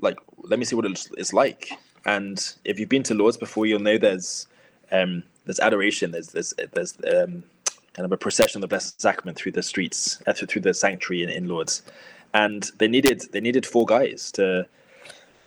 like, 0.00 0.16
let 0.38 0.58
me 0.58 0.64
see 0.64 0.74
what 0.74 0.86
it's 0.86 1.32
like. 1.34 1.70
And 2.06 2.54
if 2.64 2.78
you've 2.78 2.88
been 2.88 3.02
to 3.04 3.14
Lourdes 3.14 3.36
before, 3.36 3.66
you'll 3.66 3.80
know 3.80 3.98
there's 3.98 4.46
um, 4.90 5.22
there's 5.44 5.60
adoration. 5.60 6.10
There's 6.10 6.28
there's 6.28 6.54
there's 6.72 6.96
um, 7.04 7.44
kind 7.92 8.04
of 8.04 8.12
a 8.12 8.16
procession 8.16 8.58
of 8.58 8.62
the 8.62 8.68
Blessed 8.68 9.00
Sacrament 9.00 9.38
through 9.38 9.52
the 9.52 9.62
streets, 9.62 10.22
uh, 10.26 10.32
through 10.32 10.62
the 10.62 10.74
sanctuary 10.74 11.22
in, 11.22 11.30
in 11.30 11.48
Lourdes, 11.48 11.82
and 12.32 12.70
they 12.78 12.88
needed 12.88 13.22
they 13.32 13.40
needed 13.40 13.64
four 13.64 13.86
guys 13.86 14.32
to 14.32 14.66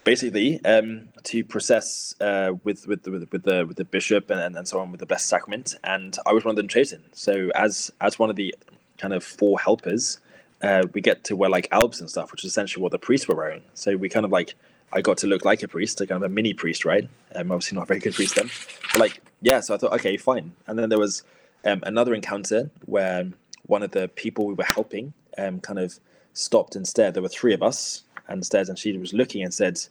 basically 0.08 0.64
um, 0.64 1.10
to 1.24 1.44
process 1.44 2.16
uh, 2.22 2.54
with, 2.64 2.88
with, 2.88 3.06
with 3.08 3.30
with 3.34 3.44
the 3.44 3.66
with 3.68 3.76
the 3.76 3.84
bishop 3.84 4.30
and, 4.30 4.56
and 4.56 4.66
so 4.66 4.80
on 4.80 4.90
with 4.90 5.02
the 5.02 5.06
Blessed 5.06 5.28
Sacrament, 5.28 5.76
and 5.84 6.18
I 6.26 6.32
was 6.32 6.46
one 6.46 6.52
of 6.52 6.56
them 6.56 6.70
chosen. 6.70 7.04
So 7.12 7.52
as 7.56 7.92
as 8.00 8.18
one 8.18 8.30
of 8.30 8.38
the 8.38 8.56
kind 8.98 9.14
of 9.14 9.22
four 9.22 9.60
helpers, 9.60 10.20
uh, 10.62 10.84
we 10.94 11.02
get 11.02 11.26
to 11.26 11.36
wear 11.36 11.50
like 11.50 11.68
albs 11.72 12.00
and 12.00 12.10
stuff, 12.10 12.32
which 12.32 12.46
is 12.46 12.52
essentially 12.52 12.82
what 12.82 12.94
the 12.94 12.98
priests 12.98 13.28
were 13.28 13.36
wearing. 13.36 13.64
So 13.74 13.98
we 13.98 14.08
kind 14.08 14.26
of 14.26 14.32
like 14.32 14.56
I 14.94 15.02
got 15.02 15.18
to 15.18 15.28
look 15.28 15.44
like 15.44 15.62
a 15.62 15.68
priest, 15.68 16.00
like 16.00 16.08
kind 16.08 16.24
of 16.24 16.32
a 16.32 16.34
mini 16.34 16.54
priest, 16.54 16.86
right? 16.86 17.06
I'm 17.36 17.52
obviously 17.52 17.76
not 17.76 17.84
a 17.84 17.88
very 17.88 18.00
good 18.00 18.16
priest 18.16 18.36
then. 18.38 18.50
But 18.94 19.02
like, 19.02 19.22
yeah, 19.42 19.60
so 19.60 19.76
I 19.76 19.78
thought, 19.78 19.92
okay, 19.92 20.16
fine. 20.16 20.54
And 20.68 20.80
then 20.80 20.88
there 20.88 21.00
was 21.00 21.24
um, 21.66 21.84
another 21.84 22.14
encounter 22.16 22.72
where 22.86 23.30
one 23.64 23.84
of 23.84 23.92
the 23.92 24.08
people 24.08 24.48
we 24.48 24.54
were 24.54 24.64
helping 24.64 25.12
um, 25.38 25.60
kind 25.60 25.80
of 25.80 26.00
stopped 26.32 26.78
and 26.78 26.88
stared. 26.88 27.14
There 27.14 27.24
were 27.24 27.28
three 27.28 27.54
of 27.54 27.62
us 27.62 28.04
and 28.30 28.46
stared, 28.46 28.70
and 28.70 28.80
she 28.80 28.98
was 28.98 29.14
looking 29.14 29.44
and 29.44 29.54
said, 29.54 29.82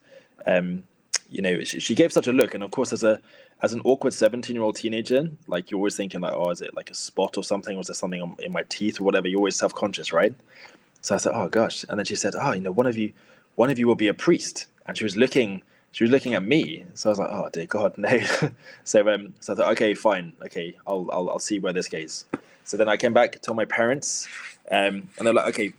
um, 0.46 0.82
you 1.30 1.42
know, 1.42 1.62
she, 1.64 1.80
she, 1.80 1.94
gave 1.94 2.12
such 2.12 2.26
a 2.26 2.32
look. 2.32 2.54
And 2.54 2.62
of 2.62 2.70
course, 2.70 2.92
as 2.92 3.02
a 3.02 3.20
as 3.62 3.72
an 3.72 3.80
awkward 3.84 4.12
17 4.12 4.54
year 4.54 4.62
old 4.62 4.76
teenager, 4.76 5.30
like 5.46 5.70
you're 5.70 5.78
always 5.78 5.96
thinking 5.96 6.20
like, 6.20 6.34
oh, 6.34 6.50
is 6.50 6.60
it 6.60 6.74
like 6.74 6.90
a 6.90 6.94
spot 6.94 7.36
or 7.36 7.44
something? 7.44 7.76
Was 7.76 7.88
there 7.88 7.94
something 7.94 8.36
in 8.40 8.52
my 8.52 8.64
teeth 8.68 9.00
or 9.00 9.04
whatever? 9.04 9.28
You're 9.28 9.38
always 9.38 9.56
self 9.56 9.74
conscious, 9.74 10.12
right? 10.12 10.34
So 11.00 11.14
I 11.14 11.18
said, 11.18 11.32
oh 11.34 11.48
gosh. 11.48 11.84
And 11.88 11.98
then 11.98 12.06
she 12.06 12.16
said, 12.16 12.34
oh, 12.38 12.52
you 12.52 12.60
know, 12.60 12.72
one 12.72 12.86
of 12.86 12.96
you, 12.96 13.12
one 13.54 13.70
of 13.70 13.78
you 13.78 13.86
will 13.86 13.94
be 13.94 14.08
a 14.08 14.14
priest 14.14 14.66
and 14.86 14.96
she 14.96 15.04
was 15.04 15.16
looking 15.16 15.62
she 15.92 16.04
was 16.04 16.10
looking 16.10 16.34
at 16.34 16.42
me 16.42 16.84
so 16.94 17.08
i 17.08 17.10
was 17.10 17.18
like 17.18 17.30
oh 17.30 17.48
dear 17.52 17.64
god 17.64 17.96
no 17.98 18.20
so 18.84 19.08
um 19.08 19.32
so 19.40 19.54
i 19.54 19.56
thought 19.56 19.72
okay 19.72 19.94
fine 19.94 20.30
okay 20.42 20.76
i'll 20.86 21.08
i'll, 21.10 21.30
I'll 21.30 21.38
see 21.38 21.58
where 21.58 21.72
this 21.72 21.88
goes 21.88 22.26
So 22.66 22.76
then 22.76 22.88
I 22.88 22.96
came 22.96 23.12
back, 23.12 23.40
told 23.42 23.56
my 23.56 23.64
parents, 23.64 24.26
um, 24.72 25.08
and 25.16 25.26
they're 25.26 25.32
like, 25.32 25.46
okay, 25.54 25.72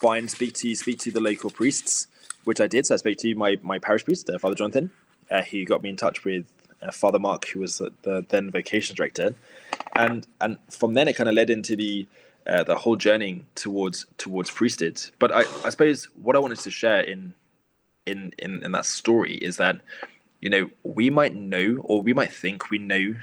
fine, 0.00 0.26
speak 0.26 0.54
to 0.54 0.74
speak 0.74 0.98
to 0.98 1.12
the 1.12 1.20
local 1.20 1.50
priests, 1.50 2.08
which 2.44 2.60
I 2.60 2.66
did. 2.66 2.86
So 2.86 2.94
I 2.94 2.98
spoke 2.98 3.16
to 3.18 3.34
my 3.34 3.58
my 3.62 3.78
parish 3.78 4.04
priest, 4.04 4.28
uh, 4.30 4.38
Father 4.38 4.54
Jonathan. 4.54 4.90
Uh, 5.30 5.42
he 5.42 5.64
got 5.64 5.82
me 5.82 5.90
in 5.90 5.96
touch 5.96 6.24
with 6.24 6.44
uh, 6.82 6.90
Father 6.90 7.18
Mark, 7.18 7.46
who 7.46 7.60
was 7.60 7.78
the, 7.78 7.92
the 8.02 8.24
then 8.28 8.50
vocation 8.50 8.96
director, 8.96 9.34
and 9.94 10.26
and 10.40 10.58
from 10.70 10.94
then 10.94 11.08
it 11.08 11.16
kind 11.16 11.28
of 11.28 11.34
led 11.34 11.50
into 11.50 11.76
the 11.76 12.06
uh, 12.46 12.64
the 12.64 12.76
whole 12.76 12.96
journey 12.96 13.44
towards 13.54 14.06
towards 14.18 14.50
priesthood. 14.50 15.00
But 15.18 15.32
I, 15.32 15.40
I 15.64 15.70
suppose 15.70 16.08
what 16.20 16.36
I 16.36 16.38
wanted 16.38 16.58
to 16.60 16.70
share 16.70 17.00
in 17.00 17.34
in 18.06 18.32
in 18.38 18.64
in 18.64 18.72
that 18.72 18.86
story 18.86 19.34
is 19.36 19.56
that 19.58 19.80
you 20.40 20.50
know 20.50 20.70
we 20.82 21.10
might 21.10 21.34
know 21.34 21.78
or 21.84 22.02
we 22.02 22.12
might 22.12 22.32
think 22.32 22.70
we 22.70 22.78
know 22.78 23.14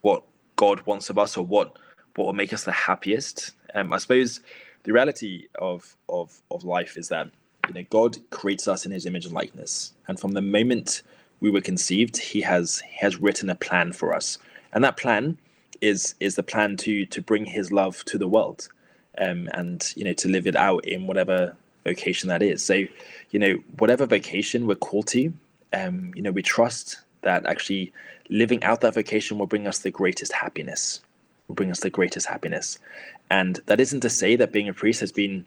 what 0.00 0.24
God 0.56 0.84
wants 0.86 1.10
of 1.10 1.18
us 1.18 1.36
or 1.36 1.44
what 1.44 1.78
what 2.16 2.26
will 2.26 2.32
make 2.32 2.52
us 2.52 2.64
the 2.64 2.72
happiest. 2.72 3.52
Um, 3.74 3.92
I 3.92 3.98
suppose 3.98 4.40
the 4.84 4.92
reality 4.92 5.46
of 5.56 5.96
of 6.08 6.42
of 6.50 6.64
life 6.64 6.96
is 6.96 7.08
that 7.08 7.30
you 7.68 7.74
know 7.74 7.84
God 7.90 8.18
creates 8.30 8.68
us 8.68 8.86
in 8.86 8.92
His 8.92 9.06
image 9.06 9.24
and 9.24 9.34
likeness, 9.34 9.92
and 10.08 10.18
from 10.18 10.32
the 10.32 10.42
moment 10.42 11.02
we 11.40 11.50
were 11.50 11.60
conceived, 11.60 12.16
He 12.16 12.40
has 12.42 12.80
He 12.80 12.98
has 12.98 13.20
written 13.20 13.50
a 13.50 13.54
plan 13.54 13.92
for 13.92 14.14
us, 14.14 14.38
and 14.72 14.84
that 14.84 14.96
plan 14.96 15.38
is 15.80 16.14
is 16.20 16.36
the 16.36 16.42
plan 16.42 16.76
to 16.78 17.06
to 17.06 17.22
bring 17.22 17.44
His 17.44 17.72
love 17.72 18.04
to 18.06 18.18
the 18.18 18.28
world, 18.28 18.68
um, 19.18 19.48
and 19.52 19.92
you 19.96 20.04
know 20.04 20.14
to 20.14 20.28
live 20.28 20.46
it 20.46 20.56
out 20.56 20.84
in 20.84 21.06
whatever 21.06 21.56
vocation 21.84 22.28
that 22.30 22.42
is. 22.42 22.64
So, 22.64 22.84
you 23.30 23.38
know, 23.38 23.56
whatever 23.78 24.06
vocation 24.06 24.66
we're 24.66 24.74
called 24.74 25.06
to, 25.08 25.34
um, 25.74 26.12
you 26.14 26.22
know, 26.22 26.30
we 26.30 26.40
trust 26.40 26.96
that 27.20 27.44
actually 27.44 27.92
living 28.30 28.64
out 28.64 28.80
that 28.80 28.94
vocation 28.94 29.36
will 29.38 29.46
bring 29.46 29.66
us 29.66 29.80
the 29.80 29.90
greatest 29.90 30.32
happiness 30.32 31.02
will 31.48 31.54
bring 31.54 31.70
us 31.70 31.80
the 31.80 31.90
greatest 31.90 32.26
happiness. 32.26 32.78
And 33.30 33.60
that 33.66 33.80
isn't 33.80 34.00
to 34.00 34.10
say 34.10 34.36
that 34.36 34.52
being 34.52 34.68
a 34.68 34.74
priest 34.74 35.00
has 35.00 35.12
been 35.12 35.46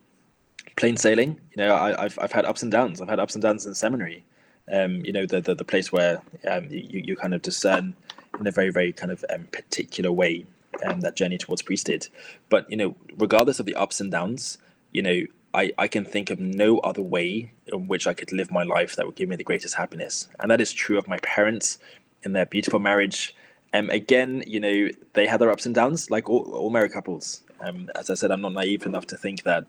plain 0.77 0.95
sailing. 0.95 1.39
You 1.51 1.57
know, 1.57 1.75
I, 1.75 2.03
have 2.03 2.17
I've 2.21 2.31
had 2.31 2.45
ups 2.45 2.63
and 2.63 2.71
downs. 2.71 3.01
I've 3.01 3.09
had 3.09 3.19
ups 3.19 3.35
and 3.35 3.41
downs 3.41 3.65
in 3.65 3.75
seminary. 3.75 4.23
Um, 4.71 5.03
you 5.03 5.11
know, 5.11 5.25
the, 5.25 5.41
the, 5.41 5.55
the 5.55 5.65
place 5.65 5.91
where 5.91 6.21
um, 6.49 6.67
you, 6.69 7.01
you 7.05 7.15
kind 7.15 7.33
of 7.33 7.41
discern 7.41 7.95
in 8.39 8.47
a 8.47 8.51
very, 8.51 8.69
very 8.69 8.93
kind 8.93 9.11
of 9.11 9.23
um, 9.33 9.45
particular 9.51 10.11
way 10.11 10.45
um, 10.85 11.01
that 11.01 11.15
journey 11.15 11.37
towards 11.37 11.61
priesthood. 11.61 12.07
But, 12.49 12.69
you 12.69 12.77
know, 12.77 12.95
regardless 13.17 13.59
of 13.59 13.65
the 13.65 13.75
ups 13.75 13.99
and 13.99 14.11
downs, 14.11 14.57
you 14.91 15.01
know, 15.01 15.21
I, 15.53 15.71
I 15.77 15.87
can 15.87 16.05
think 16.05 16.29
of 16.29 16.39
no 16.39 16.79
other 16.79 17.01
way 17.01 17.51
in 17.67 17.87
which 17.87 18.05
I 18.05 18.13
could 18.13 18.31
live 18.31 18.51
my 18.51 18.63
life 18.63 18.95
that 18.95 19.05
would 19.05 19.15
give 19.15 19.29
me 19.29 19.35
the 19.35 19.43
greatest 19.43 19.75
happiness. 19.75 20.27
And 20.39 20.51
that 20.51 20.61
is 20.61 20.71
true 20.71 20.97
of 20.97 21.07
my 21.07 21.17
parents 21.19 21.79
in 22.23 22.33
their 22.33 22.45
beautiful 22.45 22.79
marriage. 22.79 23.35
Um, 23.73 23.89
again, 23.89 24.43
you 24.45 24.59
know, 24.59 24.89
they 25.13 25.25
had 25.25 25.39
their 25.39 25.51
ups 25.51 25.65
and 25.65 25.73
downs, 25.73 26.11
like 26.11 26.29
all, 26.29 26.51
all 26.53 26.69
married 26.69 26.91
couples. 26.91 27.41
Um, 27.61 27.89
as 27.95 28.09
I 28.09 28.13
said, 28.13 28.31
I'm 28.31 28.41
not 28.41 28.53
naive 28.53 28.85
enough 28.85 29.07
to 29.07 29.17
think 29.17 29.43
that 29.43 29.65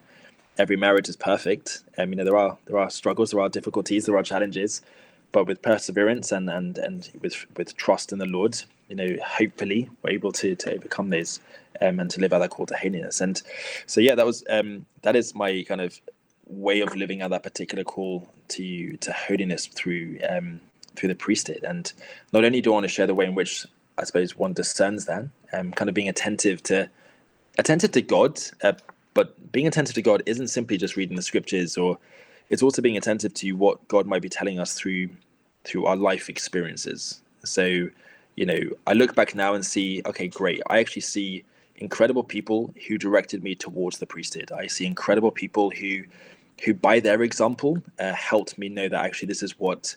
every 0.59 0.75
marriage 0.75 1.09
is 1.09 1.15
perfect. 1.15 1.83
Um, 1.97 2.09
you 2.09 2.17
know, 2.17 2.25
there 2.25 2.37
are 2.37 2.57
there 2.65 2.77
are 2.77 2.89
struggles, 2.89 3.31
there 3.31 3.39
are 3.39 3.49
difficulties, 3.49 4.05
there 4.05 4.17
are 4.17 4.23
challenges, 4.23 4.81
but 5.31 5.47
with 5.47 5.61
perseverance 5.61 6.31
and 6.31 6.49
and 6.49 6.77
and 6.77 7.09
with 7.21 7.45
with 7.57 7.75
trust 7.77 8.11
in 8.11 8.19
the 8.19 8.25
Lord, 8.25 8.61
you 8.89 8.95
know, 8.95 9.15
hopefully 9.25 9.89
we're 10.03 10.11
able 10.11 10.31
to 10.33 10.55
to 10.55 10.73
overcome 10.73 11.09
these 11.09 11.39
um, 11.81 11.99
and 11.99 12.11
to 12.11 12.19
live 12.19 12.33
out 12.33 12.39
that 12.39 12.49
call 12.51 12.65
to 12.67 12.75
holiness. 12.75 13.21
And 13.21 13.41
so, 13.87 14.01
yeah, 14.01 14.15
that 14.15 14.25
was 14.25 14.43
um, 14.49 14.85
that 15.01 15.15
is 15.15 15.33
my 15.33 15.63
kind 15.67 15.81
of 15.81 15.99
way 16.45 16.81
of 16.81 16.95
living 16.95 17.21
out 17.21 17.31
that 17.31 17.43
particular 17.43 17.83
call 17.83 18.27
to 18.49 18.97
to 18.97 19.13
holiness 19.13 19.65
through 19.65 20.19
um, 20.29 20.59
through 20.95 21.09
the 21.09 21.15
priesthood. 21.15 21.63
And 21.63 21.91
not 22.33 22.43
only 22.43 22.61
do 22.61 22.71
I 22.71 22.73
want 22.73 22.83
to 22.83 22.89
share 22.89 23.07
the 23.07 23.15
way 23.15 23.25
in 23.25 23.35
which 23.35 23.65
I 23.97 24.03
suppose 24.03 24.35
one 24.35 24.53
discerns 24.53 25.05
that, 25.05 25.25
um, 25.53 25.71
kind 25.71 25.89
of 25.89 25.95
being 25.95 26.09
attentive 26.09 26.61
to 26.63 26.89
attentive 27.57 27.91
to 27.91 28.01
God, 28.01 28.39
uh, 28.63 28.73
but 29.13 29.51
being 29.51 29.67
attentive 29.67 29.95
to 29.95 30.01
God 30.01 30.23
isn't 30.25 30.49
simply 30.49 30.77
just 30.77 30.95
reading 30.95 31.15
the 31.15 31.21
scriptures, 31.21 31.77
or 31.77 31.97
it's 32.49 32.63
also 32.63 32.81
being 32.81 32.97
attentive 32.97 33.33
to 33.35 33.51
what 33.53 33.85
God 33.87 34.05
might 34.05 34.21
be 34.21 34.29
telling 34.29 34.59
us 34.59 34.73
through 34.73 35.09
through 35.63 35.85
our 35.85 35.95
life 35.95 36.29
experiences. 36.29 37.21
So, 37.43 37.89
you 38.35 38.45
know, 38.45 38.59
I 38.87 38.93
look 38.93 39.13
back 39.13 39.35
now 39.35 39.53
and 39.53 39.65
see, 39.65 40.01
okay, 40.05 40.27
great. 40.27 40.61
I 40.69 40.79
actually 40.79 41.01
see 41.01 41.43
incredible 41.77 42.23
people 42.23 42.73
who 42.87 42.97
directed 42.97 43.43
me 43.43 43.55
towards 43.55 43.97
the 43.97 44.05
priesthood. 44.05 44.51
I 44.51 44.67
see 44.67 44.85
incredible 44.85 45.31
people 45.31 45.69
who 45.71 46.03
who 46.63 46.73
by 46.73 46.99
their 46.99 47.21
example 47.23 47.81
uh, 47.99 48.13
helped 48.13 48.57
me 48.57 48.67
know 48.67 48.89
that 48.89 49.05
actually 49.05 49.27
this 49.27 49.43
is 49.43 49.57
what 49.59 49.95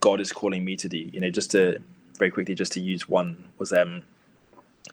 God 0.00 0.20
is 0.20 0.32
calling 0.32 0.64
me 0.64 0.76
to 0.76 0.88
do. 0.88 0.98
You 0.98 1.20
know, 1.20 1.30
just 1.30 1.50
to 1.52 1.78
very 2.18 2.30
quickly, 2.30 2.54
just 2.54 2.72
to 2.72 2.80
use 2.80 3.08
one 3.08 3.44
was 3.58 3.72
um, 3.72 4.02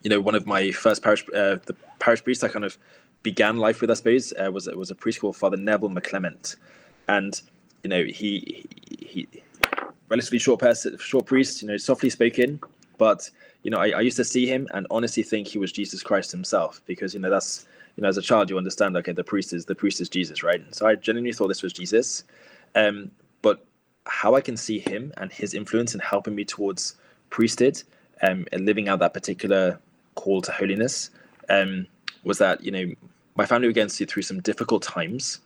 you 0.01 0.09
know, 0.09 0.19
one 0.19 0.35
of 0.35 0.45
my 0.45 0.71
first 0.71 1.03
parish 1.03 1.23
uh, 1.29 1.57
the 1.65 1.75
parish 1.99 2.23
priest 2.23 2.43
I 2.43 2.47
kind 2.47 2.65
of 2.65 2.77
began 3.23 3.57
life 3.57 3.81
with, 3.81 3.89
I 3.89 3.95
suppose, 3.95 4.33
uh, 4.33 4.51
was 4.51 4.67
was 4.67 4.91
a 4.91 4.95
preschool 4.95 5.35
Father 5.35 5.57
Neville 5.57 5.89
McClement, 5.89 6.57
and 7.07 7.41
you 7.83 7.89
know 7.89 8.03
he 8.03 8.65
he, 8.89 9.05
he 9.05 9.27
relatively 10.09 10.39
short 10.39 10.59
person, 10.59 10.97
short 10.99 11.25
priest, 11.25 11.61
you 11.61 11.67
know, 11.67 11.77
softly 11.77 12.09
spoken, 12.09 12.59
but 12.97 13.29
you 13.63 13.71
know, 13.71 13.79
I, 13.79 13.89
I 13.89 14.01
used 14.01 14.17
to 14.17 14.25
see 14.25 14.45
him 14.45 14.67
and 14.73 14.85
honestly 14.91 15.23
think 15.23 15.47
he 15.47 15.57
was 15.57 15.71
Jesus 15.71 16.03
Christ 16.03 16.31
himself 16.31 16.81
because 16.85 17.13
you 17.13 17.19
know 17.19 17.29
that's 17.29 17.65
you 17.95 18.03
know 18.03 18.09
as 18.09 18.17
a 18.17 18.21
child 18.21 18.49
you 18.49 18.57
understand 18.57 18.95
okay 18.97 19.11
the 19.11 19.23
priest 19.23 19.53
is 19.53 19.65
the 19.65 19.75
priest 19.75 20.01
is 20.01 20.09
Jesus 20.09 20.43
right? 20.43 20.61
So 20.75 20.85
I 20.85 20.95
genuinely 20.95 21.33
thought 21.33 21.47
this 21.47 21.63
was 21.63 21.73
Jesus, 21.73 22.23
um, 22.75 23.11
but 23.41 23.65
how 24.05 24.35
I 24.35 24.41
can 24.41 24.57
see 24.57 24.79
him 24.79 25.13
and 25.17 25.31
his 25.31 25.53
influence 25.53 25.93
in 25.93 26.01
helping 26.01 26.35
me 26.35 26.43
towards 26.43 26.95
priesthood 27.29 27.81
um, 28.21 28.45
and 28.51 28.65
living 28.65 28.89
out 28.89 28.99
that 28.99 29.13
particular 29.13 29.79
call 30.15 30.41
to 30.41 30.51
holiness 30.51 31.09
um, 31.49 31.87
was 32.23 32.37
that 32.37 32.63
you 32.63 32.71
know 32.71 32.93
my 33.35 33.45
family 33.45 33.67
were 33.67 33.73
going 33.73 33.89
through 33.89 34.23
some 34.23 34.39
difficult 34.41 34.83
times. 34.83 35.39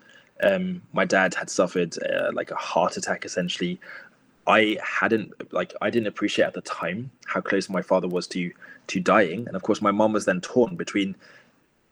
Um, 0.44 0.82
my 0.94 1.06
dad 1.06 1.34
had 1.34 1.50
suffered 1.50 1.98
uh, 2.04 2.32
like 2.34 2.52
a 2.52 2.56
heart 2.56 2.98
attack 2.98 3.26
essentially. 3.26 3.80
I 4.46 4.78
hadn't 4.82 5.34
like 5.52 5.74
I 5.82 5.90
didn't 5.90 6.08
appreciate 6.08 6.46
at 6.46 6.54
the 6.54 6.62
time 6.62 7.12
how 7.26 7.42
close 7.42 7.70
my 7.70 7.82
father 7.82 8.08
was 8.08 8.28
to 8.28 8.52
to 8.88 9.00
dying, 9.00 9.46
and 9.48 9.56
of 9.56 9.64
course 9.64 9.82
my 9.82 9.92
mom 9.92 10.14
was 10.14 10.26
then 10.26 10.42
torn 10.42 10.76
between 10.76 11.16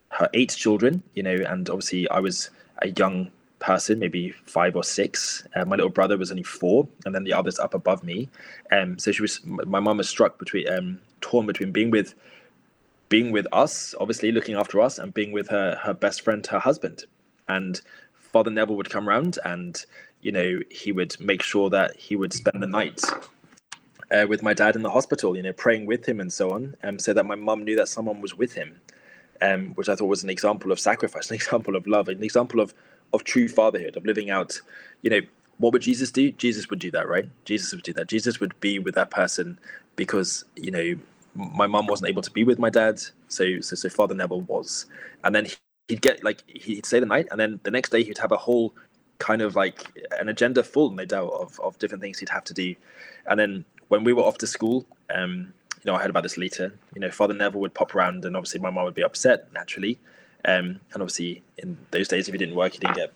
her 0.09 0.29
eight 0.33 0.51
children, 0.51 1.03
you 1.13 1.23
know, 1.23 1.35
and 1.47 1.69
obviously 1.69 2.09
I 2.09 2.19
was 2.19 2.49
a 2.81 2.89
young 2.89 3.31
person, 3.59 3.99
maybe 3.99 4.31
five 4.45 4.75
or 4.75 4.83
six. 4.83 5.45
Uh, 5.55 5.65
my 5.65 5.75
little 5.75 5.89
brother 5.89 6.17
was 6.17 6.31
only 6.31 6.43
four, 6.43 6.87
and 7.05 7.13
then 7.13 7.23
the 7.23 7.33
others 7.33 7.59
up 7.59 7.73
above 7.73 8.03
me. 8.03 8.29
Um, 8.71 8.97
so 8.97 9.11
she 9.11 9.21
was. 9.21 9.41
My 9.45 9.79
mom 9.79 9.97
was 9.97 10.07
struck 10.07 10.39
between, 10.39 10.69
um, 10.69 10.99
torn 11.21 11.45
between 11.45 11.71
being 11.71 11.91
with, 11.91 12.13
being 13.09 13.31
with 13.31 13.47
us, 13.51 13.93
obviously 13.99 14.31
looking 14.31 14.55
after 14.55 14.81
us, 14.81 14.97
and 14.99 15.13
being 15.13 15.31
with 15.31 15.49
her 15.49 15.79
her 15.83 15.93
best 15.93 16.21
friend, 16.21 16.45
her 16.47 16.59
husband. 16.59 17.05
And 17.47 17.81
Father 18.13 18.51
Neville 18.51 18.77
would 18.77 18.89
come 18.89 19.07
round, 19.07 19.39
and 19.45 19.83
you 20.21 20.31
know 20.31 20.59
he 20.69 20.91
would 20.91 21.19
make 21.19 21.41
sure 21.41 21.69
that 21.69 21.95
he 21.95 22.15
would 22.15 22.33
spend 22.33 22.61
the 22.61 22.67
night. 22.67 23.01
Uh, 24.11 24.25
with 24.29 24.43
my 24.43 24.53
dad 24.53 24.75
in 24.75 24.83
the 24.83 24.91
hospital, 24.91 25.35
you 25.35 25.41
know, 25.41 25.51
praying 25.53 25.87
with 25.87 26.07
him 26.07 26.19
and 26.19 26.31
so 26.31 26.51
on, 26.51 26.75
um, 26.83 26.99
so 26.99 27.11
that 27.11 27.25
my 27.25 27.33
mum 27.33 27.63
knew 27.63 27.75
that 27.75 27.87
someone 27.87 28.21
was 28.21 28.37
with 28.37 28.53
him, 28.53 28.79
um, 29.41 29.71
which 29.73 29.89
I 29.89 29.95
thought 29.95 30.05
was 30.05 30.23
an 30.23 30.29
example 30.29 30.71
of 30.71 30.79
sacrifice, 30.79 31.29
an 31.31 31.35
example 31.35 31.75
of 31.75 31.87
love, 31.87 32.07
an 32.07 32.23
example 32.23 32.59
of 32.59 32.73
of 33.13 33.23
true 33.23 33.47
fatherhood, 33.47 33.95
of 33.95 34.05
living 34.05 34.29
out, 34.29 34.59
you 35.01 35.09
know, 35.09 35.21
what 35.57 35.73
would 35.73 35.81
Jesus 35.81 36.11
do? 36.11 36.31
Jesus 36.33 36.69
would 36.69 36.79
do 36.79 36.91
that, 36.91 37.07
right? 37.07 37.29
Jesus 37.45 37.73
would 37.73 37.83
do 37.83 37.93
that. 37.93 38.07
Jesus 38.07 38.39
would 38.39 38.59
be 38.59 38.77
with 38.77 38.95
that 38.95 39.09
person 39.09 39.57
because, 39.95 40.43
you 40.55 40.71
know, 40.71 40.95
my 41.35 41.67
mom 41.67 41.87
wasn't 41.87 42.09
able 42.09 42.21
to 42.21 42.31
be 42.31 42.43
with 42.43 42.59
my 42.59 42.69
dad. 42.69 43.01
So, 43.27 43.59
so, 43.59 43.75
so 43.75 43.89
Father 43.89 44.15
Neville 44.15 44.41
was. 44.41 44.85
And 45.23 45.35
then 45.35 45.47
he'd 45.87 46.01
get 46.01 46.23
like, 46.23 46.43
he'd 46.47 46.85
stay 46.85 46.99
the 46.99 47.05
night. 47.05 47.27
And 47.31 47.39
then 47.39 47.59
the 47.63 47.71
next 47.71 47.89
day 47.89 48.03
he'd 48.03 48.17
have 48.17 48.31
a 48.31 48.37
whole 48.37 48.73
kind 49.19 49.41
of 49.41 49.55
like 49.55 49.85
an 50.19 50.29
agenda 50.29 50.63
full, 50.63 50.91
no 50.91 51.05
doubt, 51.05 51.31
of, 51.31 51.59
of 51.59 51.77
different 51.79 52.01
things 52.01 52.19
he'd 52.19 52.29
have 52.29 52.43
to 52.45 52.53
do. 52.53 52.75
And 53.27 53.39
then 53.39 53.65
when 53.89 54.03
we 54.03 54.13
were 54.13 54.23
off 54.23 54.37
to 54.39 54.47
school, 54.47 54.85
um, 55.13 55.53
you 55.83 55.91
know, 55.91 55.95
I 55.97 56.01
heard 56.01 56.09
about 56.09 56.23
this 56.23 56.37
later. 56.37 56.73
You 56.95 57.01
know, 57.01 57.11
Father 57.11 57.33
Neville 57.33 57.61
would 57.61 57.73
pop 57.73 57.93
around, 57.93 58.25
and 58.25 58.35
obviously 58.35 58.59
my 58.59 58.71
mom 58.71 58.85
would 58.85 58.95
be 58.95 59.03
upset 59.03 59.51
naturally. 59.53 59.99
Um, 60.45 60.79
and 60.93 61.01
obviously, 61.01 61.43
in 61.57 61.77
those 61.91 62.07
days, 62.07 62.27
if 62.27 62.33
you 62.33 62.39
didn't 62.39 62.55
work, 62.55 62.73
you 62.73 62.79
didn't 62.79 62.95
get 62.95 63.13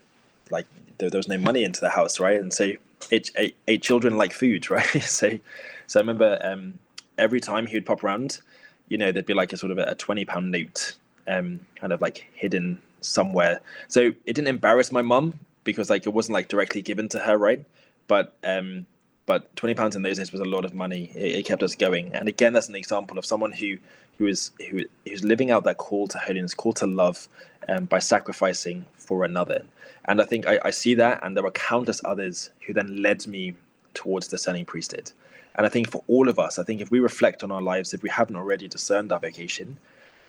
like 0.52 0.68
there, 0.98 1.10
there 1.10 1.20
was 1.20 1.28
no 1.28 1.38
money 1.38 1.64
into 1.64 1.80
the 1.80 1.90
house, 1.90 2.20
right? 2.20 2.40
And 2.40 2.54
so 2.54 2.72
eight, 3.12 3.32
eight, 3.38 3.56
eight 3.68 3.82
children 3.82 4.18
like 4.18 4.34
food, 4.34 4.70
right? 4.72 4.86
so, 5.02 5.40
so 5.88 6.00
I 6.00 6.02
remember 6.02 6.40
um, 6.44 6.78
every 7.20 7.40
time 7.40 7.68
he 7.68 7.76
would 7.76 7.86
pop 7.86 8.04
around, 8.04 8.40
you 8.88 8.98
know, 8.98 9.12
there'd 9.12 9.26
be 9.26 9.34
like 9.34 9.54
a 9.54 9.58
sort 9.58 9.72
of 9.72 9.78
a, 9.78 9.84
a 9.84 9.96
twenty 9.96 10.26
pound 10.26 10.52
note, 10.52 10.96
um, 11.28 11.60
kind 11.76 11.94
of 11.94 12.02
like 12.02 12.30
hidden 12.34 12.82
somewhere. 13.02 13.62
So 13.88 14.12
it 14.26 14.34
didn't 14.34 14.48
embarrass 14.48 14.92
my 14.92 15.02
mum 15.02 15.40
because 15.64 15.90
like 15.90 16.06
it 16.06 16.14
wasn't 16.14 16.34
like 16.34 16.48
directly 16.48 16.82
given 16.82 17.08
to 17.10 17.20
her, 17.20 17.38
right? 17.38 17.64
But 18.08 18.34
um, 18.44 18.86
but 19.30 19.56
20 19.56 19.76
pounds 19.76 19.96
in 19.96 20.02
those 20.02 20.18
days 20.18 20.32
was 20.32 20.42
a 20.42 20.46
lot 20.46 20.66
of 20.66 20.74
money 20.74 21.12
it, 21.14 21.36
it, 21.36 21.46
kept 21.46 21.62
us 21.62 21.76
going 21.76 22.12
and 22.16 22.28
again 22.28 22.52
that's 22.52 22.68
an 22.68 22.76
example 22.76 23.20
of 23.20 23.26
someone 23.26 23.52
who 23.52 23.78
who 24.18 24.26
is 24.26 24.50
who 24.72 24.84
who's 25.08 25.24
living 25.24 25.52
out 25.52 25.64
that 25.64 25.78
call 25.78 26.08
to 26.08 26.18
holiness 26.18 26.56
call 26.56 26.74
to 26.74 26.88
love 26.88 27.28
um, 27.68 27.86
by 27.86 28.00
sacrificing 28.00 28.84
for 28.98 29.24
another 29.24 29.64
and 30.06 30.20
i 30.20 30.26
think 30.26 30.48
I, 30.48 30.60
I 30.66 30.72
see 30.72 30.96
that 30.96 31.20
and 31.22 31.36
there 31.36 31.44
were 31.44 31.52
countless 31.52 32.02
others 32.04 32.50
who 32.66 32.74
then 32.74 33.04
led 33.04 33.28
me 33.28 33.54
towards 33.94 34.28
the 34.28 34.38
discerning 34.38 34.66
priesthood 34.66 35.12
and 35.56 35.66
i 35.66 35.70
think 35.70 35.90
for 35.90 36.04
all 36.08 36.30
of 36.30 36.40
us 36.40 36.60
i 36.60 36.64
think 36.64 36.82
if 36.82 36.92
we 36.92 37.00
reflect 37.00 37.44
on 37.44 37.52
our 37.52 37.62
lives 37.62 37.94
if 37.94 38.04
we 38.04 38.10
haven't 38.10 38.36
already 38.36 38.68
discerned 38.68 39.12
our 39.12 39.20
vocation 39.20 39.78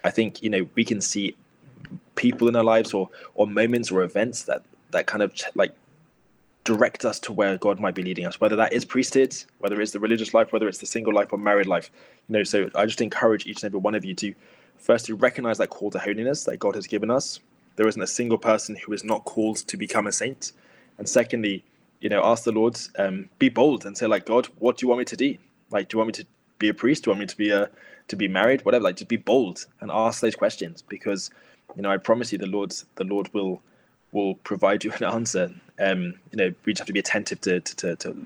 I 0.04 0.10
think 0.10 0.42
you 0.42 0.50
know 0.50 0.66
we 0.74 0.84
can 0.84 1.00
see 1.00 1.36
people 2.14 2.48
in 2.48 2.56
our 2.56 2.64
lives 2.64 2.92
or 2.92 3.08
or 3.34 3.46
moments 3.46 3.90
or 3.90 4.02
events 4.02 4.42
that 4.44 4.62
that 4.90 5.06
kind 5.06 5.22
of 5.22 5.32
like 5.54 5.72
direct 6.64 7.04
us 7.04 7.18
to 7.20 7.32
where 7.32 7.56
God 7.56 7.80
might 7.80 7.94
be 7.94 8.02
leading 8.02 8.26
us, 8.26 8.38
whether 8.38 8.56
that 8.56 8.72
is 8.72 8.84
priesthood, 8.84 9.34
whether 9.58 9.80
it's 9.80 9.92
the 9.92 10.00
religious 10.00 10.34
life, 10.34 10.52
whether 10.52 10.68
it's 10.68 10.78
the 10.78 10.86
single 10.86 11.12
life 11.12 11.32
or 11.32 11.38
married 11.38 11.66
life. 11.66 11.90
You 12.28 12.34
know, 12.34 12.44
so 12.44 12.70
I 12.74 12.84
just 12.84 13.00
encourage 13.00 13.46
each 13.46 13.62
and 13.62 13.64
every 13.64 13.80
one 13.80 13.94
of 13.94 14.04
you 14.04 14.14
to 14.16 14.34
firstly 14.76 15.14
recognize 15.14 15.56
that 15.58 15.68
call 15.68 15.90
to 15.90 15.98
holiness 15.98 16.44
that 16.44 16.58
God 16.58 16.74
has 16.74 16.86
given 16.86 17.10
us. 17.10 17.40
There 17.76 17.88
isn't 17.88 18.02
a 18.02 18.06
single 18.06 18.36
person 18.36 18.76
who 18.76 18.92
is 18.92 19.04
not 19.04 19.24
called 19.24 19.56
to 19.56 19.76
become 19.76 20.06
a 20.06 20.12
saint. 20.12 20.52
And 20.98 21.08
secondly, 21.08 21.64
you 22.00 22.08
know, 22.08 22.22
ask 22.24 22.44
the 22.44 22.52
Lord, 22.52 22.78
um, 22.98 23.28
be 23.38 23.48
bold 23.48 23.84
and 23.84 23.96
say, 23.96 24.06
like, 24.06 24.26
God, 24.26 24.46
what 24.58 24.78
do 24.78 24.84
you 24.84 24.88
want 24.88 25.00
me 25.00 25.04
to 25.06 25.16
do? 25.16 25.36
Like, 25.70 25.88
do 25.88 25.94
you 25.94 25.98
want 25.98 26.08
me 26.08 26.24
to 26.24 26.26
be 26.58 26.68
a 26.68 26.74
priest? 26.74 27.04
Do 27.04 27.10
you 27.10 27.12
want 27.12 27.20
me 27.20 27.26
to 27.26 27.36
be 27.36 27.50
a 27.50 27.70
to 28.08 28.16
be 28.16 28.28
married? 28.28 28.64
Whatever. 28.64 28.84
Like, 28.84 28.96
just 28.96 29.08
be 29.08 29.16
bold 29.16 29.66
and 29.80 29.90
ask 29.90 30.20
those 30.20 30.34
questions 30.34 30.82
because, 30.82 31.30
you 31.76 31.82
know, 31.82 31.90
I 31.90 31.98
promise 31.98 32.32
you, 32.32 32.38
the 32.38 32.46
Lord, 32.46 32.74
the 32.96 33.04
Lord 33.04 33.32
will 33.34 33.62
will 34.12 34.34
provide 34.36 34.82
you 34.82 34.92
an 35.00 35.04
answer. 35.04 35.52
Um, 35.78 36.14
you 36.30 36.36
know, 36.36 36.54
we 36.64 36.72
just 36.72 36.80
have 36.80 36.86
to 36.86 36.92
be 36.92 36.98
attentive 36.98 37.40
to, 37.42 37.60
to, 37.60 37.76
to, 37.76 37.96
to 37.96 38.16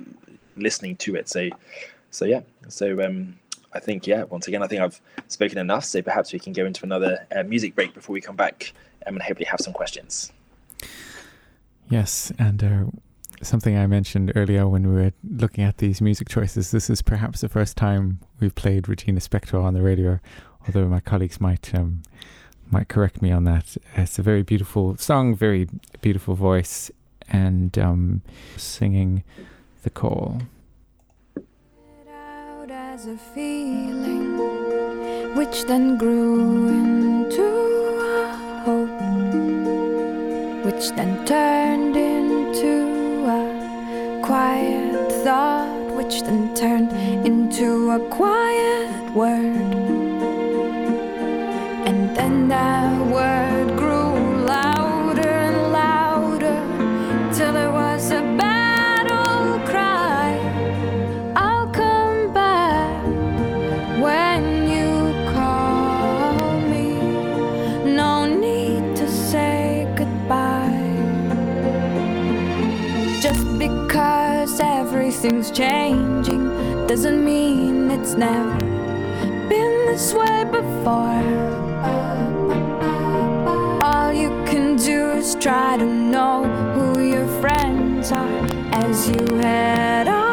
listening 0.57 0.97
to 0.97 1.15
it. 1.17 1.29
So, 1.29 1.51
so 2.11 2.25
yeah. 2.25 2.41
So 2.69 3.05
um, 3.05 3.39
I 3.73 3.81
think 3.81 4.07
yeah. 4.07 4.25
Once 4.25 4.47
again, 4.47 4.63
I 4.63 4.67
think 4.69 4.83
I've 4.83 5.01
spoken 5.29 5.59
enough. 5.59 5.85
So 5.85 6.01
perhaps 6.01 6.33
we 6.33 6.39
can 6.39 6.53
go 6.53 6.65
into 6.65 6.85
another 6.85 7.27
uh, 7.35 7.43
music 7.43 7.75
break 7.75 7.93
before 7.93 8.15
we 8.15 8.21
come 8.21 8.37
back 8.37 8.73
um, 9.07 9.15
and 9.15 9.23
hopefully 9.23 9.47
have 9.47 9.61
some 9.61 9.73
questions. 9.73 10.33
Yes, 11.91 12.33
and 12.39 12.65
uh, 12.65 12.85
something 13.47 13.77
I 13.77 13.87
mentioned 13.87 14.33
earlier 14.35 14.67
when 14.67 14.89
we 14.89 14.95
were 15.03 15.13
looking 15.29 15.65
at 15.65 15.79
these 15.79 16.01
music 16.01 16.29
choices. 16.29 16.71
This 16.71 16.89
is 16.89 17.03
perhaps 17.03 17.41
the 17.41 17.49
first 17.49 17.77
time 17.77 18.21
we've 18.41 18.55
played 18.55 18.89
Regina 18.89 19.21
Spektor 19.21 19.63
on 19.63 19.75
the 19.75 19.83
radio, 19.83 20.21
although 20.67 20.87
my 20.87 21.01
colleagues 21.01 21.41
might 21.41 21.75
um, 21.75 22.03
might 22.71 22.89
correct 22.89 23.21
me 23.23 23.31
on 23.31 23.45
that. 23.45 23.77
It's 23.97 24.19
a 24.19 24.23
very 24.23 24.43
beautiful 24.43 24.97
song, 24.97 25.35
very 25.37 25.69
beautiful 26.01 26.35
voice, 26.35 26.91
and 27.29 27.79
um, 27.79 28.23
singing 28.57 29.23
the 29.83 29.91
call. 29.91 30.43
As 32.71 33.07
a 33.09 33.17
feeling, 33.17 34.37
which 35.35 35.65
then 35.65 35.99
grew 35.99 36.69
into 36.69 37.43
a 37.43 38.37
hope, 38.65 38.89
which 40.65 40.91
then 40.91 41.27
turned 41.27 41.97
into 41.97 42.14
quiet 44.25 45.13
thought, 45.23 45.69
which 45.97 46.23
then 46.23 46.55
turned 46.55 46.91
into 47.27 47.91
a 47.91 47.99
quiet 48.09 49.13
word. 49.13 49.55
And 51.87 52.17
then 52.17 52.49
that 52.49 53.07
word 53.13 53.54
everything's 75.25 75.51
changing 75.51 76.45
doesn't 76.87 77.25
mean 77.25 77.91
it's 77.91 78.13
never 78.13 78.59
been 79.49 79.87
this 79.87 80.13
way 80.13 80.45
before. 80.45 81.25
All 83.83 84.13
you 84.13 84.29
can 84.45 84.77
do 84.77 85.13
is 85.13 85.35
try 85.37 85.79
to 85.79 85.87
know 85.87 86.45
who 86.75 87.01
your 87.01 87.27
friends 87.41 88.13
are 88.13 88.47
as 88.73 89.09
you 89.09 89.37
head 89.37 90.09
off 90.09 90.24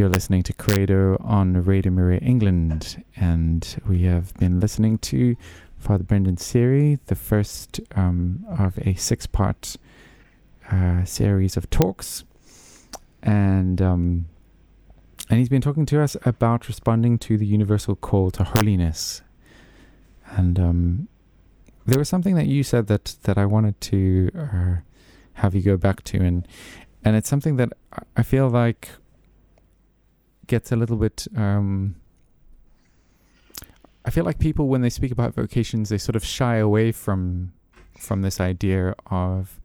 You're 0.00 0.08
listening 0.08 0.42
to 0.44 0.54
Credo 0.54 1.18
on 1.20 1.62
Radio 1.62 1.92
Maria 1.92 2.20
England, 2.20 3.04
and 3.16 3.76
we 3.86 4.04
have 4.04 4.32
been 4.38 4.58
listening 4.58 4.96
to 4.96 5.36
Father 5.76 6.04
Brendan 6.04 6.36
Seery, 6.36 6.98
the 7.04 7.14
first 7.14 7.80
um, 7.94 8.46
of 8.48 8.78
a 8.78 8.94
six 8.94 9.26
part 9.26 9.76
uh, 10.72 11.04
series 11.04 11.58
of 11.58 11.68
talks. 11.68 12.24
And 13.22 13.82
um, 13.82 14.24
and 15.28 15.38
he's 15.38 15.50
been 15.50 15.60
talking 15.60 15.84
to 15.84 16.00
us 16.00 16.16
about 16.24 16.66
responding 16.66 17.18
to 17.18 17.36
the 17.36 17.44
universal 17.44 17.94
call 17.94 18.30
to 18.30 18.44
holiness. 18.44 19.20
And 20.30 20.58
um, 20.58 21.08
there 21.84 21.98
was 21.98 22.08
something 22.08 22.36
that 22.36 22.46
you 22.46 22.62
said 22.62 22.86
that 22.86 23.16
that 23.24 23.36
I 23.36 23.44
wanted 23.44 23.78
to 23.82 24.30
uh, 24.34 24.76
have 25.34 25.54
you 25.54 25.60
go 25.60 25.76
back 25.76 26.04
to, 26.04 26.22
and 26.22 26.48
and 27.04 27.16
it's 27.16 27.28
something 27.28 27.56
that 27.56 27.74
I 28.16 28.22
feel 28.22 28.48
like 28.48 28.88
gets 30.50 30.72
a 30.72 30.76
little 30.76 30.96
bit. 30.96 31.28
Um, 31.36 31.94
I 34.04 34.10
feel 34.10 34.24
like 34.24 34.38
people, 34.38 34.66
when 34.66 34.82
they 34.82 34.90
speak 34.90 35.12
about 35.12 35.32
vocations, 35.34 35.88
they 35.88 35.98
sort 35.98 36.16
of 36.16 36.24
shy 36.24 36.56
away 36.56 36.92
from 36.92 37.52
from 37.98 38.22
this 38.22 38.40
idea 38.40 38.94
of 39.06 39.60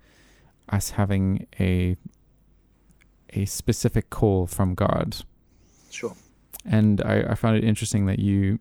us 0.69 0.91
having 0.91 1.47
a 1.59 1.97
a 3.31 3.45
specific 3.45 4.09
call 4.09 4.47
from 4.47 4.75
God. 4.75 5.17
Sure. 5.89 6.15
and 6.65 7.01
I, 7.01 7.31
I 7.31 7.35
found 7.35 7.57
it 7.57 7.63
interesting 7.63 8.05
that 8.05 8.19
you 8.19 8.59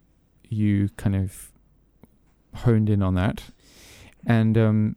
you 0.48 0.88
kind 0.96 1.16
of 1.16 1.52
honed 2.54 2.88
in 2.88 3.02
on 3.02 3.14
that, 3.14 3.42
and 4.26 4.56
um, 4.56 4.96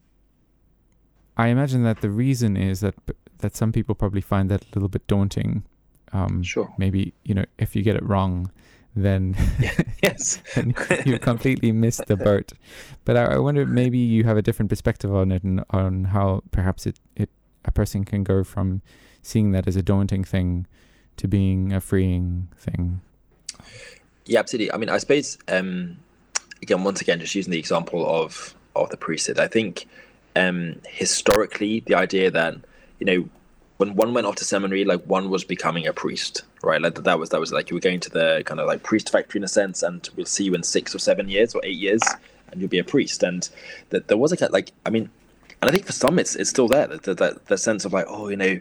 I 1.35 1.47
imagine 1.47 1.83
that 1.83 2.01
the 2.01 2.09
reason 2.09 2.55
is 2.55 2.79
that 2.79 2.95
that 3.39 3.55
some 3.55 3.71
people 3.71 3.95
probably 3.95 4.21
find 4.21 4.49
that 4.49 4.63
a 4.63 4.69
little 4.75 4.89
bit 4.89 5.05
daunting. 5.07 5.63
Um, 6.13 6.43
sure. 6.43 6.73
Maybe 6.77 7.13
you 7.23 7.33
know 7.33 7.45
if 7.57 7.75
you 7.75 7.83
get 7.83 7.95
it 7.95 8.03
wrong, 8.03 8.51
then 8.95 9.35
yes, 10.03 10.41
then 10.55 10.73
you 11.05 11.19
completely 11.19 11.71
missed 11.71 12.05
the 12.07 12.17
boat. 12.17 12.53
But 13.05 13.17
I, 13.17 13.35
I 13.35 13.37
wonder 13.37 13.65
maybe 13.65 13.97
you 13.97 14.23
have 14.23 14.37
a 14.37 14.41
different 14.41 14.69
perspective 14.69 15.13
on 15.13 15.31
it 15.31 15.43
and 15.43 15.63
on 15.69 16.05
how 16.05 16.43
perhaps 16.51 16.85
it, 16.85 16.99
it 17.15 17.29
a 17.65 17.71
person 17.71 18.03
can 18.03 18.23
go 18.23 18.43
from 18.43 18.81
seeing 19.21 19.51
that 19.51 19.67
as 19.67 19.75
a 19.75 19.81
daunting 19.81 20.23
thing 20.23 20.65
to 21.17 21.27
being 21.27 21.73
a 21.73 21.81
freeing 21.81 22.47
thing. 22.57 23.01
Yeah, 24.25 24.39
absolutely. 24.39 24.71
I 24.71 24.77
mean, 24.77 24.89
I 24.89 24.97
suppose 24.97 25.37
um, 25.47 25.97
again, 26.61 26.83
once 26.83 27.01
again, 27.01 27.19
just 27.19 27.35
using 27.35 27.51
the 27.51 27.59
example 27.59 28.07
of 28.07 28.55
of 28.75 28.89
the 28.89 28.97
priesthood, 28.97 29.39
I 29.39 29.47
think 29.47 29.87
um, 30.35 30.75
historically 30.87 31.81
the 31.81 31.95
idea 31.95 32.31
that 32.31 32.55
you 32.99 33.05
know 33.05 33.29
when 33.77 33.95
one 33.95 34.13
went 34.13 34.27
off 34.27 34.35
to 34.35 34.45
seminary, 34.45 34.85
like 34.85 35.03
one 35.03 35.29
was 35.29 35.43
becoming 35.43 35.87
a 35.87 35.93
priest, 35.93 36.43
right? 36.63 36.81
Like 36.81 36.95
that 36.95 37.19
was 37.19 37.29
that 37.29 37.39
was 37.39 37.51
like 37.51 37.69
you 37.69 37.75
were 37.75 37.81
going 37.81 37.99
to 38.01 38.09
the 38.09 38.43
kind 38.45 38.59
of 38.59 38.67
like 38.67 38.83
priest 38.83 39.11
factory 39.11 39.39
in 39.39 39.43
a 39.43 39.47
sense, 39.47 39.83
and 39.83 40.09
we'll 40.15 40.25
see 40.25 40.43
you 40.43 40.55
in 40.55 40.63
six 40.63 40.95
or 40.95 40.99
seven 40.99 41.29
years 41.29 41.53
or 41.53 41.61
eight 41.63 41.77
years, 41.77 42.01
and 42.51 42.59
you'll 42.59 42.69
be 42.69 42.79
a 42.79 42.83
priest. 42.83 43.23
And 43.23 43.47
that 43.89 44.07
there 44.07 44.17
was 44.17 44.33
a 44.33 44.49
like, 44.51 44.71
I 44.85 44.89
mean, 44.89 45.09
and 45.61 45.69
I 45.69 45.71
think 45.71 45.85
for 45.85 45.91
some 45.91 46.17
it's 46.17 46.35
it's 46.35 46.49
still 46.49 46.67
there 46.67 46.87
that 46.87 47.17
that, 47.17 47.45
the 47.45 47.57
sense 47.57 47.85
of 47.85 47.93
like, 47.93 48.05
oh, 48.07 48.29
you 48.29 48.37
know, 48.37 48.59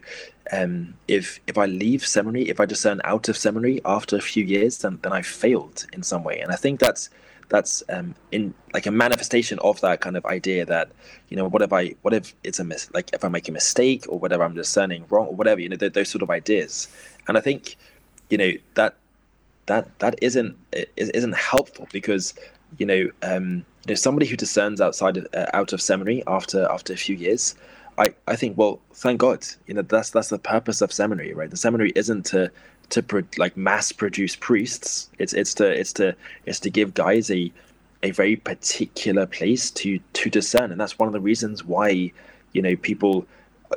um, 0.52 0.94
if 1.08 1.40
if 1.46 1.56
I 1.56 1.64
leave 1.64 2.06
seminary, 2.06 2.48
if 2.48 2.60
I 2.60 2.66
discern 2.66 3.00
out 3.04 3.28
of 3.30 3.38
seminary 3.38 3.80
after 3.86 4.16
a 4.16 4.20
few 4.20 4.44
years, 4.44 4.78
then 4.78 4.98
then 5.02 5.12
I 5.12 5.22
failed 5.22 5.86
in 5.94 6.02
some 6.02 6.24
way. 6.24 6.40
And 6.40 6.52
I 6.52 6.56
think 6.56 6.78
that's 6.78 7.08
that's 7.49 7.82
um, 7.88 8.14
in 8.32 8.55
like 8.74 8.86
a 8.86 8.90
manifestation 8.90 9.59
of 9.61 9.80
that 9.80 10.01
kind 10.01 10.16
of 10.16 10.26
idea 10.26 10.64
that 10.66 10.90
you 11.28 11.36
know 11.36 11.49
what 11.49 11.62
if 11.62 11.72
I 11.72 11.94
what 12.03 12.14
if 12.14 12.34
it's 12.44 12.59
a 12.59 12.64
mis 12.64 12.90
like 12.92 13.11
if 13.12 13.24
I 13.24 13.28
make 13.28 13.49
a 13.49 13.53
mistake 13.53 14.05
or 14.09 14.18
whatever 14.18 14.42
I'm 14.42 14.55
discerning 14.55 15.05
wrong 15.09 15.26
or 15.28 15.34
whatever 15.34 15.61
you 15.61 15.68
know 15.68 15.76
those 15.76 16.09
sort 16.09 16.22
of 16.22 16.30
ideas, 16.30 16.88
and 17.28 17.38
I 17.38 17.40
think 17.40 17.76
you 18.30 18.38
know 18.38 18.53
that 18.74 18.97
that 19.66 19.99
that 19.99 20.18
isn't 20.22 20.57
isn't 20.97 21.36
helpful 21.36 21.88
because 21.92 22.34
you 22.78 22.86
know 22.86 23.11
um, 23.22 23.64
you 23.86 23.90
know 23.90 23.94
somebody 23.94 24.26
who 24.26 24.36
discerns 24.36 24.80
outside 24.80 25.16
of, 25.16 25.26
uh, 25.34 25.47
out 25.53 25.72
of 25.72 25.80
seminary 25.80 26.22
after 26.26 26.66
after 26.70 26.92
a 26.92 26.97
few 26.97 27.16
years. 27.16 27.55
I, 27.99 28.12
I 28.28 28.36
think 28.36 28.59
well 28.59 28.78
thank 28.92 29.20
God 29.20 29.47
you 29.66 29.72
know 29.72 29.80
that's 29.80 30.11
that's 30.11 30.28
the 30.28 30.38
purpose 30.38 30.82
of 30.82 30.92
seminary 30.92 31.32
right 31.32 31.51
the 31.51 31.57
seminary 31.57 31.92
isn't 31.97 32.26
to 32.26 32.51
to 32.91 33.03
pro- 33.03 33.22
like 33.37 33.57
mass 33.57 33.93
produce 33.93 34.37
priests. 34.37 35.11
It's 35.18 35.32
it's 35.32 35.55
to 35.55 35.68
it's 35.68 35.93
to 35.95 36.14
it's 36.45 36.61
to 36.61 36.70
give 36.70 36.95
guys 36.95 37.30
a 37.30 37.53
a 38.03 38.11
very 38.11 38.37
particular 38.37 39.26
place 39.26 39.70
to 39.72 39.99
to 40.14 40.30
discern, 40.30 40.70
and 40.70 40.80
that's 40.80 40.99
one 40.99 41.09
of 41.09 41.12
the 41.12 41.20
reasons 41.20 41.64
why 41.64 42.12
you 42.53 42.62
know 42.62 42.76
people 42.76 43.26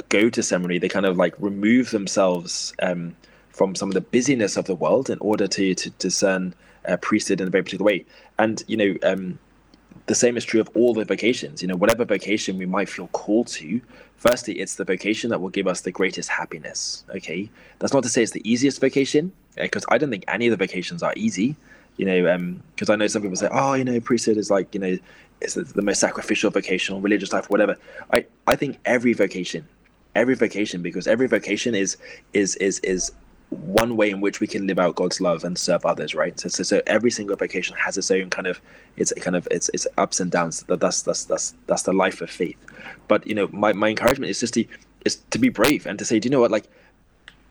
go 0.10 0.30
to 0.30 0.44
seminary. 0.44 0.80
They 0.80 0.90
kind 0.90 1.06
of 1.06 1.18
like 1.18 1.34
remove 1.40 1.92
themselves 1.92 2.74
um, 2.82 3.16
from 3.50 3.76
some 3.76 3.90
of 3.90 3.96
the 3.96 4.02
busyness 4.02 4.58
of 4.58 4.66
the 4.66 4.76
world 4.76 5.10
in 5.10 5.18
order 5.20 5.48
to 5.48 5.76
to 5.76 5.90
discern 5.92 6.54
uh, 6.88 6.98
priesthood 6.98 7.42
in 7.42 7.48
a 7.48 7.52
very 7.52 7.64
particular 7.64 7.86
way. 7.86 8.06
And 8.38 8.64
you 8.68 8.78
know, 8.78 8.96
um, 9.04 9.40
the 10.10 10.16
same 10.16 10.36
is 10.38 10.44
true 10.44 10.60
of 10.60 10.70
all 10.76 10.96
the 10.96 11.06
vocations. 11.06 11.62
You 11.62 11.68
know, 11.68 11.76
whatever 11.76 12.04
vocation 12.04 12.58
we 12.58 12.66
might 12.66 12.90
feel 12.90 13.08
called 13.10 13.46
to, 13.60 13.80
firstly, 14.18 14.56
it's 14.56 14.74
the 14.74 14.84
vocation 14.84 15.30
that 15.30 15.40
will 15.40 15.52
give 15.52 15.68
us 15.68 15.82
the 15.82 15.92
greatest 15.92 16.30
happiness. 16.30 17.06
Okay, 17.18 17.48
that's 17.78 17.94
not 17.94 18.02
to 18.04 18.10
say 18.10 18.24
it's 18.24 18.32
the 18.32 18.42
easiest 18.54 18.82
vocation, 18.82 19.32
because 19.56 19.86
I 19.90 20.00
don't 20.00 20.10
think 20.10 20.26
any 20.28 20.48
of 20.48 20.52
the 20.52 20.66
vocations 20.66 21.04
are 21.04 21.14
easy. 21.16 21.56
You 21.98 22.06
know, 22.06 22.20
because 22.74 22.90
um, 22.90 22.94
I 22.94 22.96
know 22.96 23.08
some 23.08 23.22
people 23.22 23.38
say, 23.38 23.50
oh, 23.52 23.74
you 23.76 23.84
know, 23.84 24.00
priesthood 24.00 24.38
is 24.38 24.50
like, 24.50 24.74
you 24.74 24.82
know, 24.82 24.98
it's 25.42 25.54
the, 25.54 25.64
the 25.64 25.84
most 25.84 26.00
sacrificial 26.00 26.50
vocation 26.50 26.96
or 26.96 27.02
religious 27.02 27.32
life, 27.32 27.46
or 27.46 27.50
whatever. 27.50 27.76
I 28.12 28.26
I 28.48 28.56
think 28.56 28.80
every 28.86 29.14
vocation, 29.14 29.68
every 30.16 30.34
vocation, 30.34 30.82
because 30.82 31.06
every 31.06 31.28
vocation 31.28 31.76
is 31.76 31.98
is 32.34 32.56
is 32.56 32.80
is 32.80 33.12
one 33.50 33.98
way 33.98 34.12
in 34.12 34.22
which 34.22 34.40
we 34.40 34.48
can 34.48 34.68
live 34.68 34.78
out 34.78 34.96
God's 34.96 35.20
love 35.20 35.44
and 35.44 35.58
serve 35.58 35.86
others, 35.86 36.14
right? 36.14 36.40
So, 36.40 36.50
so, 36.50 36.64
so 36.64 36.82
every 36.86 37.10
single 37.10 37.36
vocation 37.36 37.76
has 37.78 37.98
its 37.98 38.12
own 38.12 38.30
kind 38.30 38.48
of, 38.48 38.62
it's 38.98 39.12
kind 39.14 39.36
of, 39.36 39.48
it's, 39.50 39.70
it's 39.74 39.88
ups 39.98 40.20
and 40.20 40.32
downs. 40.32 40.64
That's, 40.68 41.02
that's, 41.02 41.26
that's, 41.26 41.56
that's 41.66 41.84
the 41.84 41.94
life 41.94 42.22
of 42.22 42.30
faith. 42.30 42.58
But, 43.08 43.26
you 43.26 43.34
know, 43.34 43.50
my, 43.52 43.74
my 43.74 43.90
encouragement 43.90 44.30
is 44.30 44.40
just 44.40 44.54
to, 44.54 44.66
is 45.04 45.16
to 45.32 45.40
be 45.40 45.50
brave 45.50 45.88
and 45.88 45.98
to 45.98 46.06
say, 46.06 46.20
do 46.20 46.28
you 46.28 46.32
know 46.32 46.42
what, 46.42 46.52
like, 46.52 46.66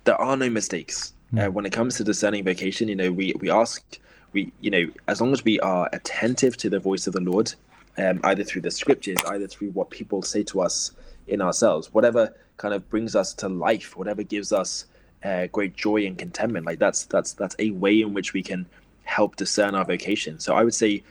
there 0.04 0.20
are 0.20 0.36
no 0.36 0.48
mistakes. 0.48 1.12
Mm. 1.34 1.46
Uh, 1.46 1.50
when 1.50 1.66
it 1.66 1.72
comes 1.72 1.96
to 1.96 2.04
discerning 2.04 2.44
vocation, 2.44 2.88
you 2.88 2.96
know, 2.96 3.10
we, 3.10 3.34
we 3.40 3.50
ask, 3.50 3.98
we, 4.32 4.52
you 4.60 4.70
know, 4.70 4.86
as 5.08 5.20
long 5.20 5.32
as 5.32 5.44
we 5.44 5.58
are 5.60 5.88
attentive 5.92 6.56
to 6.58 6.70
the 6.70 6.78
voice 6.78 7.06
of 7.06 7.12
the 7.12 7.20
Lord, 7.20 7.52
um, 7.96 8.20
either 8.22 8.44
through 8.44 8.62
the 8.62 8.70
scriptures, 8.70 9.18
either 9.28 9.48
through 9.48 9.70
what 9.70 9.90
people 9.90 10.22
say 10.22 10.44
to 10.44 10.60
us 10.60 10.92
in 11.26 11.42
ourselves, 11.42 11.92
whatever 11.92 12.34
kind 12.56 12.72
of 12.72 12.88
brings 12.88 13.16
us 13.16 13.34
to 13.34 13.48
life, 13.48 13.96
whatever 13.96 14.22
gives 14.22 14.52
us 14.52 14.86
uh, 15.24 15.46
great 15.48 15.76
joy 15.76 16.06
and 16.06 16.18
contentment. 16.18 16.66
Like 16.66 16.78
that's 16.78 17.04
that's 17.04 17.32
that's 17.32 17.56
a 17.58 17.70
way 17.70 18.00
in 18.00 18.14
which 18.14 18.32
we 18.32 18.42
can 18.42 18.66
help 19.04 19.36
discern 19.36 19.74
our 19.74 19.84
vocation. 19.84 20.38
So 20.38 20.54
I 20.54 20.64
would 20.64 20.74
say, 20.74 21.02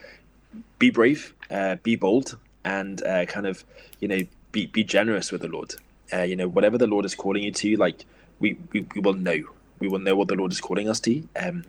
be 0.79 0.89
brave, 0.89 1.33
uh, 1.49 1.75
be 1.83 1.95
bold, 1.95 2.37
and 2.63 3.03
uh, 3.03 3.25
kind 3.25 3.47
of 3.47 3.63
you 3.99 4.07
know 4.07 4.19
be 4.51 4.67
be 4.67 4.83
generous 4.83 5.31
with 5.31 5.41
the 5.41 5.47
Lord. 5.47 5.75
Uh, 6.13 6.21
you 6.21 6.35
know 6.35 6.47
whatever 6.47 6.77
the 6.77 6.87
Lord 6.87 7.05
is 7.05 7.15
calling 7.15 7.43
you 7.43 7.51
to, 7.51 7.75
like 7.77 8.05
we, 8.39 8.57
we 8.71 8.85
we 8.95 9.01
will 9.01 9.13
know 9.13 9.43
we 9.79 9.87
will 9.87 9.99
know 9.99 10.15
what 10.15 10.27
the 10.27 10.35
Lord 10.35 10.51
is 10.51 10.61
calling 10.61 10.89
us 10.89 10.99
to. 11.01 11.27
Um, 11.39 11.63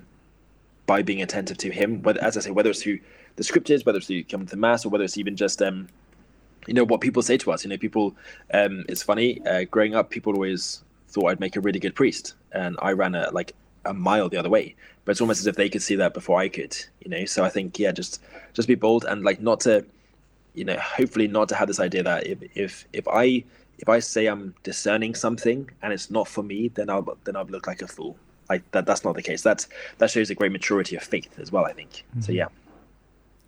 by 0.87 1.03
being 1.03 1.21
attentive 1.21 1.59
to 1.59 1.71
Him, 1.71 2.03
whether 2.03 2.23
as 2.23 2.37
I 2.37 2.41
say, 2.41 2.51
whether 2.51 2.71
it's 2.71 2.83
through 2.83 3.01
the 3.37 3.45
scriptures, 3.45 3.85
whether 3.85 3.99
it's 3.99 4.07
through 4.07 4.25
coming 4.25 4.47
to 4.47 4.57
mass, 4.57 4.87
or 4.87 4.89
whether 4.89 5.05
it's 5.05 5.19
even 5.19 5.37
just 5.37 5.61
um, 5.61 5.89
you 6.67 6.75
know 6.75 6.85
what 6.85 7.01
people 7.01 7.23
say 7.23 7.37
to 7.39 7.53
us. 7.53 7.65
You 7.65 7.71
know, 7.71 7.77
people. 7.79 8.17
Um, 8.53 8.85
it's 8.89 9.03
funny. 9.03 9.45
Uh, 9.47 9.65
growing 9.65 9.95
up, 9.95 10.11
people 10.11 10.33
always 10.35 10.83
thought 11.09 11.31
I'd 11.31 11.41
make 11.41 11.57
a 11.57 11.61
really 11.61 11.81
good 11.81 11.95
priest, 11.95 12.35
and 12.53 12.77
I 12.81 12.93
ran 12.93 13.15
a 13.15 13.31
like 13.31 13.55
a 13.85 13.95
mile 13.95 14.29
the 14.29 14.37
other 14.37 14.51
way. 14.51 14.75
But 15.05 15.13
it's 15.13 15.21
almost 15.21 15.41
as 15.41 15.47
if 15.47 15.57
they 15.57 15.69
could 15.69 15.83
see 15.83 15.97
that 15.97 16.15
before 16.15 16.39
I 16.39 16.49
could, 16.49 16.77
you 17.01 17.11
know. 17.11 17.25
So 17.25 17.45
I 17.45 17.49
think 17.49 17.79
yeah, 17.79 17.93
just 17.93 18.23
just 18.53 18.69
be 18.69 18.75
bold 18.75 19.05
and 19.05 19.25
like 19.25 19.41
not 19.41 19.61
to, 19.61 19.85
you 20.55 20.65
know, 20.65 20.77
hopefully 20.79 21.29
not 21.29 21.49
to 21.51 21.55
have 21.55 21.69
this 21.69 21.81
idea 21.81 22.03
that 22.03 22.27
if 22.27 22.39
if 22.55 22.87
if 22.93 23.09
I 23.09 23.45
if 23.79 23.89
I 23.89 24.01
say 24.01 24.27
I'm 24.27 24.55
discerning 24.63 25.15
something 25.15 25.71
and 25.83 25.93
it's 25.93 26.11
not 26.11 26.29
for 26.29 26.43
me, 26.43 26.69
then 26.69 26.91
I'll 26.91 27.17
then 27.25 27.37
I'll 27.37 27.47
look 27.47 27.67
like 27.67 27.83
a 27.83 27.89
fool. 27.89 28.17
Like 28.51 28.71
that 28.73 28.87
that's 28.87 29.05
not 29.05 29.15
the 29.15 29.23
case. 29.23 29.43
That's 29.43 29.69
that 29.99 30.11
shows 30.11 30.31
a 30.31 30.35
great 30.35 30.53
maturity 30.53 30.97
of 30.97 31.03
faith 31.03 31.39
as 31.39 31.51
well. 31.53 31.65
I 31.65 31.73
think. 31.73 32.05
Mm-hmm. 32.11 32.21
So 32.21 32.33
yeah. 32.33 32.49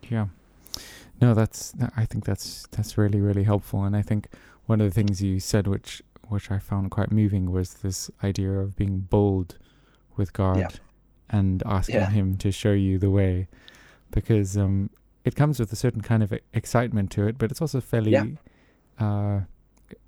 Yeah. 0.09 0.27
No, 1.21 1.35
that's 1.35 1.73
I 1.95 2.05
think 2.05 2.25
that's 2.25 2.65
that's 2.71 2.97
really 2.97 3.21
really 3.21 3.43
helpful, 3.43 3.83
and 3.83 3.95
I 3.95 4.01
think 4.01 4.27
one 4.65 4.81
of 4.81 4.87
the 4.87 4.93
things 4.93 5.21
you 5.21 5.39
said, 5.39 5.67
which 5.67 6.01
which 6.31 6.49
I 6.49 6.59
found 6.59 6.91
quite 6.91 7.11
moving, 7.11 7.51
was 7.51 7.75
this 7.75 8.09
idea 8.23 8.51
of 8.51 8.75
being 8.75 8.99
bold 8.99 9.57
with 10.15 10.33
God 10.33 10.57
yeah. 10.57 10.69
and 11.29 11.61
asking 11.65 11.95
yeah. 11.95 12.09
Him 12.09 12.37
to 12.37 12.51
show 12.51 12.71
you 12.71 12.97
the 12.97 13.09
way, 13.09 13.47
because 14.11 14.57
um, 14.57 14.89
it 15.25 15.35
comes 15.35 15.59
with 15.59 15.71
a 15.71 15.75
certain 15.75 16.01
kind 16.01 16.23
of 16.23 16.33
excitement 16.53 17.11
to 17.11 17.27
it, 17.27 17.37
but 17.37 17.51
it's 17.51 17.61
also 17.61 17.81
fairly 17.81 18.11
yeah. 18.11 18.25
uh, 18.99 19.41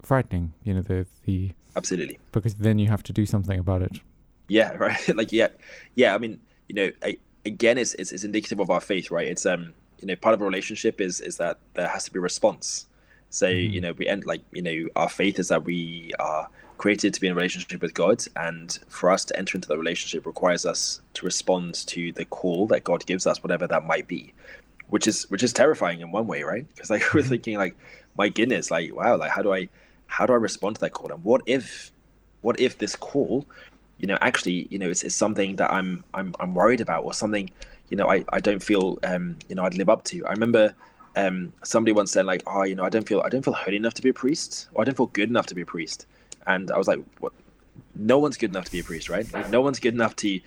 frightening. 0.02 0.54
You 0.64 0.76
know, 0.76 0.82
the 0.82 1.06
the 1.26 1.52
absolutely 1.76 2.20
because 2.32 2.56
then 2.56 2.80
you 2.80 2.88
have 2.88 3.04
to 3.04 3.14
do 3.14 3.26
something 3.26 3.60
about 3.60 3.82
it. 3.82 4.00
Yeah, 4.48 4.74
right. 4.78 5.16
like 5.16 5.32
yeah, 5.32 5.50
yeah. 5.96 6.16
I 6.16 6.18
mean, 6.18 6.40
you 6.68 6.76
know, 6.76 6.92
I, 7.04 7.18
again, 7.46 7.78
it's, 7.78 7.94
it's 7.96 8.12
it's 8.12 8.24
indicative 8.24 8.60
of 8.60 8.70
our 8.70 8.82
faith, 8.82 9.12
right? 9.12 9.28
It's 9.28 9.46
um, 9.46 9.74
you 10.00 10.08
know, 10.08 10.16
part 10.16 10.34
of 10.34 10.42
a 10.42 10.46
relationship 10.46 11.02
is 11.02 11.20
is 11.22 11.38
that 11.38 11.60
there 11.74 11.88
has 11.88 12.06
to 12.06 12.12
be 12.12 12.20
response 12.20 12.88
so 13.34 13.48
mm-hmm. 13.48 13.74
you 13.74 13.82
know, 13.82 13.94
we 13.94 14.08
end 14.08 14.26
like 14.26 14.42
you 14.52 14.62
know, 14.62 14.88
our 14.96 15.10
faith 15.10 15.40
is 15.40 15.48
that 15.48 15.66
we 15.66 16.12
are 16.20 16.48
created 16.78 17.16
to 17.16 17.20
be 17.20 17.26
in 17.28 17.34
a 17.34 17.36
relationship 17.36 17.82
with 17.82 17.96
God, 17.96 18.24
and 18.36 18.78
for 18.90 19.10
us 19.10 19.26
to 19.26 19.36
enter 19.38 19.58
into 19.58 19.68
that 19.70 19.78
relationship 19.80 20.28
requires 20.28 20.68
us 20.68 21.02
to 21.16 21.26
respond 21.26 21.74
to 21.88 22.12
the 22.12 22.26
call 22.26 22.68
that 22.68 22.84
God 22.84 23.04
gives 23.08 23.26
us, 23.26 23.42
whatever 23.42 23.66
that 23.66 23.86
might 23.86 24.08
be, 24.08 24.34
which 24.90 25.08
is 25.08 25.28
which 25.32 25.42
is 25.42 25.52
terrifying 25.52 26.02
in 26.02 26.12
one 26.12 26.28
way, 26.28 26.44
right? 26.44 26.68
Because 26.76 26.92
like 26.92 27.02
we're 27.14 27.22
mm-hmm. 27.22 27.30
thinking 27.30 27.58
like, 27.58 27.76
my 28.16 28.30
goodness, 28.30 28.70
like 28.70 28.94
wow, 28.94 29.18
like 29.18 29.32
how 29.32 29.42
do 29.42 29.52
I 29.52 29.68
how 30.06 30.28
do 30.28 30.34
I 30.34 30.38
respond 30.38 30.76
to 30.76 30.82
that 30.82 30.92
call, 30.92 31.12
and 31.12 31.24
what 31.24 31.42
if 31.48 31.92
what 32.42 32.60
if 32.60 32.78
this 32.78 32.96
call, 32.96 33.48
you 33.98 34.06
know, 34.06 34.20
actually 34.22 34.68
you 34.70 34.78
know 34.78 34.92
it's, 34.92 35.02
it's 35.02 35.16
something 35.16 35.56
that 35.56 35.74
I'm 35.74 36.04
I'm 36.14 36.36
I'm 36.40 36.54
worried 36.54 36.82
about 36.82 37.04
or 37.04 37.16
something 37.16 37.50
you 37.90 37.98
know 37.98 38.12
I 38.12 38.24
I 38.30 38.40
don't 38.40 38.62
feel 38.62 39.00
um 39.04 39.38
you 39.50 39.56
know 39.56 39.64
I'd 39.64 39.74
live 39.74 39.90
up 39.90 40.04
to. 40.06 40.24
I 40.28 40.32
remember 40.34 40.76
um, 41.16 41.54
somebody 41.64 41.94
once 41.94 42.12
said 42.12 42.26
like, 42.26 42.44
oh, 42.48 42.64
you 42.64 42.76
know, 42.76 42.84
I 42.84 42.90
don't 42.90 43.08
feel 43.08 43.22
I 43.22 43.30
don't 43.30 43.44
feel 43.44 43.54
holy 43.54 43.78
enough 43.78 43.94
to 43.96 44.02
be 44.02 44.10
a 44.10 44.14
priest, 44.14 44.70
or 44.74 44.82
I 44.82 44.86
don't 44.86 44.96
feel 44.96 45.08
good 45.08 45.30
enough 45.30 45.46
to 45.48 45.56
be 45.56 45.62
a 45.62 45.66
priest. 45.66 46.06
And 46.48 46.72
I 46.72 46.78
was 46.78 46.88
like, 46.88 47.00
what? 47.20 47.34
No 47.96 48.18
one's 48.20 48.38
good 48.38 48.50
enough 48.50 48.66
to 48.66 48.72
be 48.72 48.80
a 48.80 48.84
priest, 48.84 49.10
right? 49.10 49.32
Like, 49.34 49.50
no 49.50 49.62
one's 49.62 49.80
good 49.80 49.94
enough 49.94 50.16
to, 50.18 50.40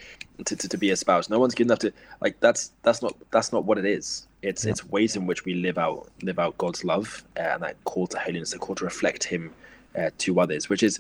to, 0.44 0.56
to, 0.56 0.68
to 0.68 0.76
be 0.76 0.90
a 0.90 0.96
spouse. 0.96 1.28
No 1.28 1.38
one's 1.38 1.54
good 1.54 1.66
enough 1.66 1.78
to 1.80 1.92
like. 2.20 2.38
That's 2.40 2.72
that's 2.82 3.02
not 3.02 3.16
that's 3.30 3.52
not 3.52 3.64
what 3.64 3.78
it 3.78 3.84
is. 3.84 4.26
It's 4.42 4.64
yeah. 4.64 4.72
it's 4.72 4.84
ways 4.84 5.16
in 5.16 5.26
which 5.26 5.44
we 5.44 5.54
live 5.54 5.78
out 5.78 6.08
live 6.22 6.38
out 6.38 6.58
God's 6.58 6.84
love 6.84 7.24
uh, 7.36 7.40
and 7.40 7.62
that 7.62 7.82
call 7.84 8.06
to 8.08 8.18
holiness, 8.18 8.52
a 8.52 8.58
call 8.58 8.74
to 8.76 8.84
reflect 8.84 9.24
Him 9.24 9.52
uh, 9.96 10.10
to 10.18 10.40
others, 10.40 10.68
which 10.68 10.82
is 10.82 10.98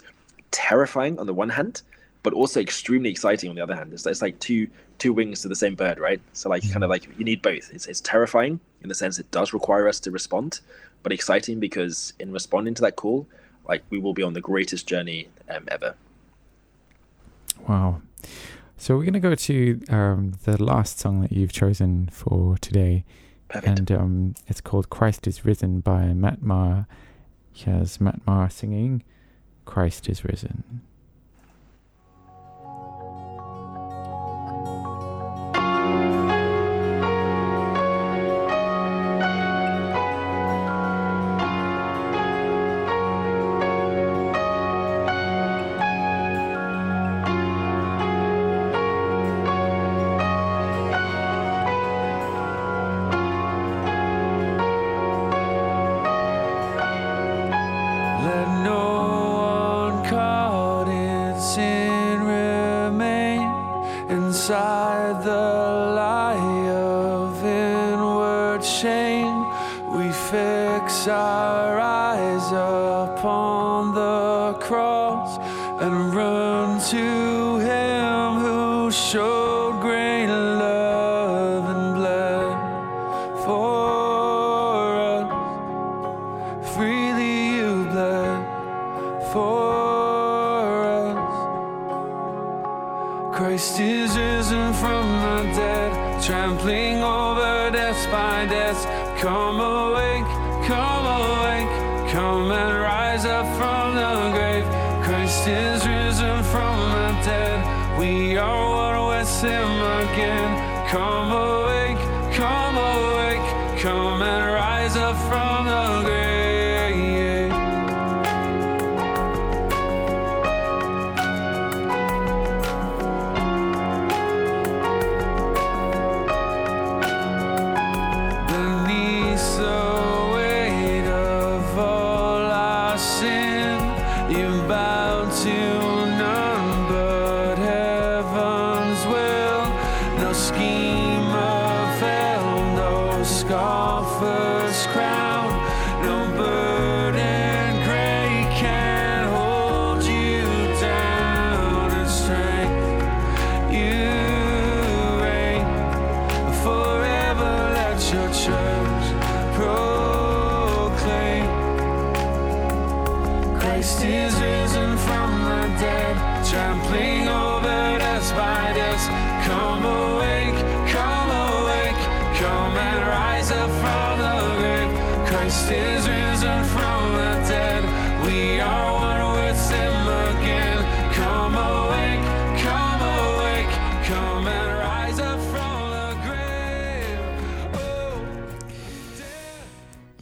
terrifying 0.52 1.18
on 1.18 1.26
the 1.26 1.34
one 1.34 1.48
hand, 1.48 1.82
but 2.22 2.32
also 2.32 2.60
extremely 2.60 3.10
exciting 3.10 3.50
on 3.50 3.56
the 3.56 3.62
other 3.62 3.74
hand. 3.74 3.92
It's, 3.92 4.06
it's 4.06 4.22
like 4.22 4.38
two 4.38 4.68
two 4.98 5.12
wings 5.12 5.42
to 5.42 5.48
the 5.48 5.56
same 5.56 5.74
bird, 5.74 5.98
right? 5.98 6.20
So 6.32 6.48
like 6.48 6.70
kind 6.70 6.84
of 6.84 6.90
like 6.90 7.08
you 7.18 7.24
need 7.24 7.42
both. 7.42 7.70
It's 7.72 7.86
it's 7.86 8.00
terrifying 8.00 8.60
in 8.86 8.88
the 8.88 8.94
sense 8.94 9.18
it 9.18 9.28
does 9.32 9.52
require 9.52 9.88
us 9.88 9.98
to 9.98 10.12
respond, 10.12 10.60
but 11.02 11.12
exciting 11.12 11.58
because 11.58 12.12
in 12.20 12.30
responding 12.30 12.72
to 12.74 12.82
that 12.82 12.94
call, 12.94 13.26
like 13.68 13.82
we 13.90 13.98
will 13.98 14.14
be 14.14 14.22
on 14.22 14.32
the 14.32 14.40
greatest 14.40 14.86
journey 14.86 15.28
um, 15.50 15.64
ever. 15.68 15.96
Wow. 17.66 18.00
So 18.76 18.94
we're 18.96 19.02
going 19.02 19.14
to 19.14 19.20
go 19.20 19.34
to 19.34 19.80
um, 19.88 20.34
the 20.44 20.62
last 20.62 21.00
song 21.00 21.20
that 21.22 21.32
you've 21.32 21.52
chosen 21.52 22.08
for 22.12 22.56
today. 22.58 23.04
Perfect. 23.48 23.78
And 23.78 23.92
um, 23.92 24.34
it's 24.46 24.60
called 24.60 24.88
Christ 24.88 25.26
is 25.26 25.44
Risen 25.44 25.80
by 25.80 26.12
Matt 26.12 26.42
Maher. 26.42 26.86
Here's 27.52 28.00
Matt 28.00 28.20
Maher 28.24 28.50
singing 28.50 29.02
Christ 29.64 30.08
is 30.08 30.24
Risen. 30.24 30.82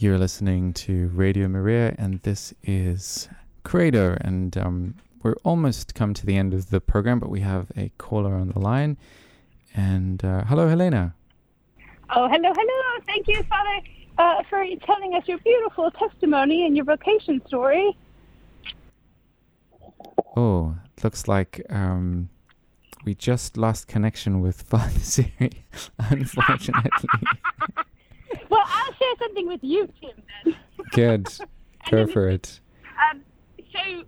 You're 0.04 0.18
listening 0.18 0.74
to 0.74 1.08
Radio 1.14 1.48
Maria, 1.48 1.94
and 1.96 2.20
this 2.24 2.52
is 2.62 3.26
Credo. 3.62 4.18
And 4.20 4.54
um, 4.58 4.96
we're 5.22 5.36
almost 5.44 5.94
come 5.94 6.12
to 6.12 6.26
the 6.26 6.36
end 6.36 6.52
of 6.52 6.68
the 6.68 6.78
program, 6.78 7.18
but 7.18 7.30
we 7.30 7.40
have 7.40 7.72
a 7.74 7.90
caller 7.96 8.34
on 8.34 8.50
the 8.50 8.58
line. 8.58 8.98
And 9.74 10.22
uh, 10.22 10.44
hello, 10.44 10.68
Helena. 10.68 11.14
Oh, 12.14 12.28
hello, 12.28 12.52
hello. 12.54 13.02
Thank 13.06 13.28
you, 13.28 13.42
Father, 13.44 13.80
uh, 14.18 14.42
for 14.50 14.62
telling 14.84 15.14
us 15.14 15.26
your 15.26 15.38
beautiful 15.38 15.90
testimony 15.92 16.66
and 16.66 16.76
your 16.76 16.84
vocation 16.84 17.40
story. 17.46 17.96
Oh, 20.36 20.76
looks 21.02 21.28
like 21.28 21.62
um, 21.70 22.28
we 23.06 23.14
just 23.14 23.56
lost 23.56 23.88
connection 23.88 24.42
with 24.42 24.60
Father 24.68 25.00
Seery, 25.00 25.62
unfortunately. 25.98 26.90
Well, 28.50 28.62
I'll 28.64 28.92
share 28.94 29.14
something 29.18 29.46
with 29.48 29.60
you, 29.62 29.88
Tim, 30.00 30.10
then. 30.44 30.56
Good. 30.92 31.28
Go 31.90 32.06
for 32.06 32.28
it. 32.28 32.60
Um, 33.12 33.20
so, 33.72 34.04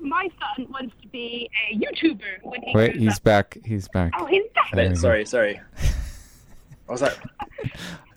my 0.00 0.28
son 0.56 0.66
wants 0.70 0.94
to 1.02 1.08
be 1.08 1.48
a 1.70 1.76
YouTuber 1.76 2.42
when 2.42 2.62
he 2.62 2.72
Wait, 2.74 2.92
grows 2.92 3.02
he's 3.02 3.16
up. 3.16 3.22
back. 3.22 3.58
He's 3.64 3.88
back. 3.88 4.12
Oh, 4.18 4.26
he's 4.26 4.44
back. 4.54 4.70
There 4.72 4.94
sorry, 4.94 5.24
sorry. 5.26 5.60
What 6.86 6.92
was 6.92 7.00
that? 7.02 7.18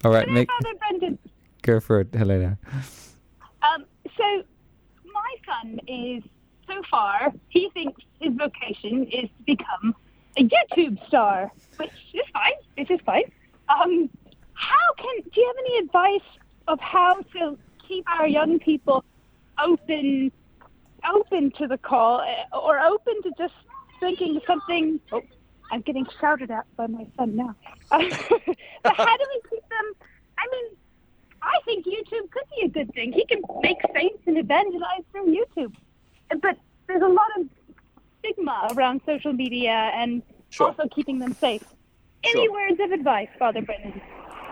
All 0.06 0.12
right, 0.12 0.24
Hello, 0.24 0.34
make 0.34 0.50
Father 0.50 0.78
Brendan. 0.80 1.20
go 1.62 1.82
for 1.82 2.00
it, 2.00 2.14
Helena. 2.16 2.58
Um, 3.62 3.84
so, 4.18 4.44
my 5.14 5.36
son 5.46 5.80
is, 5.88 6.24
so 6.68 6.82
far, 6.90 7.34
he 7.50 7.70
thinks 7.74 8.02
his 8.22 8.34
vocation 8.34 9.04
is 9.08 9.30
to 9.30 9.44
become 9.46 9.94
a 10.38 10.48
YouTube 10.48 11.06
star, 11.08 11.52
which 11.78 11.92
is 12.14 12.22
fine. 12.32 12.54
This 12.78 12.88
is 12.90 13.00
fine. 13.06 13.24
Um, 13.68 14.10
how 14.62 14.94
can, 14.98 15.16
do 15.34 15.42
you 15.42 15.48
have 15.48 15.56
any 15.66 15.78
advice 15.80 16.30
of 16.68 16.80
how 16.80 17.16
to 17.34 17.58
keep 17.88 18.06
our 18.10 18.28
young 18.28 18.60
people 18.60 19.04
open, 19.64 20.32
open 21.14 21.52
to 21.58 21.68
the 21.68 21.78
call, 21.78 22.22
eh, 22.22 22.44
or 22.56 22.80
open 22.80 23.22
to 23.24 23.32
just 23.38 23.54
thinking 24.00 24.40
something? 24.46 25.00
Oh, 25.12 25.22
I'm 25.72 25.82
getting 25.82 26.06
shouted 26.20 26.52
at 26.52 26.66
by 26.76 26.88
my 26.88 27.08
son 27.18 27.36
now. 27.36 27.56
but 27.90 28.02
how 28.96 29.18
do 29.18 29.26
we 29.34 29.42
keep 29.50 29.64
them? 29.70 29.94
I 30.38 30.46
mean, 30.52 30.66
I 31.42 31.58
think 31.66 31.86
YouTube 31.86 32.30
could 32.30 32.44
be 32.56 32.66
a 32.66 32.70
good 32.70 32.94
thing. 32.94 33.12
He 33.14 33.26
can 33.26 33.42
make 33.62 33.78
saints 33.96 34.22
and 34.28 34.38
evangelize 34.38 35.04
through 35.12 35.36
YouTube. 35.36 35.74
But 36.42 36.58
there's 36.88 37.02
a 37.02 37.08
lot 37.08 37.28
of 37.40 37.48
stigma 38.20 38.70
around 38.76 39.02
social 39.08 39.34
media 39.34 39.92
and 39.96 40.22
Sure. 40.50 40.68
also 40.68 40.88
keeping 40.94 41.18
them 41.18 41.34
safe. 41.34 41.64
Any 42.24 42.46
Sure. 42.46 42.52
words 42.52 42.80
of 42.80 42.92
advice, 42.92 43.30
Father 43.40 43.62
Brendan? 43.62 44.00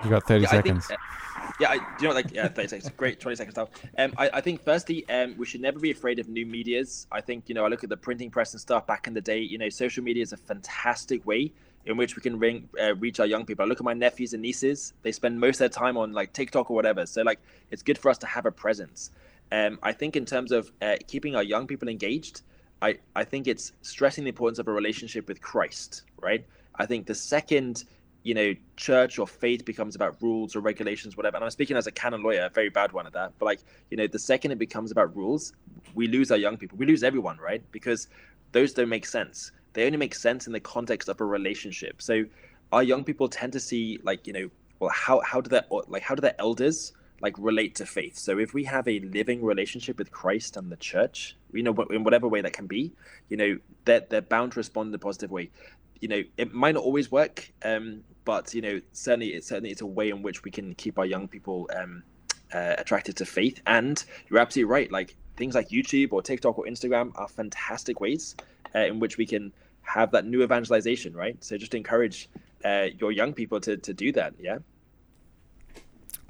You 0.04 0.10
got 0.10 0.26
30 0.28 0.42
Yeah, 0.42 0.50
I 0.50 0.62
think, 0.62 0.82
seconds. 0.84 0.92
uh, 0.92 1.52
yeah, 1.60 1.70
I, 1.72 1.78
do 1.78 1.84
you 2.02 2.08
know, 2.08 2.14
like, 2.14 2.32
yeah, 2.32 2.48
30 2.48 2.68
seconds. 2.68 2.92
Great, 2.96 3.20
20 3.20 3.36
seconds 3.36 3.58
now. 3.58 3.70
Um, 3.98 4.14
I, 4.18 4.30
I 4.36 4.42
think, 4.42 4.62
firstly, 4.64 5.08
um, 5.10 5.36
we 5.38 5.46
should 5.46 5.62
never 5.62 5.80
be 5.80 5.92
afraid 5.92 6.20
of 6.20 6.30
new 6.30 6.46
medias. 6.46 7.08
I 7.12 7.22
think, 7.22 7.50
you 7.50 7.56
know, 7.56 7.66
I 7.66 7.68
look 7.68 7.84
at 7.84 7.90
the 7.90 7.98
printing 7.98 8.32
press 8.32 8.54
and 8.54 8.62
stuff 8.62 8.88
back 8.88 9.08
in 9.08 9.14
the 9.14 9.22
day, 9.22 9.40
you 9.40 9.58
know, 9.58 9.70
social 9.70 10.04
media 10.04 10.24
is 10.24 10.32
a 10.32 10.38
fantastic 10.38 11.26
way 11.26 11.52
in 11.86 11.98
which 11.98 12.16
we 12.16 12.22
can 12.22 12.38
ring, 12.40 12.70
uh, 12.82 12.96
reach 12.96 13.20
our 13.20 13.26
young 13.26 13.46
people. 13.46 13.66
I 13.66 13.68
look 13.68 13.80
at 13.80 13.86
my 13.86 13.94
nephews 13.94 14.34
and 14.34 14.42
nieces, 14.42 14.94
they 15.02 15.12
spend 15.12 15.40
most 15.40 15.56
of 15.56 15.60
their 15.60 15.70
time 15.70 15.98
on 15.98 16.14
like 16.14 16.34
TikTok 16.34 16.70
or 16.70 16.76
whatever. 16.76 17.06
So, 17.06 17.22
like, 17.24 17.40
it's 17.72 17.82
good 17.82 17.98
for 17.98 18.10
us 18.10 18.18
to 18.20 18.28
have 18.28 18.46
a 18.46 18.52
presence. 18.52 19.12
Um, 19.52 19.80
I 19.84 19.92
think, 19.94 20.16
in 20.16 20.26
terms 20.26 20.52
of 20.52 20.72
uh, 20.82 20.96
keeping 21.08 21.36
our 21.36 21.44
young 21.44 21.68
people 21.68 21.90
engaged, 21.90 22.42
I, 22.82 23.00
I 23.16 23.24
think 23.24 23.48
it's 23.48 23.74
stressing 23.82 24.24
the 24.24 24.30
importance 24.30 24.60
of 24.60 24.68
a 24.68 24.72
relationship 24.72 25.28
with 25.28 25.42
Christ, 25.42 26.04
right? 26.22 26.46
I 26.76 26.86
think 26.86 27.08
the 27.08 27.16
second, 27.16 27.84
you 28.24 28.34
know, 28.34 28.54
church 28.76 29.18
or 29.18 29.28
faith 29.28 29.66
becomes 29.66 29.96
about 29.96 30.22
rules 30.22 30.56
or 30.56 30.60
regulations, 30.60 31.16
whatever. 31.16 31.38
And 31.38 31.44
I'm 31.44 31.52
speaking 31.52 31.78
as 31.78 31.88
a 31.88 31.92
canon 31.92 32.22
lawyer, 32.22 32.46
a 32.46 32.50
very 32.50 32.70
bad 32.70 32.92
one 32.92 33.08
at 33.08 33.14
that. 33.14 33.34
But 33.40 33.46
like, 33.46 33.60
you 33.90 33.98
know, 33.98 34.08
the 34.08 34.20
second 34.20 34.52
it 34.52 34.60
becomes 34.60 34.92
about 34.92 35.16
rules, 35.16 35.54
we 35.96 36.08
lose 36.08 36.32
our 36.32 36.38
young 36.38 36.58
people. 36.58 36.78
We 36.78 36.86
lose 36.86 37.04
everyone, 37.04 37.38
right? 37.38 37.64
Because 37.72 38.08
those 38.52 38.74
don't 38.74 38.90
make 38.90 39.06
sense. 39.06 39.52
They 39.74 39.86
only 39.86 39.98
make 39.98 40.16
sense 40.16 40.48
in 40.48 40.54
the 40.54 40.60
context 40.60 41.08
of 41.08 41.22
a 41.22 41.26
relationship. 41.26 42.02
So 42.02 42.26
our 42.72 42.84
young 42.84 43.04
people 43.04 43.30
tend 43.30 43.54
to 43.54 43.60
see 43.60 44.00
like, 44.04 44.28
you 44.28 44.34
know, 44.34 44.50
well, 44.80 44.92
how 44.92 45.22
how 45.22 45.42
do 45.42 45.50
their 45.50 45.66
like 45.88 46.04
how 46.04 46.16
do 46.16 46.22
their 46.22 46.36
elders 46.40 46.94
like 47.22 47.36
relate 47.38 47.76
to 47.76 47.86
faith. 47.86 48.18
So 48.18 48.40
if 48.40 48.54
we 48.54 48.64
have 48.66 48.88
a 48.88 49.00
living 49.00 49.44
relationship 49.44 49.98
with 49.98 50.12
Christ 50.12 50.58
and 50.58 50.72
the 50.72 50.78
church, 50.78 51.36
you 51.52 51.64
know, 51.64 51.74
in 51.90 52.04
whatever 52.04 52.28
way 52.28 52.42
that 52.42 52.54
can 52.54 52.68
be, 52.68 52.94
you 53.30 53.38
know, 53.38 53.58
they're, 53.86 54.06
they're 54.08 54.22
bound 54.22 54.54
to 54.54 54.60
respond 54.60 54.90
in 54.90 54.96
a 54.96 55.00
positive 55.00 55.32
way. 55.32 55.50
You 56.00 56.08
know, 56.08 56.24
it 56.38 56.54
might 56.54 56.76
not 56.76 56.84
always 56.84 57.12
work, 57.12 57.52
um, 57.64 58.04
but 58.26 58.54
you 58.54 58.62
know, 58.62 58.82
certainly, 58.94 59.30
it's 59.30 59.48
certainly 59.48 59.72
it's 59.72 59.82
a 59.82 59.86
way 59.86 60.10
in 60.10 60.22
which 60.22 60.44
we 60.44 60.52
can 60.52 60.76
keep 60.76 60.98
our 60.98 61.06
young 61.06 61.28
people 61.28 61.70
um, 61.76 62.04
uh, 62.54 62.76
attracted 62.78 63.18
to 63.18 63.26
faith. 63.26 63.62
And 63.68 64.04
you're 64.30 64.40
absolutely 64.40 64.72
right. 64.72 64.92
Like 64.92 65.16
things 65.36 65.56
like 65.56 65.70
YouTube 65.70 66.14
or 66.14 66.22
TikTok 66.22 66.58
or 66.58 66.66
Instagram 66.66 67.12
are 67.16 67.28
fantastic 67.28 68.00
ways 68.00 68.36
uh, 68.76 68.80
in 68.80 69.00
which 69.00 69.18
we 69.18 69.26
can 69.26 69.52
have 69.82 70.12
that 70.12 70.26
new 70.26 70.44
evangelization, 70.44 71.14
right? 71.14 71.42
So 71.44 71.58
just 71.58 71.74
encourage 71.74 72.30
uh, 72.64 72.88
your 72.98 73.12
young 73.12 73.34
people 73.34 73.60
to 73.62 73.78
to 73.78 73.94
do 73.94 74.12
that. 74.14 74.34
Yeah. 74.40 74.60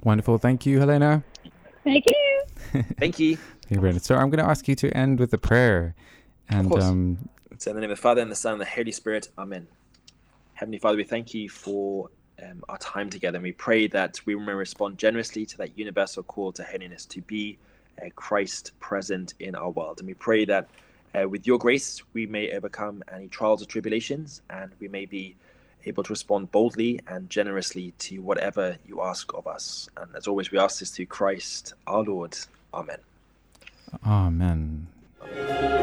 Wonderful. 0.02 0.38
Thank 0.38 0.64
you, 0.64 0.78
Helena. 0.78 1.22
Thank 1.84 2.06
you. 2.06 2.82
Thank 2.98 3.18
you. 3.18 3.38
Hey, 3.68 3.98
So 3.98 4.16
I'm 4.16 4.30
going 4.30 4.44
to 4.44 4.50
ask 4.50 4.66
you 4.66 4.74
to 4.74 4.90
end 4.96 5.20
with 5.20 5.32
a 5.32 5.38
prayer. 5.38 5.94
And 6.48 6.74
um, 6.74 7.28
so 7.60 7.70
in 7.70 7.74
the 7.74 7.82
name 7.82 7.90
of 7.90 7.98
the 7.98 8.00
Father 8.00 8.22
and 8.22 8.30
the 8.30 8.36
Son 8.36 8.52
and 8.52 8.60
the 8.62 8.64
Holy 8.64 8.90
Spirit, 8.90 9.28
Amen. 9.36 9.66
Heavenly 10.54 10.78
Father, 10.78 10.96
we 10.96 11.04
thank 11.04 11.34
you 11.34 11.50
for 11.50 12.08
um, 12.42 12.64
our 12.70 12.78
time 12.78 13.10
together. 13.10 13.36
And 13.36 13.42
we 13.42 13.52
pray 13.52 13.86
that 13.88 14.18
we 14.24 14.34
may 14.34 14.54
respond 14.54 14.96
generously 14.96 15.44
to 15.44 15.58
that 15.58 15.76
universal 15.76 16.22
call 16.22 16.52
to 16.52 16.64
holiness, 16.64 17.04
to 17.04 17.20
be 17.20 17.58
uh, 18.00 18.06
Christ 18.16 18.72
present 18.80 19.34
in 19.40 19.54
our 19.54 19.68
world. 19.68 19.98
And 19.98 20.08
we 20.08 20.14
pray 20.14 20.46
that 20.46 20.70
uh, 21.14 21.28
with 21.28 21.46
your 21.46 21.58
grace, 21.58 22.02
we 22.14 22.24
may 22.24 22.50
overcome 22.52 23.02
any 23.12 23.28
trials 23.28 23.60
or 23.62 23.66
tribulations, 23.66 24.40
and 24.48 24.72
we 24.80 24.88
may 24.88 25.04
be 25.04 25.36
able 25.84 26.02
to 26.02 26.14
respond 26.14 26.50
boldly 26.50 26.98
and 27.08 27.28
generously 27.28 27.92
to 27.98 28.22
whatever 28.22 28.78
you 28.86 29.02
ask 29.02 29.34
of 29.34 29.46
us. 29.46 29.86
And 29.98 30.16
as 30.16 30.26
always, 30.26 30.50
we 30.50 30.58
ask 30.58 30.78
this 30.78 30.88
through 30.92 31.06
Christ 31.06 31.74
our 31.86 32.04
Lord. 32.04 32.38
Amen. 32.72 33.00
Amen. 34.06 34.86
Amen. 35.22 35.80